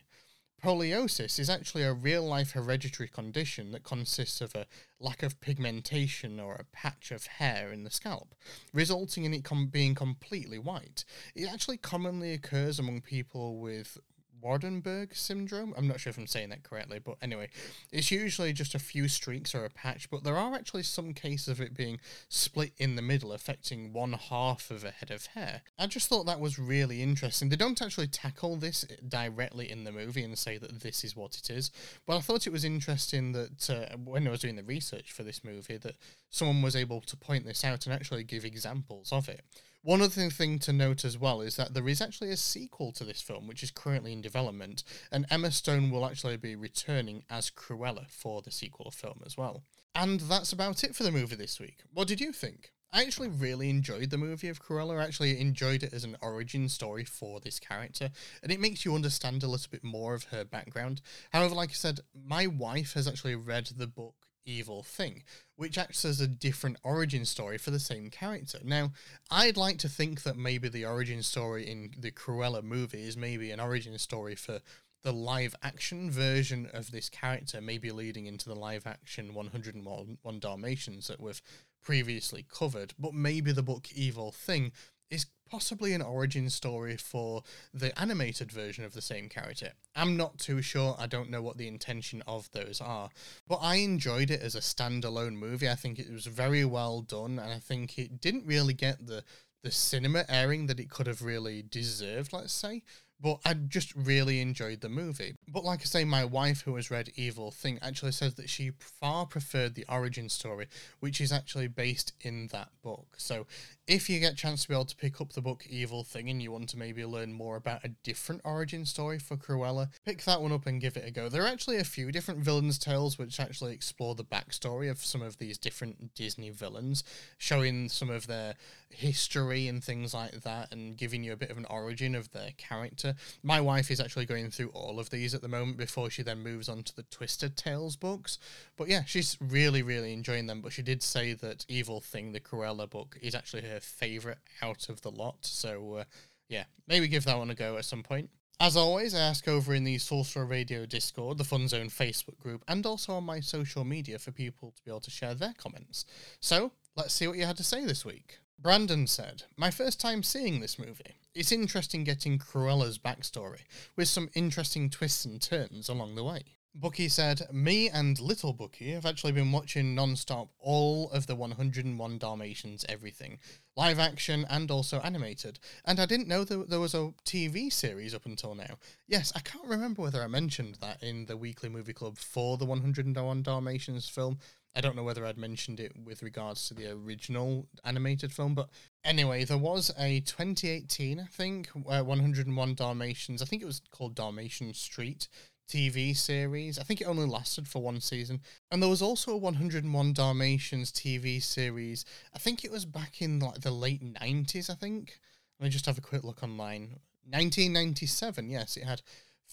Poliosis 0.64 1.40
is 1.40 1.50
actually 1.50 1.84
a 1.84 1.92
real 1.92 2.24
life 2.26 2.52
hereditary 2.52 3.10
condition 3.10 3.74
that 3.74 3.84
consists 3.84 4.40
of 4.40 4.56
a 4.56 4.66
lack 4.98 5.22
of 5.22 5.42
pigmentation 5.42 6.40
or 6.40 6.56
a 6.56 6.64
patch 6.64 7.12
of 7.12 7.26
hair 7.26 7.74
in 7.74 7.84
the 7.84 7.90
scalp, 7.90 8.34
resulting 8.72 9.26
in 9.26 9.34
it 9.34 9.44
com- 9.44 9.68
being 9.68 9.94
completely 9.94 10.58
white. 10.58 11.04
It 11.36 11.52
actually 11.52 11.76
commonly 11.78 12.32
occurs 12.32 12.80
among 12.80 13.02
people 13.02 13.60
with 13.60 13.98
Waardenburg 14.44 15.16
syndrome. 15.16 15.74
I'm 15.78 15.88
not 15.88 16.00
sure 16.00 16.12
if 16.12 16.18
I'm 16.18 16.28
saying 16.28 16.50
that 16.50 16.64
correctly, 16.64 17.00
but 17.04 17.16
anyway, 17.22 17.50
it's 17.92 18.12
usually 18.12 18.54
just 18.54 18.76
a 18.76 18.80
few 18.80 19.08
streaks 19.08 19.56
or 19.56 19.66
a 19.66 19.70
patch, 19.70 20.10
but 20.10 20.24
there 20.24 20.38
are 20.38 20.54
actually 20.54 20.84
some 20.84 21.14
cases 21.14 21.48
of 21.48 21.62
it 21.62 21.76
being 21.76 22.00
split 22.30 22.74
in 22.78 22.96
the 22.96 23.02
middle, 23.02 23.32
affecting 23.32 23.94
one 23.94 24.14
half 24.14 24.70
of 24.72 24.84
a 24.84 24.92
head 24.92 25.12
of 25.12 25.28
hair. 25.28 25.62
I 25.80 25.88
just 25.88 26.10
thought 26.10 26.26
that 26.26 26.40
was 26.40 26.60
really 26.60 27.02
interesting. 27.02 27.50
They 27.50 27.56
don't 27.56 27.82
actually 27.82 28.08
tackle 28.08 28.58
this 28.58 28.86
directly 29.08 29.70
in 29.70 29.84
the 29.84 29.92
movie 29.92 30.24
and 30.24 30.38
say 30.38 30.58
that 30.58 30.82
this 30.82 31.04
is 31.04 31.16
what 31.16 31.38
it 31.38 31.50
is, 31.50 31.72
but 32.06 32.18
I 32.18 32.22
thought 32.22 32.48
it 32.48 32.54
was 32.54 32.66
interesting 32.66 33.32
that 33.34 33.70
uh, 33.70 33.96
when 33.98 34.28
I 34.28 34.32
was 34.32 34.42
doing 34.42 34.56
the 34.56 34.64
research 34.64 35.12
for 35.12 35.24
this 35.24 35.44
movie, 35.44 35.78
that 35.78 35.96
someone 36.30 36.62
was 36.62 36.76
able 36.76 37.02
to 37.02 37.18
point 37.18 37.46
this 37.46 37.64
out 37.64 37.86
and 37.86 37.94
actually 37.94 38.24
give 38.24 38.46
examples 38.46 39.12
of 39.12 39.30
it. 39.30 39.42
One 39.86 40.02
other 40.02 40.30
thing 40.30 40.60
to 40.60 40.72
note 40.72 41.04
as 41.04 41.18
well 41.18 41.42
is 41.42 41.58
that 41.58 41.74
there 41.74 41.90
is 41.90 42.00
actually 42.00 42.30
a 42.30 42.38
sequel 42.38 42.94
to 42.94 43.04
this 43.04 43.22
film, 43.22 43.48
which 43.48 43.62
is 43.64 43.70
currently 43.70 44.14
in 44.14 44.22
development, 44.22 44.82
and 45.12 45.26
Emma 45.30 45.52
Stone 45.52 45.92
will 45.92 46.06
actually 46.06 46.38
be 46.38 46.56
returning 46.56 47.26
as 47.30 47.52
Cruella 47.52 48.10
for 48.10 48.42
the 48.42 48.50
sequel 48.50 48.92
film 48.92 49.22
as 49.26 49.36
well. 49.36 49.64
And 49.94 50.22
that's 50.22 50.54
about 50.54 50.86
it 50.86 50.96
for 50.96 51.04
the 51.04 51.12
movie 51.12 51.36
this 51.36 51.60
week. 51.60 51.80
What 51.94 52.08
did 52.08 52.22
you 52.22 52.32
think? 52.32 52.72
I 52.94 53.02
actually 53.02 53.28
really 53.28 53.70
enjoyed 53.70 54.10
the 54.10 54.18
movie 54.18 54.48
of 54.48 54.62
Cruella. 54.62 55.02
I 55.02 55.04
actually 55.04 55.38
enjoyed 55.42 55.84
it 55.84 55.94
as 55.94 56.06
an 56.06 56.16
origin 56.22 56.70
story 56.70 57.04
for 57.04 57.42
this 57.42 57.60
character, 57.60 58.10
and 58.42 58.54
it 58.54 58.62
makes 58.62 58.86
you 58.86 58.96
understand 58.96 59.44
a 59.44 59.48
little 59.48 59.70
bit 59.70 59.84
more 59.84 60.14
of 60.14 60.26
her 60.26 60.46
background. 60.46 61.02
However, 61.34 61.56
like 61.56 61.72
I 61.72 61.74
said, 61.74 62.00
my 62.14 62.48
wife 62.48 62.94
has 62.94 63.06
actually 63.06 63.36
read 63.36 63.66
the 63.76 63.88
book 63.88 64.23
Evil 64.46 64.84
Thing, 64.84 65.24
which 65.56 65.78
acts 65.78 66.06
as 66.06 66.20
a 66.20 66.28
different 66.28 66.78
origin 66.84 67.26
story 67.26 67.58
for 67.58 67.72
the 67.72 67.80
same 67.80 68.10
character. 68.10 68.60
Now, 68.64 68.92
I'd 69.32 69.58
like 69.58 69.78
to 69.80 69.90
think 69.90 70.24
that 70.24 70.38
maybe 70.38 70.70
the 70.70 70.86
origin 70.86 71.24
story 71.24 71.70
in 71.70 71.92
the 71.98 72.12
Cruella 72.12 72.64
movie 72.64 73.04
is 73.04 73.18
maybe 73.18 73.52
an 73.52 73.60
origin 73.60 73.98
story 73.98 74.36
for 74.36 74.60
the 75.04 75.14
live 75.14 75.56
action 75.62 76.10
version 76.10 76.70
of 76.74 76.92
this 76.92 77.10
character, 77.10 77.62
maybe 77.62 77.92
leading 77.92 78.26
into 78.26 78.48
the 78.48 78.56
live 78.56 78.88
action 78.88 79.34
101 79.34 80.40
Dalmatians 80.40 81.08
that 81.08 81.20
we've 81.20 81.42
previously 81.82 82.46
covered, 82.50 82.94
but 82.98 83.14
maybe 83.14 83.52
the 83.52 83.62
book 83.62 83.88
Evil 83.94 84.32
Thing 84.32 84.72
is 85.10 85.26
possibly 85.54 85.94
an 85.94 86.02
origin 86.02 86.50
story 86.50 86.98
for 86.98 87.44
the 87.72 87.98
animated 88.02 88.52
version 88.52 88.84
of 88.84 88.94
the 88.94 89.02
same 89.04 89.30
character. 89.30 89.70
I'm 89.96 90.18
not 90.18 90.40
too 90.40 90.64
sure. 90.64 90.96
I 90.98 91.06
don't 91.06 91.30
know 91.30 91.44
what 91.44 91.58
the 91.58 91.68
intention 91.68 92.24
of 92.26 92.50
those 92.54 92.82
are. 92.82 93.12
But 93.48 93.60
I 93.62 93.76
enjoyed 93.76 94.32
it 94.32 94.42
as 94.42 94.56
a 94.56 94.62
standalone 94.62 95.36
movie. 95.36 95.70
I 95.70 95.76
think 95.76 96.00
it 96.00 96.12
was 96.12 96.26
very 96.26 96.66
well 96.66 97.02
done 97.02 97.38
and 97.38 97.54
I 97.54 97.60
think 97.60 98.00
it 98.00 98.20
didn't 98.20 98.48
really 98.48 98.74
get 98.74 99.06
the 99.06 99.24
the 99.64 99.72
cinema 99.72 100.26
airing 100.28 100.68
that 100.68 100.80
it 100.80 100.90
could 100.90 101.08
have 101.08 101.22
really 101.22 101.64
deserved, 101.64 102.34
let's 102.34 102.52
say. 102.52 102.84
But 103.20 103.40
I 103.46 103.54
just 103.54 103.96
really 103.96 104.42
enjoyed 104.42 104.82
the 104.82 104.90
movie. 104.90 105.36
But 105.48 105.64
like 105.64 105.80
I 105.80 105.86
say, 105.86 106.04
my 106.04 106.26
wife, 106.26 106.62
who 106.62 106.76
has 106.76 106.92
read 106.92 107.14
Evil 107.16 107.52
Thing, 107.52 107.80
actually 107.82 108.12
says 108.12 108.34
that 108.36 108.50
she 108.50 108.72
far 108.80 109.26
preferred 109.26 109.76
the 109.76 109.86
origin 109.88 110.28
story, 110.28 110.68
which 111.00 111.22
is 111.22 111.32
actually 111.32 111.70
based 111.70 112.12
in 112.20 112.48
that 112.48 112.68
book. 112.82 113.16
So 113.18 113.48
if 113.86 114.10
you 114.10 114.20
get 114.20 114.34
a 114.34 114.36
chance 114.36 114.64
to 114.64 114.70
be 114.70 114.74
able 114.74 114.86
to 114.86 114.96
pick 114.96 115.20
up 115.20 115.34
the 115.34 115.42
book 115.42 115.66
Evil 115.70 116.06
Thing 116.06 116.30
and 116.30 116.42
you 116.42 116.54
want 116.54 116.70
to 116.70 116.78
maybe 116.78 117.04
learn 117.04 117.34
more 117.34 117.58
about 117.58 117.84
a 117.84 117.90
different 117.90 118.42
origin 118.46 118.86
story 118.86 119.20
for 119.20 119.36
Cruella, 119.36 119.90
pick 120.06 120.24
that 120.24 120.42
one 120.42 120.54
up 120.54 120.66
and 120.66 120.80
give 120.80 120.96
it 120.96 121.06
a 121.06 121.12
go. 121.12 121.28
There 121.28 121.44
are 121.44 121.48
actually 121.48 121.78
a 121.78 121.84
few 121.84 122.10
different 122.12 122.40
villains' 122.40 122.78
tales 122.78 123.18
which 123.18 123.42
actually 123.42 123.74
explore 123.74 124.16
the 124.16 124.24
backstory 124.24 124.90
of 124.90 125.04
some 125.04 125.22
of 125.22 125.38
these 125.38 125.58
different 125.58 126.16
Disney 126.16 126.50
villains, 126.50 127.04
showing 127.38 127.90
some 127.90 128.10
of 128.10 128.28
their 128.28 128.56
history 128.90 129.68
and 129.68 129.84
things 129.84 130.14
like 130.14 130.42
that, 130.42 130.72
and 130.72 130.96
giving 130.96 131.24
you 131.24 131.34
a 131.34 131.38
bit 131.38 131.52
of 131.52 131.58
an 131.58 131.66
origin 131.70 132.16
of 132.16 132.32
their 132.32 132.52
character. 132.58 133.16
My 133.42 133.60
wife 133.60 133.92
is 133.92 134.00
actually 134.00 134.26
going 134.26 134.50
through 134.50 134.70
all 134.70 135.00
of 135.00 135.10
these 135.10 135.34
at 135.34 135.42
the 135.42 135.48
moment 135.50 135.78
before 135.78 136.10
she 136.10 136.24
then 136.24 136.42
moves 136.42 136.70
on 136.70 136.84
to 136.84 136.96
the 136.96 137.04
Twisted 137.04 137.58
Tales 137.58 137.98
books. 137.98 138.40
But 138.78 138.88
yeah, 138.88 139.04
she's 139.06 139.38
really, 139.42 139.82
really 139.82 140.14
enjoying 140.14 140.48
them. 140.48 140.62
But 140.62 140.72
she 140.72 140.84
did 140.84 141.04
say 141.04 141.34
that 141.34 141.66
Evil 141.68 142.00
Thing, 142.00 142.32
the 142.32 142.40
Cruella 142.40 142.90
book, 142.90 143.18
is 143.22 143.36
actually 143.36 143.64
her 143.64 143.73
favorite 143.80 144.40
out 144.62 144.90
of 144.90 145.02
the 145.02 145.12
lot. 145.12 145.46
So 145.46 145.96
uh, 145.96 146.04
yeah, 146.50 146.66
maybe 146.88 147.08
give 147.08 147.26
that 147.26 147.38
one 147.38 147.50
a 147.50 147.56
go 147.56 147.78
at 147.78 147.86
some 147.86 148.04
point. 148.04 148.30
As 148.60 148.78
always, 148.78 149.16
I 149.16 149.20
ask 149.20 149.48
over 149.48 149.74
in 149.74 149.84
the 149.84 149.98
Sorcerer 149.98 150.46
Radio 150.46 150.86
Discord, 150.86 151.38
the 151.38 151.44
Fun 151.44 151.68
Zone 151.68 151.90
Facebook 151.90 152.38
group, 152.40 152.64
and 152.68 152.86
also 152.86 153.14
on 153.14 153.24
my 153.24 153.40
social 153.40 153.84
media 153.84 154.20
for 154.20 154.32
people 154.32 154.72
to 154.72 154.84
be 154.84 154.92
able 154.92 155.02
to 155.02 155.12
share 155.12 155.34
their 155.34 155.54
comments. 155.58 156.06
So, 156.40 156.72
let's 156.96 157.14
see 157.14 157.28
what 157.28 157.38
you 157.38 157.46
had 157.46 157.58
to 157.58 157.64
say 157.64 157.84
this 157.84 158.06
week. 158.06 158.40
Brandon 158.60 159.08
said, 159.08 159.44
My 159.58 159.72
first 159.72 160.00
time 160.00 160.24
seeing 160.24 160.62
this 160.62 160.80
movie. 160.80 161.18
It's 161.34 161.52
interesting 161.52 162.04
getting 162.04 162.38
Cruella's 162.38 163.00
backstory, 163.00 163.64
with 163.96 164.08
some 164.08 164.30
interesting 164.36 164.90
twists 164.90 165.26
and 165.26 165.42
turns 165.42 165.90
along 165.90 166.16
the 166.16 166.24
way. 166.24 166.44
Bucky 166.76 167.08
said, 167.08 167.48
Me 167.52 167.88
and 167.88 168.20
Little 168.20 168.52
Bucky 168.52 168.92
have 168.94 169.06
actually 169.06 169.32
been 169.32 169.52
watching 169.52 169.94
non 169.94 170.16
stop 170.16 170.50
all 170.60 171.12
of 171.12 171.28
the 171.28 171.36
101 171.36 172.18
Dalmatians 172.18 172.84
everything, 172.90 173.38
live 173.78 174.00
action 174.00 174.44
and 174.50 174.72
also 174.72 175.00
animated, 175.02 175.60
and 175.86 176.00
I 176.00 176.08
didn't 176.08 176.28
know 176.28 176.44
that 176.44 176.72
there 176.72 176.80
was 176.80 176.96
a 176.96 177.14
TV 177.26 177.72
series 177.72 178.16
up 178.16 178.26
until 178.26 178.56
now. 178.56 178.80
Yes, 179.08 179.32
I 179.36 179.42
can't 179.42 179.68
remember 179.68 180.02
whether 180.02 180.24
I 180.24 180.28
mentioned 180.28 180.80
that 180.82 181.04
in 181.04 181.28
the 181.28 181.38
Weekly 181.38 181.70
Movie 181.70 181.94
Club 181.94 182.18
for 182.18 182.58
the 182.58 182.66
101 182.66 183.44
Dalmatians 183.44 184.10
film. 184.10 184.40
I 184.76 184.82
don't 184.82 184.96
know 184.96 185.04
whether 185.04 185.24
I'd 185.24 185.38
mentioned 185.38 185.80
it 185.80 185.92
with 186.04 186.24
regards 186.24 186.68
to 186.68 186.74
the 186.74 186.90
original 186.90 187.68
animated 187.86 188.34
film, 188.34 188.56
but 188.56 188.70
anyway, 189.04 189.44
there 189.44 189.60
was 189.60 189.92
a 190.00 190.22
2018, 190.22 191.20
I 191.20 191.26
think, 191.26 191.70
uh, 191.88 192.02
101 192.02 192.74
Dalmatians. 192.74 193.44
I 193.44 193.46
think 193.46 193.62
it 193.62 193.68
was 193.68 193.82
called 193.92 194.16
Dalmatian 194.16 194.74
Street 194.74 195.28
TV 195.68 196.16
series. 196.16 196.78
I 196.78 196.84
think 196.84 197.02
it 197.02 197.08
only 197.08 197.26
lasted 197.26 197.68
for 197.68 197.82
one 197.82 198.02
season. 198.02 198.42
And 198.72 198.82
there 198.82 198.90
was 198.90 199.02
also 199.02 199.32
a 199.32 199.38
101 199.38 200.14
Dalmatians 200.14 200.92
TV 200.92 201.42
series. 201.42 202.06
I 202.34 202.40
think 202.40 202.64
it 202.64 202.72
was 202.72 202.86
back 202.86 203.22
in 203.22 203.40
like 203.40 203.62
the 203.62 203.72
late 203.72 204.04
90s, 204.04 204.70
I 204.70 204.76
think. 204.76 205.20
Let 205.60 205.66
me 205.66 205.70
just 205.70 205.86
have 205.86 205.98
a 205.98 206.02
quick 206.02 206.24
look 206.24 206.44
online. 206.44 207.00
1997, 207.26 208.50
yes, 208.50 208.76
it 208.78 208.84
had 208.84 209.02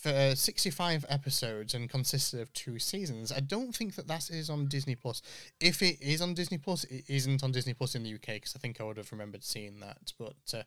for 0.03 0.35
65 0.35 1.05
episodes 1.09 1.75
and 1.75 1.89
consisted 1.89 2.41
of 2.41 2.53
two 2.53 2.79
seasons. 2.79 3.31
I 3.33 3.41
don't 3.41 3.75
think 3.75 3.95
that 3.97 4.09
that 4.09 4.31
is 4.31 4.51
on 4.51 4.67
Disney 4.67 4.95
Plus. 4.95 5.23
If 5.61 5.83
it 5.83 6.01
is 6.01 6.21
on 6.21 6.35
Disney 6.35 6.59
Plus, 6.59 6.85
it 6.85 7.05
isn't 7.09 7.45
on 7.45 7.53
Disney 7.53 7.75
Plus 7.75 7.95
in 7.95 8.03
the 8.03 8.15
UK 8.15 8.27
because 8.35 8.55
I 8.57 8.59
think 8.59 8.81
I 8.81 8.85
would 8.85 8.97
have 8.97 9.13
remembered 9.13 9.45
seeing 9.45 9.81
that. 9.81 10.13
But 10.19 10.55
uh, 10.55 10.63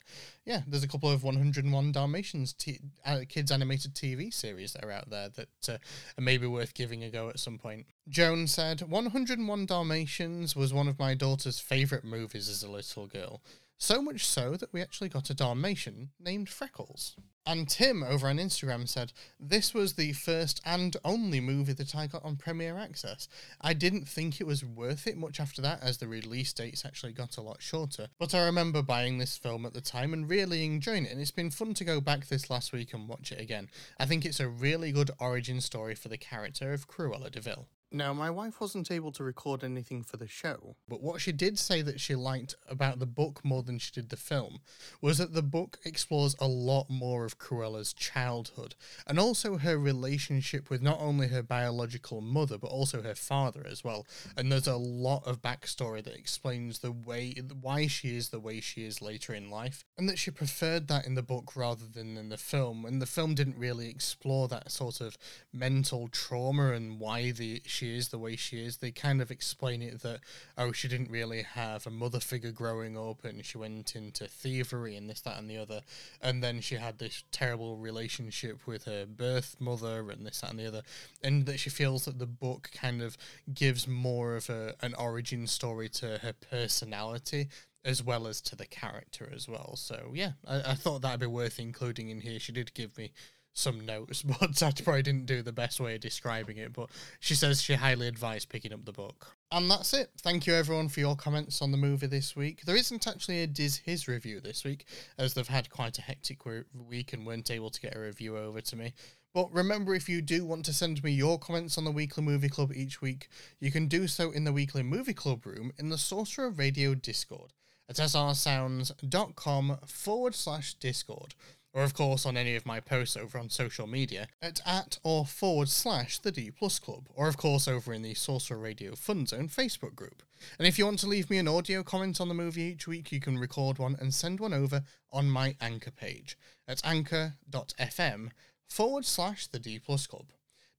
yeah, 0.45 0.61
there's 0.67 0.83
a 0.83 0.87
couple 0.87 1.09
of 1.09 1.23
101 1.23 1.91
Dalmatians 1.91 2.53
t- 2.53 2.79
uh, 3.05 3.21
kids 3.27 3.51
animated 3.51 3.93
TV 3.93 4.33
series 4.33 4.73
that 4.73 4.85
are 4.85 4.91
out 4.91 5.09
there 5.09 5.29
that 5.29 5.69
uh, 5.69 5.77
are 6.17 6.21
maybe 6.21 6.47
worth 6.47 6.73
giving 6.73 7.03
a 7.03 7.09
go 7.09 7.29
at 7.29 7.39
some 7.39 7.57
point. 7.57 7.87
Joan 8.07 8.47
said, 8.47 8.81
101 8.81 9.65
Dalmatians 9.65 10.55
was 10.55 10.73
one 10.73 10.87
of 10.87 10.99
my 10.99 11.13
daughter's 11.13 11.59
favourite 11.59 12.03
movies 12.03 12.49
as 12.49 12.63
a 12.63 12.71
little 12.71 13.07
girl. 13.07 13.41
So 13.77 14.01
much 14.01 14.25
so 14.25 14.55
that 14.55 14.71
we 14.71 14.81
actually 14.81 15.09
got 15.09 15.29
a 15.29 15.33
Dalmatian 15.33 16.11
named 16.19 16.49
Freckles. 16.49 17.15
And 17.45 17.67
Tim 17.67 18.03
over 18.03 18.29
on 18.29 18.37
Instagram 18.37 18.87
said, 18.87 19.11
This 19.37 19.73
was 19.73 19.93
the 19.93 20.13
first 20.13 20.61
and 20.65 20.95
only 21.03 21.41
movie 21.41 21.73
that 21.73 21.93
I 21.93 22.07
got 22.07 22.23
on 22.23 22.37
Premier 22.37 22.77
Access. 22.77 23.27
I 23.59 23.73
didn't 23.73 24.07
think 24.07 24.39
it 24.39 24.47
was 24.47 24.63
worth 24.63 25.07
it 25.07 25.17
much 25.17 25.41
after 25.41 25.61
that, 25.61 25.83
as 25.83 25.97
the 25.97 26.07
release 26.07 26.53
dates 26.53 26.85
actually 26.85 27.11
got 27.11 27.35
a 27.35 27.41
lot 27.41 27.61
shorter. 27.61 28.07
But 28.17 28.33
I 28.33 28.45
remember 28.45 28.81
buying 28.81 29.17
this 29.17 29.35
film 29.35 29.65
at 29.65 29.73
the 29.73 29.81
time 29.81 30.13
and 30.13 30.29
really 30.29 30.63
enjoying 30.63 31.05
it, 31.05 31.11
and 31.11 31.19
it's 31.19 31.31
been 31.31 31.49
fun 31.49 31.73
to 31.73 31.83
go 31.83 31.99
back 31.99 32.27
this 32.27 32.49
last 32.49 32.71
week 32.71 32.93
and 32.93 33.09
watch 33.09 33.33
it 33.33 33.41
again. 33.41 33.69
I 33.99 34.05
think 34.05 34.25
it's 34.25 34.39
a 34.39 34.47
really 34.47 34.93
good 34.93 35.11
origin 35.19 35.59
story 35.59 35.95
for 35.95 36.07
the 36.07 36.17
character 36.17 36.71
of 36.71 36.87
Cruella 36.87 37.29
de 37.29 37.41
Vil. 37.41 37.67
Now, 37.95 38.11
my 38.11 38.31
wife 38.31 38.59
wasn't 38.59 38.89
able 38.89 39.11
to 39.11 39.23
record 39.23 39.63
anything 39.63 40.01
for 40.01 40.17
the 40.17 40.27
show, 40.27 40.75
but 40.87 41.03
what 41.03 41.21
she 41.21 41.31
did 41.31 41.59
say 41.59 41.83
that 41.83 41.99
she 41.99 42.15
liked 42.15 42.55
about 42.67 42.97
the 42.97 43.05
book 43.05 43.45
more 43.45 43.61
than 43.61 43.77
she 43.77 43.91
did 43.91 44.09
the 44.09 44.17
film 44.17 44.61
was 44.99 45.19
that 45.19 45.33
the 45.33 45.43
book 45.43 45.77
explores 45.85 46.35
a 46.39 46.47
lot 46.47 46.89
more 46.89 47.23
of 47.23 47.37
Cruella's 47.37 47.93
childhood 47.93 48.73
and 49.05 49.19
also 49.19 49.57
her 49.57 49.77
relationship 49.77 50.71
with 50.71 50.81
not 50.81 50.99
only 50.99 51.27
her 51.27 51.43
biological 51.43 52.19
mother 52.19 52.57
but 52.57 52.71
also 52.71 53.03
her 53.03 53.13
father 53.13 53.63
as 53.69 53.83
well. 53.83 54.07
And 54.35 54.51
there's 54.51 54.67
a 54.67 54.75
lot 54.75 55.27
of 55.27 55.43
backstory 55.43 56.03
that 56.03 56.17
explains 56.17 56.79
the 56.79 56.91
way 56.91 57.35
why 57.61 57.85
she 57.85 58.17
is 58.17 58.29
the 58.29 58.39
way 58.39 58.59
she 58.59 58.85
is 58.85 59.03
later 59.03 59.33
in 59.35 59.51
life, 59.51 59.85
and 59.99 60.09
that 60.09 60.17
she 60.17 60.31
preferred 60.31 60.87
that 60.87 61.05
in 61.05 61.13
the 61.13 61.21
book 61.21 61.55
rather 61.55 61.85
than 61.85 62.17
in 62.17 62.29
the 62.29 62.37
film. 62.37 62.85
And 62.85 62.99
the 62.99 63.05
film 63.05 63.35
didn't 63.35 63.57
really 63.57 63.89
explore 63.89 64.47
that 64.47 64.71
sort 64.71 64.99
of 64.99 65.15
mental 65.53 66.07
trauma 66.07 66.71
and 66.71 66.99
why 66.99 67.29
the 67.29 67.61
she 67.65 67.82
is 67.91 68.09
the 68.09 68.17
way 68.17 68.35
she 68.35 68.63
is. 68.63 68.77
They 68.77 68.91
kind 68.91 69.21
of 69.21 69.31
explain 69.31 69.81
it 69.81 70.01
that 70.01 70.19
oh, 70.57 70.71
she 70.71 70.87
didn't 70.87 71.11
really 71.11 71.43
have 71.43 71.85
a 71.87 71.89
mother 71.89 72.19
figure 72.19 72.51
growing 72.51 72.97
up, 72.97 73.23
and 73.25 73.45
she 73.45 73.57
went 73.57 73.95
into 73.95 74.25
thievery 74.25 74.95
and 74.95 75.09
this, 75.09 75.21
that, 75.21 75.37
and 75.37 75.49
the 75.49 75.57
other, 75.57 75.81
and 76.21 76.43
then 76.43 76.61
she 76.61 76.75
had 76.75 76.99
this 76.99 77.23
terrible 77.31 77.77
relationship 77.77 78.65
with 78.67 78.85
her 78.85 79.05
birth 79.05 79.55
mother 79.59 80.09
and 80.09 80.25
this, 80.25 80.41
that, 80.41 80.51
and 80.51 80.59
the 80.59 80.67
other, 80.67 80.81
and 81.23 81.45
that 81.45 81.59
she 81.59 81.69
feels 81.69 82.05
that 82.05 82.19
the 82.19 82.25
book 82.25 82.69
kind 82.73 83.01
of 83.01 83.17
gives 83.53 83.87
more 83.87 84.35
of 84.35 84.49
a 84.49 84.75
an 84.81 84.93
origin 84.95 85.47
story 85.47 85.89
to 85.89 86.19
her 86.19 86.33
personality 86.33 87.47
as 87.85 88.01
well 88.01 88.27
as 88.27 88.41
to 88.41 88.55
the 88.55 88.65
character 88.65 89.29
as 89.35 89.47
well. 89.47 89.75
So 89.75 90.11
yeah, 90.13 90.31
I, 90.47 90.71
I 90.71 90.73
thought 90.75 91.01
that'd 91.01 91.19
be 91.19 91.25
worth 91.25 91.59
including 91.59 92.09
in 92.09 92.21
here. 92.21 92.39
She 92.39 92.51
did 92.51 92.73
give 92.73 92.97
me 92.97 93.11
some 93.53 93.85
notes, 93.85 94.21
but 94.39 94.61
I 94.61 94.71
probably 94.71 95.03
didn't 95.03 95.25
do 95.25 95.41
the 95.41 95.51
best 95.51 95.79
way 95.79 95.95
of 95.95 96.01
describing 96.01 96.57
it. 96.57 96.73
But 96.73 96.89
she 97.19 97.35
says 97.35 97.61
she 97.61 97.75
highly 97.75 98.07
advised 98.07 98.49
picking 98.49 98.73
up 98.73 98.85
the 98.85 98.91
book. 98.91 99.35
And 99.51 99.69
that's 99.69 99.93
it. 99.93 100.09
Thank 100.21 100.47
you 100.47 100.53
everyone 100.53 100.89
for 100.89 100.99
your 100.99 101.15
comments 101.15 101.61
on 101.61 101.71
the 101.71 101.77
movie 101.77 102.07
this 102.07 102.35
week. 102.35 102.65
There 102.65 102.75
isn't 102.75 103.07
actually 103.07 103.43
a 103.43 103.47
Diz 103.47 103.77
His 103.77 104.07
review 104.07 104.39
this 104.39 104.63
week, 104.63 104.85
as 105.17 105.33
they've 105.33 105.47
had 105.47 105.69
quite 105.69 105.99
a 105.99 106.01
hectic 106.01 106.41
week 106.45 107.13
and 107.13 107.25
weren't 107.25 107.51
able 107.51 107.69
to 107.69 107.81
get 107.81 107.95
a 107.95 107.99
review 107.99 108.37
over 108.37 108.61
to 108.61 108.75
me. 108.75 108.93
But 109.33 109.51
remember, 109.51 109.95
if 109.95 110.07
you 110.07 110.21
do 110.21 110.45
want 110.45 110.63
to 110.65 110.73
send 110.73 111.03
me 111.03 111.11
your 111.11 111.39
comments 111.39 111.77
on 111.77 111.85
the 111.85 111.91
Weekly 111.91 112.23
Movie 112.23 112.49
Club 112.49 112.71
each 112.75 113.01
week, 113.01 113.29
you 113.59 113.71
can 113.71 113.87
do 113.87 114.07
so 114.07 114.29
in 114.29 114.43
the 114.43 114.53
Weekly 114.53 114.83
Movie 114.83 115.15
Club 115.15 115.45
room 115.45 115.71
in 115.79 115.89
the 115.89 115.97
Sorcerer 115.97 116.51
Radio 116.51 116.93
Discord 116.93 117.51
at 117.89 117.95
srsounds.com 117.95 119.77
forward 119.87 120.35
slash 120.35 120.75
Discord, 120.75 121.33
or 121.73 121.83
of 121.83 121.93
course 121.93 122.25
on 122.25 122.37
any 122.37 122.55
of 122.55 122.65
my 122.65 122.79
posts 122.79 123.17
over 123.17 123.37
on 123.37 123.49
social 123.49 123.87
media 123.87 124.27
at 124.41 124.61
at 124.65 124.99
or 125.03 125.25
forward 125.25 125.69
slash 125.69 126.19
the 126.19 126.31
D 126.31 126.51
Plus 126.51 126.79
Club, 126.79 127.07
or 127.15 127.27
of 127.27 127.37
course 127.37 127.67
over 127.67 127.93
in 127.93 128.01
the 128.01 128.13
Sorcerer 128.13 128.57
Radio 128.57 128.95
Fun 128.95 129.25
Zone 129.25 129.49
Facebook 129.49 129.95
group. 129.95 130.23
And 130.57 130.67
if 130.67 130.77
you 130.77 130.85
want 130.85 130.99
to 130.99 131.07
leave 131.07 131.29
me 131.29 131.37
an 131.37 131.47
audio 131.47 131.83
comment 131.83 132.21
on 132.21 132.27
the 132.27 132.33
movie 132.33 132.63
each 132.63 132.87
week, 132.87 133.11
you 133.11 133.19
can 133.19 133.37
record 133.37 133.79
one 133.79 133.95
and 133.99 134.13
send 134.13 134.39
one 134.39 134.53
over 134.53 134.83
on 135.11 135.29
my 135.29 135.55
Anchor 135.59 135.91
page 135.91 136.37
at 136.67 136.85
anchor.fm 136.85 138.29
forward 138.69 139.05
slash 139.05 139.47
the 139.47 139.59
D 139.59 139.79
Plus 139.79 140.07
Club. 140.07 140.27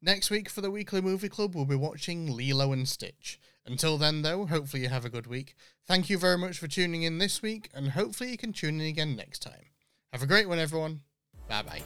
Next 0.00 0.30
week 0.30 0.50
for 0.50 0.60
the 0.60 0.70
Weekly 0.70 1.00
Movie 1.00 1.30
Club, 1.30 1.54
we'll 1.54 1.64
be 1.64 1.76
watching 1.76 2.30
Lilo 2.30 2.72
and 2.72 2.86
Stitch. 2.86 3.40
Until 3.66 3.96
then, 3.96 4.20
though, 4.20 4.44
hopefully 4.44 4.82
you 4.82 4.90
have 4.90 5.06
a 5.06 5.10
good 5.10 5.26
week. 5.26 5.54
Thank 5.86 6.10
you 6.10 6.18
very 6.18 6.36
much 6.36 6.58
for 6.58 6.68
tuning 6.68 7.04
in 7.04 7.16
this 7.16 7.40
week, 7.40 7.70
and 7.72 7.92
hopefully 7.92 8.30
you 8.30 8.36
can 8.36 8.52
tune 8.52 8.80
in 8.80 8.86
again 8.86 9.16
next 9.16 9.38
time. 9.40 9.73
Have 10.14 10.22
a 10.22 10.26
great 10.26 10.48
one, 10.48 10.60
everyone. 10.60 11.00
Bye 11.48 11.62
bye. 11.62 11.82